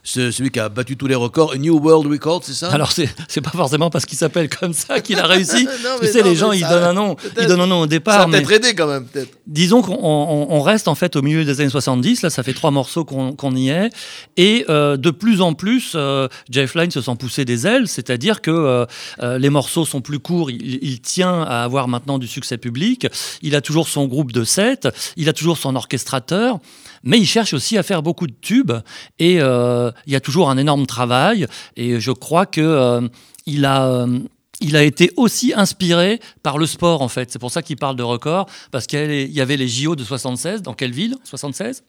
celui 0.06 0.50
qui 0.50 0.60
a 0.60 0.68
battu 0.68 0.96
tous 0.96 1.06
les 1.06 1.14
records, 1.14 1.52
A 1.52 1.56
New 1.58 1.78
World 1.78 2.06
Record, 2.10 2.42
c'est 2.44 2.54
ça? 2.54 2.70
Alors 2.70 2.92
c'est 2.92 3.08
c'est 3.28 3.40
pas 3.40 3.50
forcément 3.50 3.90
parce 3.90 4.06
qu'il 4.06 4.16
s'appelle 4.16 4.48
comme 4.48 4.72
ça 4.72 5.00
qu'il 5.00 5.18
a 5.18 5.26
réussi. 5.26 5.64
Non, 5.64 5.70
tu 6.00 6.06
sais, 6.06 6.22
non, 6.22 6.24
les 6.30 6.36
gens 6.36 6.52
ils 6.52 6.60
ça- 6.60 6.68
donnent 6.70 6.84
un 6.84 6.92
nom, 6.92 7.16
ils 7.40 7.46
donnent 7.46 7.60
un 7.60 7.66
nom 7.66 7.80
au 7.80 7.84
Ça 7.84 7.88
départ. 7.88 8.20
a 8.22 8.26
Mais 8.28 8.42
peut-être 8.42 8.64
aidé 8.64 8.74
quand 8.74 8.86
même, 8.86 9.04
peut-être. 9.06 9.36
disons 9.46 9.82
qu'on 9.82 9.98
on- 10.00 10.46
on 10.50 10.60
reste 10.62 10.88
en 10.88 10.94
fait 10.94 11.16
au 11.16 11.22
milieu 11.22 11.44
des 11.44 11.60
années 11.60 11.70
70. 11.70 12.22
Là, 12.22 12.30
ça 12.30 12.42
fait 12.42 12.54
trois 12.54 12.70
morceaux 12.70 13.04
qu'on 13.04 13.32
qu'on 13.32 13.54
y 13.56 13.68
est, 13.68 13.90
et 14.36 14.64
euh, 14.68 14.96
de 14.96 15.10
plus 15.10 15.40
en 15.40 15.54
plus, 15.54 15.92
euh, 15.94 16.28
Jeff 16.50 16.74
Lynne 16.74 16.90
se 16.90 17.00
sent 17.00 17.16
pousser 17.18 17.44
des 17.44 17.66
ailes, 17.66 17.88
c'est-à-dire 17.88 18.40
que 18.42 18.86
euh, 19.22 19.38
les 19.38 19.50
morceaux 19.50 19.84
sont 19.84 20.00
plus 20.00 20.18
courts. 20.20 20.50
Il, 20.50 20.78
il 20.82 21.00
tient 21.00 21.42
à 21.42 21.64
avoir 21.64 21.88
maintenant 21.88 22.18
du 22.18 22.26
succès 22.28 22.58
public. 22.58 23.06
Il 23.42 23.54
a 23.56 23.60
toujours 23.60 23.88
son 23.88 24.06
groupe 24.06 24.30
de 24.32 24.44
sept, 24.44 24.88
il 25.16 25.28
a 25.28 25.32
toujours 25.32 25.58
son 25.58 25.74
orchestrateur. 25.74 26.58
Mais 27.04 27.18
il 27.18 27.26
cherche 27.26 27.52
aussi 27.52 27.78
à 27.78 27.84
faire 27.84 28.02
beaucoup 28.02 28.26
de 28.26 28.34
tubes 28.40 28.72
et 29.20 29.36
euh, 29.40 29.92
il 30.06 30.12
y 30.12 30.16
a 30.16 30.20
toujours 30.20 30.50
un 30.50 30.56
énorme 30.58 30.86
travail. 30.86 31.46
Et 31.76 32.00
je 32.00 32.10
crois 32.12 32.46
que 32.46 32.60
euh, 32.60 33.08
il 33.46 33.64
a. 33.64 33.86
euh, 33.86 34.18
il 34.62 34.74
a 34.74 34.82
été 34.82 35.12
aussi 35.16 35.52
inspiré 35.54 36.18
par 36.42 36.56
le 36.56 36.64
sport, 36.64 37.02
en 37.02 37.08
fait. 37.08 37.30
C'est 37.30 37.38
pour 37.38 37.50
ça 37.50 37.60
qu'il 37.60 37.76
parle 37.76 37.94
de 37.94 38.02
record, 38.02 38.46
parce 38.70 38.86
qu'il 38.86 39.30
y 39.30 39.40
avait- 39.42 39.56
les 39.58 39.68
JO 39.68 39.94
de 39.96 40.02
76. 40.02 40.62
Dans 40.62 40.72
quelle 40.72 40.92
ville? 40.92 41.14
76 41.24 41.82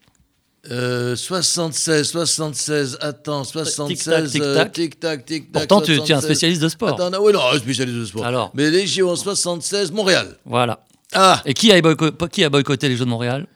Euh, 0.69 1.15
76, 1.15 2.09
76, 2.09 2.97
attends, 2.99 3.45
76, 3.45 4.31
tic-tac, 4.33 4.43
euh, 4.43 4.65
tic-tac. 4.69 5.25
tic-tac. 5.25 5.51
Pourtant, 5.53 5.79
tu, 5.79 5.85
tu 5.85 5.91
es 5.93 6.01
un 6.01 6.19
76. 6.19 6.23
spécialiste 6.25 6.61
de 6.61 6.67
sport. 6.67 6.89
Attends, 6.89 7.09
non, 7.09 7.19
oui, 7.21 7.31
non, 7.31 7.39
spécialiste 7.57 7.97
de 7.99 8.05
sport. 8.05 8.25
Alors 8.25 8.51
Mais 8.53 8.69
les 8.69 8.85
JO 8.85 9.09
en 9.09 9.15
76, 9.15 9.91
Montréal. 9.93 10.35
Voilà. 10.43 10.79
Ah, 11.13 11.41
Et 11.45 11.53
qui 11.53 11.71
a, 11.71 11.79
boyco- 11.79 12.11
qui 12.29 12.43
a 12.43 12.49
boycotté 12.49 12.89
les 12.89 12.97
Jeux 12.97 13.05
de 13.05 13.09
Montréal? 13.09 13.47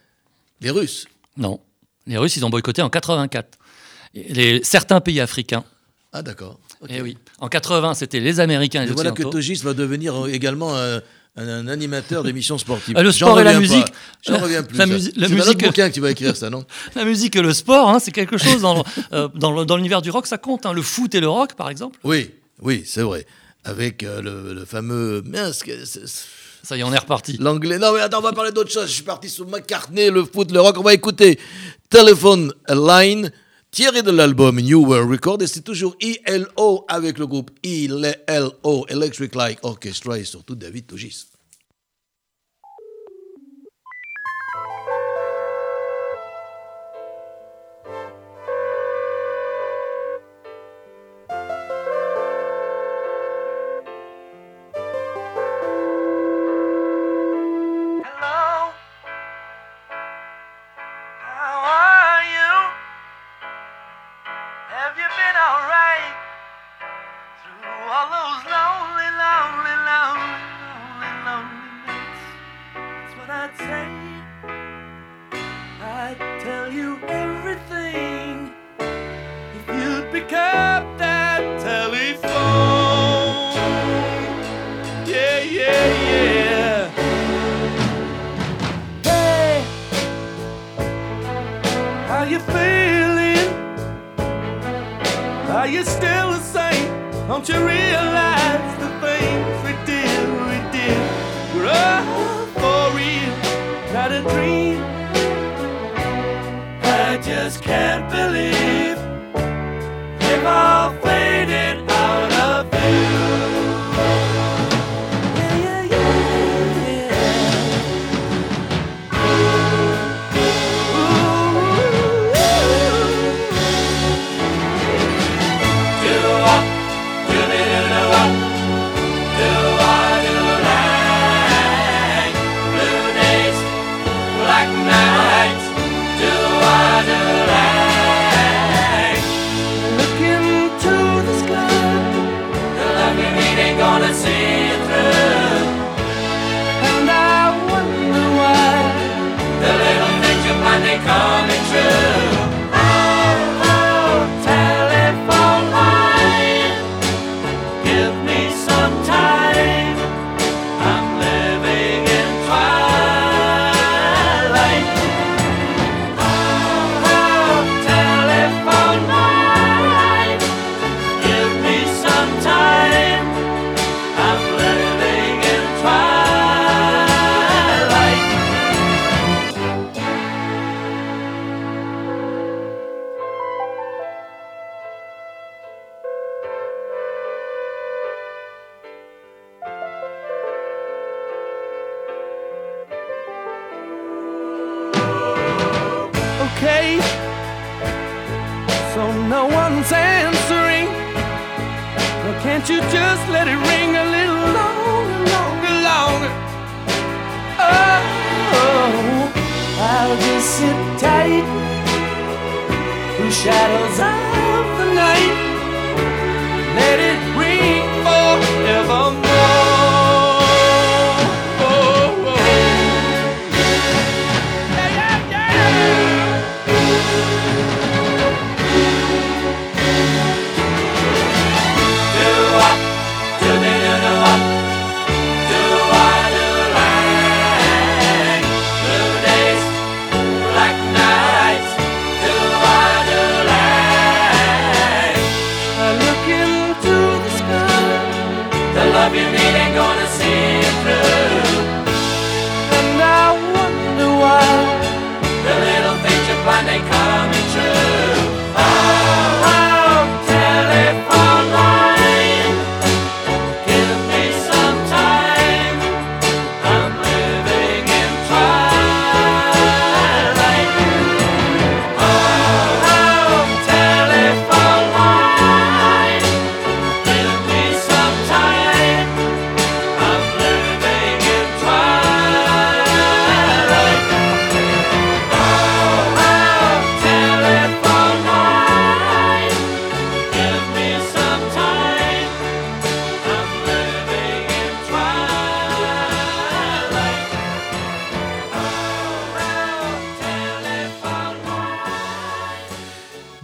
Les 0.62 0.70
Russes. 0.70 1.06
Non. 1.36 1.60
Les 2.08 2.18
Russes, 2.18 2.38
ils 2.38 2.46
ont 2.46 2.50
boycotté 2.50 2.82
en 2.82 2.90
84. 2.90 3.58
Les, 4.14 4.64
certains 4.64 5.00
pays 5.02 5.20
africains. 5.20 5.64
Ah, 6.14 6.22
d'accord. 6.22 6.60
Eh 6.90 7.02
oui. 7.02 7.18
En 7.40 7.48
80, 7.48 7.94
c'était 7.94 8.20
les 8.20 8.40
Américains 8.40 8.84
et 8.84 8.88
les 8.88 8.92
voilà 8.94 9.12
que. 9.12 9.24
Togis 9.24 9.62
va 9.64 9.74
devenir 9.74 10.26
euh, 10.26 10.28
également 10.28 10.76
un, 10.76 10.98
un- 10.98 11.02
un 11.48 11.68
animateur 11.70 12.24
d'émissions 12.24 12.58
sportives. 12.58 12.96
Ah, 12.98 13.04
le 13.04 13.12
sport 13.12 13.40
et 13.40 13.44
la 13.46 13.58
musique. 13.58 13.86
J'en 14.28 14.38
reviens 14.40 14.64
plus. 14.64 14.78
La 14.78 14.86
la 14.86 14.98
C'est 15.00 15.34
musique- 15.34 15.64
bouquin 15.64 15.90
que 15.90 15.94
tu 15.94 16.02
vas 16.02 16.12
écrire 16.12 16.36
ça, 16.36 16.50
non 16.50 16.66
La 16.96 17.06
musique 17.06 17.36
et 17.38 17.42
le 17.42 17.54
sport, 17.54 17.88
hein, 17.90 18.00
c'est 18.00 18.12
quelque 18.12 18.38
chose 18.38 18.62
dans, 18.62 18.84
euh, 19.14 19.30
dans 19.30 19.78
l'univers 19.78 20.02
du 20.02 20.10
rock, 20.12 20.28
ça 20.28 20.38
compte. 20.38 20.66
hein. 20.66 20.74
Le 20.74 20.82
foot 20.82 21.16
et 21.16 21.22
le 21.22 21.30
rock, 21.30 21.54
par 21.54 21.70
exemple. 21.70 21.98
Oui, 22.04 22.32
oui, 22.62 22.84
c'est 22.86 23.04
vrai. 23.04 23.26
Avec 23.64 24.04
euh, 24.04 24.22
le, 24.22 24.54
le 24.54 24.66
fameux. 24.66 25.22
Mince, 25.26 25.64
Ça 26.64 26.76
y 26.76 26.80
est, 26.82 26.84
on 26.84 26.92
est 26.94 26.98
reparti. 26.98 27.38
L'anglais. 27.40 27.78
Non, 27.78 27.94
mais 27.94 28.02
attends, 28.02 28.18
on 28.20 28.24
va 28.24 28.34
parler 28.34 28.52
d'autre 28.52 28.72
chose. 28.72 28.88
Je 28.88 28.94
suis 28.94 29.04
parti 29.04 29.30
sur 29.30 29.48
McCartney, 29.48 30.10
le 30.10 30.26
foot, 30.26 30.52
le 30.52 30.60
rock. 30.60 30.78
On 30.80 30.84
va 30.84 30.94
écouter 30.96 31.40
Telephone 31.90 32.52
Line, 32.68 33.32
tiré 33.72 34.04
de 34.04 34.12
l'album 34.12 34.60
New 34.60 34.86
World 34.86 35.10
Record. 35.10 35.42
Et 35.42 35.48
c'est 35.48 35.62
toujours 35.62 35.96
ELO 36.00 36.86
avec 36.88 37.18
le 37.18 37.26
groupe 37.26 37.52
ELO, 37.64 38.86
Electric 38.90 39.34
Light 39.36 39.60
Orchestra, 39.64 40.20
et 40.20 40.26
surtout 40.26 40.56
David 40.56 40.88
Togis. 40.88 41.31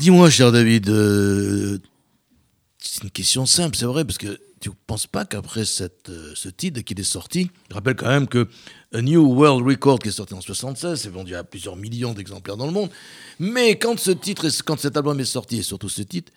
Dis-moi, 0.08 0.30
cher 0.30 0.54
David, 0.54 0.88
euh, 0.88 1.80
c'est 2.78 3.04
une 3.04 3.12
question 3.12 3.46
simple, 3.46 3.76
c'est 3.76 3.86
vrai, 3.86 4.06
parce 4.06 4.18
que 4.18 4.40
tu 4.62 4.70
ne 4.70 4.74
penses 4.88 5.06
pas 5.06 5.26
qu'après 5.26 5.66
cette, 5.66 6.08
euh, 6.08 6.32
ce 6.34 6.48
titre 6.48 6.80
qui 6.80 6.94
est 6.94 7.04
sorti, 7.04 7.52
je 7.70 7.76
rappelle 7.76 7.98
quand 7.98 8.08
même 8.08 8.26
que 8.26 8.48
A 8.94 9.02
New 9.02 9.22
World 9.34 9.68
Record 9.68 10.00
qui 10.00 10.08
est 10.08 10.14
sorti 10.14 10.34
en 10.34 10.40
76, 10.40 11.02
c'est 11.02 11.10
vendu 11.10 11.36
à 11.36 11.44
plusieurs 11.44 11.76
millions 11.76 12.14
d'exemplaires 12.14 12.56
dans 12.56 12.68
le 12.68 12.72
monde, 12.72 12.90
mais 13.38 13.78
quand 13.78 14.00
ce 14.00 14.12
titre, 14.12 14.48
quand 14.64 14.80
cet 14.80 14.96
album 14.96 15.20
est 15.20 15.26
sorti, 15.26 15.58
et 15.58 15.62
surtout 15.62 15.90
ce 15.90 16.04
titre, 16.04 16.32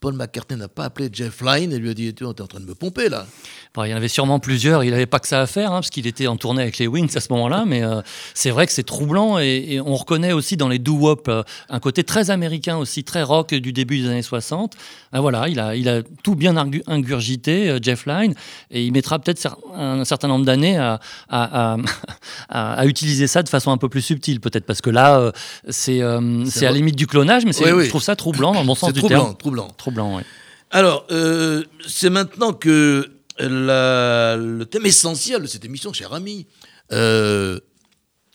Paul 0.00 0.14
McCartney 0.14 0.56
n'a 0.58 0.68
pas 0.68 0.84
appelé 0.84 1.10
Jeff 1.12 1.40
Lynne 1.42 1.70
et 1.72 1.78
lui 1.78 1.90
a 1.90 1.94
dit, 1.94 2.14
tu 2.14 2.24
es 2.24 2.26
en 2.26 2.32
train 2.32 2.60
de 2.60 2.64
me 2.64 2.74
pomper 2.74 3.08
là. 3.10 3.26
Bon, 3.74 3.84
il 3.84 3.90
y 3.90 3.92
en 3.92 3.96
avait 3.98 4.08
sûrement 4.08 4.38
plusieurs. 4.38 4.84
Il 4.84 4.90
n'avait 4.92 5.04
pas 5.06 5.18
que 5.18 5.28
ça 5.28 5.42
à 5.42 5.46
faire, 5.46 5.70
hein, 5.72 5.76
parce 5.80 5.90
qu'il 5.90 6.06
était 6.06 6.26
en 6.28 6.36
tournée 6.38 6.62
avec 6.62 6.78
les 6.78 6.86
Wings 6.86 7.14
à 7.14 7.20
ce 7.20 7.30
moment-là. 7.32 7.64
Mais 7.66 7.82
euh, 7.82 8.00
c'est 8.32 8.50
vrai 8.50 8.66
que 8.66 8.72
c'est 8.72 8.84
troublant. 8.84 9.38
Et, 9.38 9.64
et 9.74 9.80
on 9.80 9.94
reconnaît 9.96 10.32
aussi 10.32 10.56
dans 10.56 10.68
les 10.68 10.78
doo-wop 10.78 11.28
euh, 11.28 11.42
un 11.68 11.78
côté 11.80 12.04
très 12.04 12.30
américain 12.30 12.78
aussi, 12.78 13.04
très 13.04 13.22
rock 13.22 13.52
du 13.52 13.72
début 13.74 13.98
des 14.00 14.08
années 14.08 14.22
60. 14.22 14.74
Ben 15.12 15.20
voilà, 15.20 15.48
il 15.48 15.60
a, 15.60 15.76
il 15.76 15.88
a 15.90 16.02
tout 16.22 16.36
bien 16.36 16.54
ingurgité, 16.86 17.68
euh, 17.68 17.78
Jeff 17.82 18.06
Lynne. 18.06 18.34
Et 18.70 18.84
il 18.86 18.92
mettra 18.92 19.18
peut-être 19.18 19.58
un, 19.74 20.04
certain 20.04 20.28
nombre 20.28 20.46
d'années 20.46 20.78
à, 20.78 21.00
à, 21.28 21.72
à- 21.74 21.76
à- 22.48 22.72
à 22.80 22.86
utiliser 22.86 23.26
ça 23.26 23.42
de 23.42 23.48
façon 23.50 23.72
un 23.72 23.78
peu 23.78 23.88
plus 23.90 24.02
subtile, 24.02 24.40
peut-être. 24.40 24.64
Parce 24.64 24.80
que 24.80 24.90
là, 24.90 25.32
c'est 25.68 26.00
à 26.00 26.20
la 26.62 26.72
limite 26.72 26.96
du 26.96 27.06
clonage, 27.06 27.44
mais 27.44 27.52
c'est- 27.52 27.64
Oui, 27.64 27.72
oui. 27.72 27.84
je 27.84 27.88
trouve 27.90 28.02
ça 28.02 28.16
troublant 28.16 28.52
dans 28.52 28.60
le 28.60 28.66
bon 28.66 28.74
sens 28.74 28.92
du 28.92 29.00
troublant, 29.00 29.24
terme. 29.24 29.36
troublant. 29.36 29.65
Troublant, 29.76 30.16
oui. 30.16 30.22
Alors, 30.70 31.06
euh, 31.10 31.64
c'est 31.86 32.10
maintenant 32.10 32.52
que 32.52 33.10
la- 33.38 34.36
le 34.36 34.64
thème 34.64 34.86
essentiel 34.86 35.42
de 35.42 35.46
cette 35.46 35.64
émission, 35.64 35.92
cher 35.92 36.12
ami, 36.12 36.46
euh, 36.92 37.60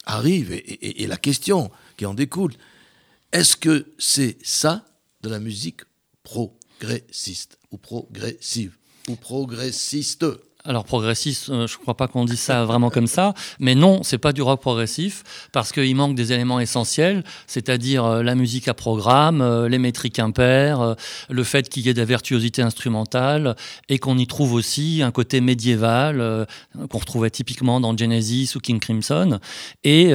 arrive 0.05 0.51
et, 0.51 0.57
et- 0.57 1.03
et 1.03 1.07
la 1.07 1.17
question 1.17 1.71
qui 1.97 2.05
en 2.05 2.13
découle, 2.13 2.53
est-ce 3.31 3.55
que 3.55 3.87
c'est 3.97 4.37
ça 4.43 4.85
de 5.21 5.29
la 5.29 5.39
musique 5.39 5.81
progressiste 6.23 7.57
ou 7.71 7.77
progressive 7.77 8.77
ou 9.07 9.15
progressiste? 9.15 10.25
Alors 10.63 10.85
progressiste, 10.85 11.49
euh, 11.49 11.65
je 11.65 11.77
crois 11.77 11.95
pas 11.95 12.07
qu'on 12.07 12.25
dise 12.25 12.39
ça 12.39 12.65
vraiment 12.65 12.91
comme 12.91 13.07
ça, 13.07 13.33
mais 13.59 13.73
non, 13.73 14.03
c'est 14.03 14.19
pas 14.19 14.31
du 14.31 14.43
rock 14.43 14.61
progressif 14.61 15.23
parce 15.51 15.71
qu'il 15.71 15.95
manque 15.95 16.13
des 16.13 16.33
éléments 16.33 16.59
essentiels, 16.59 17.23
c'est-à-dire 17.47 18.05
euh, 18.05 18.23
la 18.23 18.35
musique 18.35 18.67
à 18.67 18.75
programme, 18.75 19.41
euh, 19.41 19.67
les 19.67 19.79
métriques 19.79 20.19
impaires, 20.19 20.95
le 21.29 21.43
fait 21.43 21.67
qu'il 21.67 21.85
y 21.85 21.89
ait 21.89 21.93
de 21.93 21.99
la 21.99 22.05
virtuosité 22.05 22.61
instrumentale 22.61 23.55
et 23.89 23.97
qu'on 23.97 24.17
y 24.19 24.27
trouve 24.27 24.53
aussi 24.53 25.01
un 25.03 25.11
côté 25.11 25.41
médiéval 25.41 26.45
qu'on 26.89 26.97
retrouvait 26.97 27.29
typiquement 27.29 27.79
dans 27.79 27.95
Genesis 27.97 28.51
ou 28.55 28.59
King 28.59 28.79
Crimson 28.79 29.39
et 29.83 30.13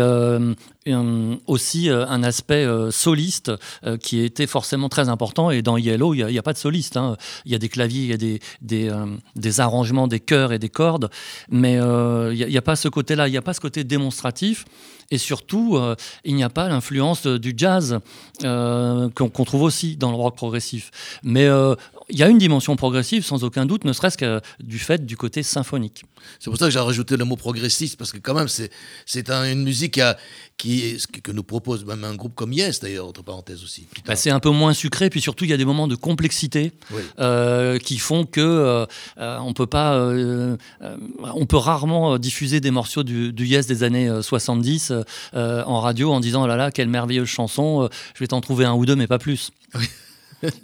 aussi 1.46 1.90
euh, 1.90 2.06
un 2.06 2.22
aspect 2.22 2.64
euh, 2.64 2.90
soliste 2.90 3.52
euh, 3.84 3.96
qui 3.96 4.20
était 4.20 4.46
forcément 4.46 4.88
très 4.88 5.08
important. 5.08 5.50
Et 5.50 5.62
dans 5.62 5.76
Yellow, 5.76 6.14
il 6.14 6.26
n'y 6.26 6.38
a, 6.38 6.42
pas 6.42 6.52
de 6.52 6.58
soliste. 6.58 6.96
hein. 6.96 7.16
Il 7.44 7.52
y 7.52 7.54
a 7.54 7.58
des 7.58 7.68
claviers, 7.68 8.02
il 8.02 8.10
y 8.10 8.12
a 8.12 8.16
des, 8.16 8.40
des, 9.34 9.60
arrangements, 9.60 10.06
des 10.08 10.20
chœurs 10.20 10.52
et 10.52 10.58
des 10.58 10.68
cordes. 10.68 11.10
Mais 11.50 11.74
il 11.74 12.46
n'y 12.48 12.56
a, 12.58 12.62
pas 12.62 12.76
ce 12.76 12.88
côté-là, 12.88 13.28
il 13.28 13.32
n'y 13.32 13.36
a 13.36 13.42
pas 13.42 13.54
ce 13.54 13.60
côté 13.60 13.84
démonstratif. 13.84 14.64
Et 15.12 15.18
surtout, 15.18 15.78
il 16.24 16.34
n'y 16.34 16.42
a 16.42 16.48
pas 16.50 16.68
l'influence 16.68 17.26
du 17.26 17.54
jazz 17.56 18.00
qu'on 18.42 19.44
trouve 19.44 19.62
aussi 19.62 19.96
dans 19.96 20.10
le 20.10 20.16
rock 20.16 20.36
progressif. 20.36 20.90
Mais 21.22 21.48
il 22.08 22.18
y 22.18 22.22
a 22.22 22.28
une 22.28 22.38
dimension 22.38 22.76
progressive, 22.76 23.24
sans 23.24 23.44
aucun 23.44 23.66
doute, 23.66 23.84
ne 23.84 23.92
serait-ce 23.92 24.18
que 24.18 24.40
du 24.60 24.78
fait 24.78 25.04
du 25.06 25.16
côté 25.16 25.42
symphonique. 25.42 26.04
C'est 26.40 26.50
pour 26.50 26.58
ça 26.58 26.66
que 26.66 26.70
j'ai 26.72 26.78
rajouté 26.78 27.16
le 27.16 27.24
mot 27.24 27.36
progressiste, 27.36 27.96
parce 27.96 28.12
que 28.12 28.18
quand 28.18 28.34
même, 28.34 28.48
c'est, 28.48 29.30
un- 29.30 29.50
une 29.50 29.62
musique 29.62 30.00
qui 30.56 30.75
ce 30.98 31.06
que 31.06 31.32
nous 31.32 31.42
propose 31.42 31.84
même 31.84 32.04
un 32.04 32.14
groupe 32.14 32.34
comme 32.34 32.52
Yes, 32.52 32.80
d'ailleurs, 32.80 33.06
entre 33.06 33.22
parenthèses 33.22 33.62
aussi. 33.62 33.86
Bah, 34.06 34.16
c'est 34.16 34.30
un 34.30 34.40
peu 34.40 34.50
moins 34.50 34.72
sucré, 34.74 35.10
puis 35.10 35.20
surtout 35.20 35.44
il 35.44 35.50
y 35.50 35.54
a 35.54 35.56
des 35.56 35.64
moments 35.64 35.88
de 35.88 35.94
complexité 35.96 36.72
Oui. 36.92 37.02
euh, 37.18 37.78
qui 37.78 37.98
font 37.98 38.24
que 38.26 38.40
euh, 38.40 38.86
euh, 39.18 39.38
on 39.40 39.52
peut 39.52 39.66
pas, 39.66 39.94
euh, 39.96 40.56
on 41.34 41.46
peut 41.46 41.56
rarement 41.56 42.18
diffuser 42.18 42.60
des 42.60 42.70
morceaux 42.70 43.02
du, 43.02 43.32
du 43.32 43.46
Yes 43.46 43.66
des 43.66 43.82
années 43.82 44.08
euh, 44.08 44.22
70 44.22 44.92
euh, 45.34 45.62
en 45.64 45.80
radio 45.80 46.12
en 46.12 46.20
disant 46.20 46.44
oh 46.44 46.46
là 46.46 46.56
là 46.56 46.70
quelle 46.70 46.88
merveilleuse 46.88 47.28
chanson, 47.28 47.88
je 48.14 48.20
vais 48.20 48.28
t'en 48.28 48.40
trouver 48.40 48.64
un 48.64 48.74
ou 48.74 48.86
deux 48.86 48.96
mais 48.96 49.06
pas 49.06 49.18
plus. 49.18 49.50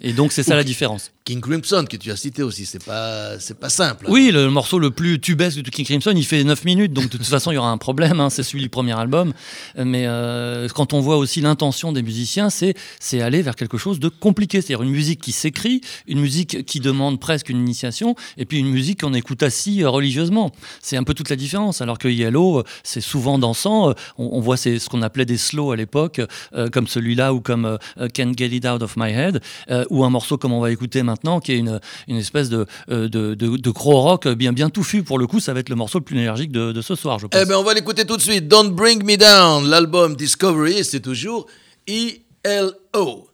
Et 0.01 0.13
donc 0.13 0.31
c'est 0.31 0.43
ça 0.43 0.55
la 0.55 0.63
différence. 0.63 1.11
King 1.25 1.39
Crimson, 1.39 1.85
que 1.89 1.95
tu 1.95 2.11
as 2.11 2.17
cité 2.17 2.43
aussi, 2.43 2.65
c'est 2.65 2.83
pas, 2.83 3.39
c'est 3.39 3.57
pas 3.57 3.69
simple. 3.69 4.07
Oui, 4.09 4.29
le 4.33 4.49
morceau 4.49 4.77
le 4.77 4.91
plus 4.91 5.21
tubesque 5.21 5.61
de 5.61 5.69
King 5.69 5.85
Crimson, 5.85 6.11
il 6.13 6.25
fait 6.25 6.43
9 6.43 6.65
minutes, 6.65 6.91
donc 6.91 7.05
de 7.09 7.17
toute 7.17 7.25
façon, 7.25 7.51
il 7.51 7.55
y 7.55 7.57
aura 7.57 7.69
un 7.71 7.77
problème, 7.77 8.19
hein, 8.19 8.29
c'est 8.29 8.43
celui 8.43 8.61
du 8.61 8.67
premier 8.69 8.91
album. 8.99 9.33
Euh, 9.77 9.85
Mais 9.85 10.03
euh, 10.05 10.67
quand 10.67 10.91
on 10.91 10.99
voit 10.99 11.15
aussi 11.15 11.39
l'intention 11.39 11.93
des 11.93 12.01
musiciens, 12.03 12.49
c'est 12.49 12.73
c'est 12.99 13.21
aller 13.21 13.41
vers 13.41 13.55
quelque 13.55 13.77
chose 13.77 13.99
de 14.01 14.09
compliqué, 14.09 14.59
c'est-à-dire 14.61 14.83
une 14.83 14.91
musique 14.91 15.21
qui 15.21 15.31
s'écrit, 15.31 15.79
une 16.07 16.19
musique 16.19 16.65
qui 16.65 16.81
demande 16.81 17.21
presque 17.21 17.47
une 17.47 17.59
initiation, 17.59 18.15
et 18.37 18.45
puis 18.45 18.57
une 18.59 18.69
musique 18.69 18.99
qu'on 19.01 19.13
écoute 19.13 19.43
assis 19.43 19.81
euh, 19.81 19.89
religieusement. 19.89 20.51
C'est 20.81 20.97
un 20.97 21.03
peu 21.05 21.13
toute 21.13 21.29
la 21.29 21.37
différence, 21.37 21.79
alors 21.81 21.99
que 21.99 22.09
Yellow, 22.09 22.63
c'est 22.83 22.99
souvent 23.01 23.39
dansant, 23.39 23.91
on, 24.17 24.29
on 24.33 24.39
voit 24.41 24.57
ces- 24.57 24.77
ce 24.77 24.89
qu'on 24.89 25.01
appelait 25.01 25.25
des 25.25 25.37
slows 25.37 25.71
à 25.71 25.77
l'époque, 25.77 26.19
euh, 26.53 26.67
comme 26.69 26.87
celui-là, 26.87 27.33
ou 27.33 27.39
comme 27.39 27.65
euh, 27.97 28.09
Can't 28.13 28.33
Get 28.37 28.47
It 28.47 28.65
Out 28.65 28.81
of 28.83 28.97
My 28.97 29.09
Head, 29.11 29.41
euh, 29.69 29.85
ou 29.89 30.03
un 30.03 30.09
morceau 30.09 30.37
comme 30.37 30.53
on 30.53 30.59
va 30.59 30.71
écouter 30.71 31.03
maintenant, 31.03 31.39
qui 31.39 31.53
est 31.53 31.57
une, 31.57 31.79
une 32.07 32.17
espèce 32.17 32.49
de, 32.49 32.65
euh, 32.89 33.07
de, 33.07 33.33
de, 33.33 33.57
de 33.57 33.69
rock 33.75 34.27
bien, 34.27 34.53
bien 34.53 34.69
touffu. 34.69 35.03
Pour 35.03 35.19
le 35.19 35.27
coup, 35.27 35.39
ça 35.39 35.53
va 35.53 35.59
être 35.59 35.69
le 35.69 35.75
morceau 35.75 35.99
le 35.99 36.03
plus 36.03 36.17
énergique 36.17 36.51
de, 36.51 36.81
ce 36.81 36.95
soir, 36.95 37.19
je 37.19 37.27
pense. 37.27 37.39
Eh 37.41 37.45
ben, 37.45 37.55
on 37.55 37.63
va 37.63 37.73
l'écouter 37.73 38.05
tout 38.05 38.17
de 38.17 38.21
suite. 38.21 38.47
Don't 38.47 38.71
Bring 38.71 39.03
Me 39.03 39.17
Down, 39.17 39.69
l'album 39.69 40.15
Discovery, 40.15 40.83
c'est 40.83 40.99
toujours 40.99 41.47
ELO. 41.87 43.27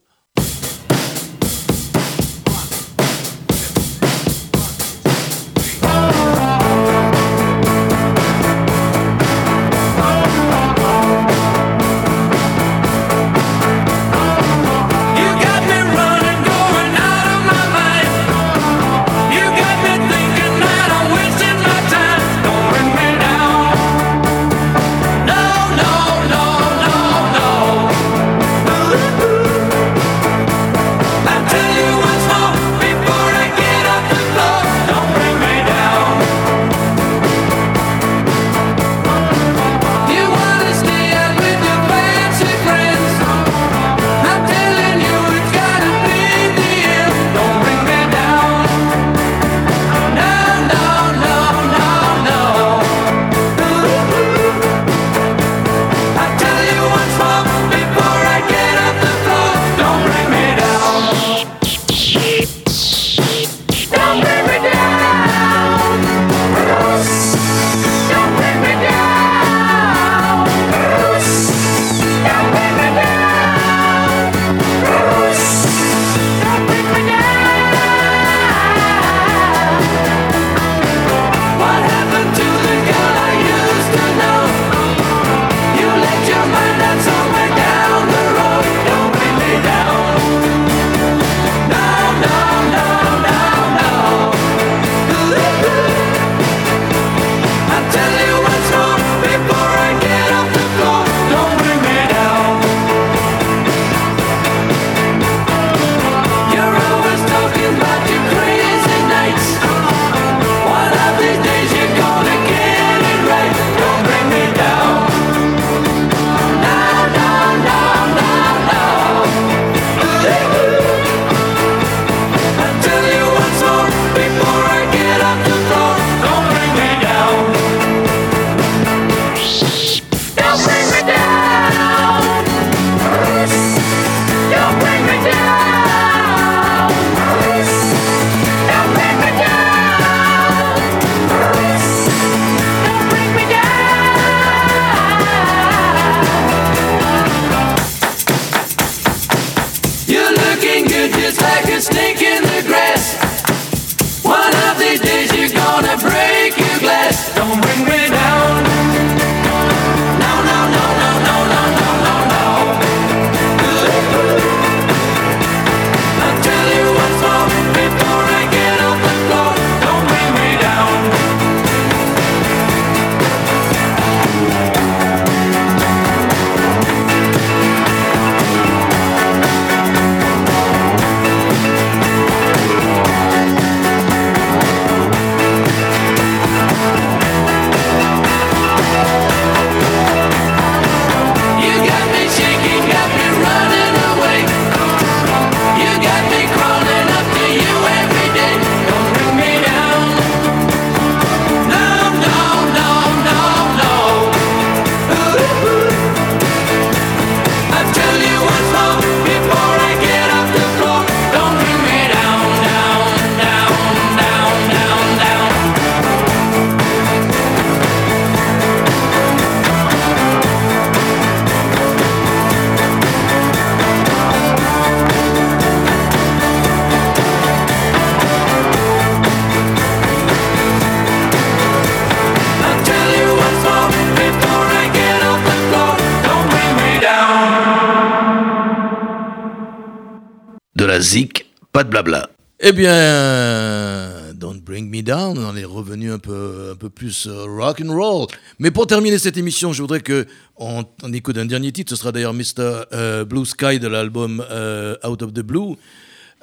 Eh 242.69 242.71
bien, 242.71 244.31
Don't 244.35 244.61
Bring 244.61 244.91
Me 244.91 245.01
Down, 245.01 245.39
on 245.39 245.55
est 245.55 245.65
revenu 245.65 246.11
un 246.11 246.19
peu, 246.19 246.69
un 246.73 246.75
peu 246.75 246.91
plus 246.91 247.25
euh, 247.25 247.45
rock 247.45 247.81
and 247.83 247.91
roll. 247.91 248.27
Mais 248.59 248.69
pour 248.69 248.85
terminer 248.85 249.17
cette 249.17 249.37
émission, 249.37 249.73
je 249.73 249.81
voudrais 249.81 250.01
que 250.01 250.27
on, 250.55 250.85
on 251.01 251.11
écoute 251.11 251.39
un 251.39 251.45
dernier 251.45 251.71
titre. 251.71 251.89
Ce 251.89 251.95
sera 251.95 252.11
d'ailleurs 252.11 252.35
Mr. 252.35 252.83
euh, 252.93 253.25
Blue 253.25 253.43
Sky 253.47 253.79
de 253.79 253.87
l'album 253.87 254.45
euh, 254.51 254.95
Out 255.03 255.23
of 255.23 255.33
the 255.33 255.39
Blue. 255.39 255.77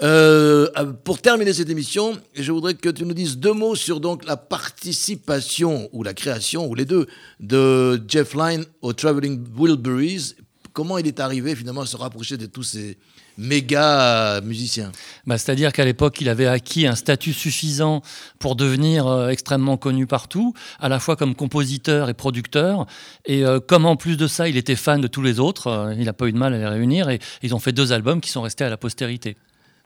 Euh, 0.03 0.69
euh, 0.77 0.93
pour 1.05 1.23
terminer 1.23 1.53
cette 1.53 1.71
émission, 1.71 2.19
je 2.35 2.51
voudrais 2.51 2.75
que 2.75 2.89
tu 2.89 3.05
nous 3.05 3.15
dises 3.15 3.39
deux 3.39 3.53
mots 3.53 3.77
sur 3.77 4.01
donc 4.01 4.25
la 4.25 4.37
participation 4.37 5.89
ou 5.93 6.03
la 6.03 6.13
création 6.13 6.67
ou 6.67 6.75
les 6.75 6.87
deux 6.87 7.07
de 7.39 8.03
Jeff 8.09 8.35
Lynne 8.35 8.65
au 8.83 8.93
Traveling 8.93 9.45
Wilburys. 9.57 10.35
Comment 10.73 10.99
il 10.99 11.07
est 11.07 11.21
arrivé 11.21 11.55
finalement 11.55 11.83
à 11.83 11.87
se 11.87 11.97
rapprocher 11.97 12.37
de 12.37 12.47
tous 12.47 12.65
ces 12.65 12.99
méga 13.39 14.41
musiciens 14.43 14.93
Bah, 15.27 15.39
C'est-à-dire 15.39 15.73
qu'à 15.73 15.85
l'époque, 15.85 16.21
il 16.21 16.29
avait 16.29 16.47
acquis 16.47 16.87
un 16.87 16.95
statut 16.95 17.33
suffisant 17.33 18.03
pour 18.39 18.57
devenir 18.57 19.07
euh, 19.07 19.29
extrêmement 19.29 19.77
connu 19.77 20.07
partout, 20.07 20.55
à 20.81 20.89
la 20.89 20.99
fois 20.99 21.17
comme 21.17 21.35
compositeur 21.35 22.09
et 22.09 22.15
producteur. 22.15 22.87
Et 23.25 23.45
euh, 23.45 23.61
comme 23.61 23.87
en 23.87 23.97
plus 23.97 24.17
de 24.17 24.27
ça, 24.27 24.49
il 24.49 24.57
était 24.57 24.77
fan 24.77 25.01
de 25.01 25.07
tous 25.07 25.23
les 25.23 25.41
autres, 25.41 25.67
euh, 25.69 25.95
il 25.99 26.05
n'a 26.05 26.13
pas 26.13 26.27
eu 26.27 26.33
de 26.33 26.39
mal 26.39 26.55
à 26.55 26.59
les 26.59 26.67
réunir. 26.67 27.09
Et 27.09 27.19
ils 27.43 27.55
ont 27.55 27.59
fait 27.59 27.73
deux 27.73 27.93
albums 27.93 28.21
qui 28.21 28.31
sont 28.31 28.43
restés 28.43 28.65
à 28.65 28.71
la 28.71 28.77
postérité. 28.77 29.37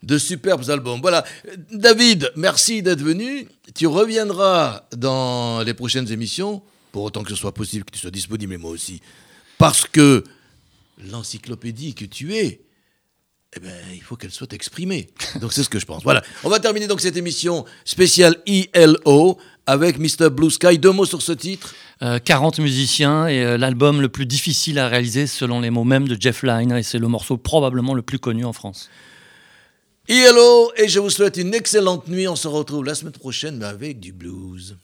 de 0.03 0.16
superbes 0.16 0.70
albums. 0.70 1.01
Voilà. 1.01 1.24
David, 1.72 2.32
merci 2.36 2.82
d'être 2.82 3.03
venu. 3.03 3.48
Tu 3.74 3.86
reviendras 3.86 4.84
dans 4.96 5.62
les 5.62 5.74
prochaines 5.74 6.11
émissions, 6.11 6.62
pour 6.92 7.05
autant 7.05 7.22
que 7.22 7.30
ce 7.30 7.36
soit 7.36 7.53
possible 7.53 7.84
que 7.84 7.92
tu 7.92 7.98
sois 7.98 8.11
disponible, 8.11 8.55
et 8.55 8.57
moi 8.57 8.70
aussi. 8.70 9.01
Parce 9.59 9.86
que 9.86 10.24
l'encyclopédie 11.11 11.94
que 11.94 12.07
tu 12.07 12.34
es, 12.34 12.62
eh 13.57 13.61
ben, 13.61 13.72
il 13.92 14.03
faut 14.03 14.16
qu'elle 14.16 14.30
soit 14.30 14.53
exprimée. 14.53 15.09
Donc 15.40 15.53
c'est 15.53 15.64
ce 15.64 15.68
que 15.68 15.80
je 15.80 15.86
pense. 15.86 16.05
Voilà. 16.05 16.22
On 16.44 16.48
va 16.48 16.61
terminer 16.61 16.86
donc 16.86 17.01
cette 17.01 17.16
émission 17.16 17.64
spéciale 17.84 18.36
ILO 18.46 19.38
avec 19.66 19.98
Mr. 19.98 20.30
Blue 20.30 20.51
Sky. 20.51 20.78
Deux 20.78 20.92
mots 20.92 21.05
sur 21.05 21.20
ce 21.20 21.32
titre. 21.32 21.74
Euh, 22.03 22.18
40 22.18 22.61
musiciens 22.61 23.26
et 23.26 23.42
euh, 23.42 23.59
l'album 23.59 24.01
le 24.01 24.09
plus 24.09 24.24
difficile 24.24 24.78
à 24.78 24.88
réaliser 24.88 25.26
selon 25.26 25.61
les 25.61 25.70
mots 25.70 25.84
même 25.84 26.07
de 26.07 26.16
Jeff 26.20 26.42
Lynne. 26.44 26.72
Et 26.72 26.82
c'est 26.84 26.98
le 26.98 27.09
morceau 27.09 27.36
probablement 27.36 27.94
le 27.94 28.03
plus 28.03 28.20
connu 28.20 28.44
en 28.44 28.53
France. 28.53 28.88
ILO, 30.09 30.72
et 30.76 30.88
je 30.88 30.98
vous 30.98 31.11
souhaite 31.11 31.36
une 31.36 31.55
excellente 31.55 32.09
nuit. 32.09 32.28
On 32.28 32.36
se 32.36 32.48
retrouve 32.48 32.84
la 32.84 32.94
semaine 32.94 33.12
prochaine, 33.12 33.59
mais 33.59 33.66
avec 33.66 34.01
du 34.01 34.12
blues. 34.12 34.76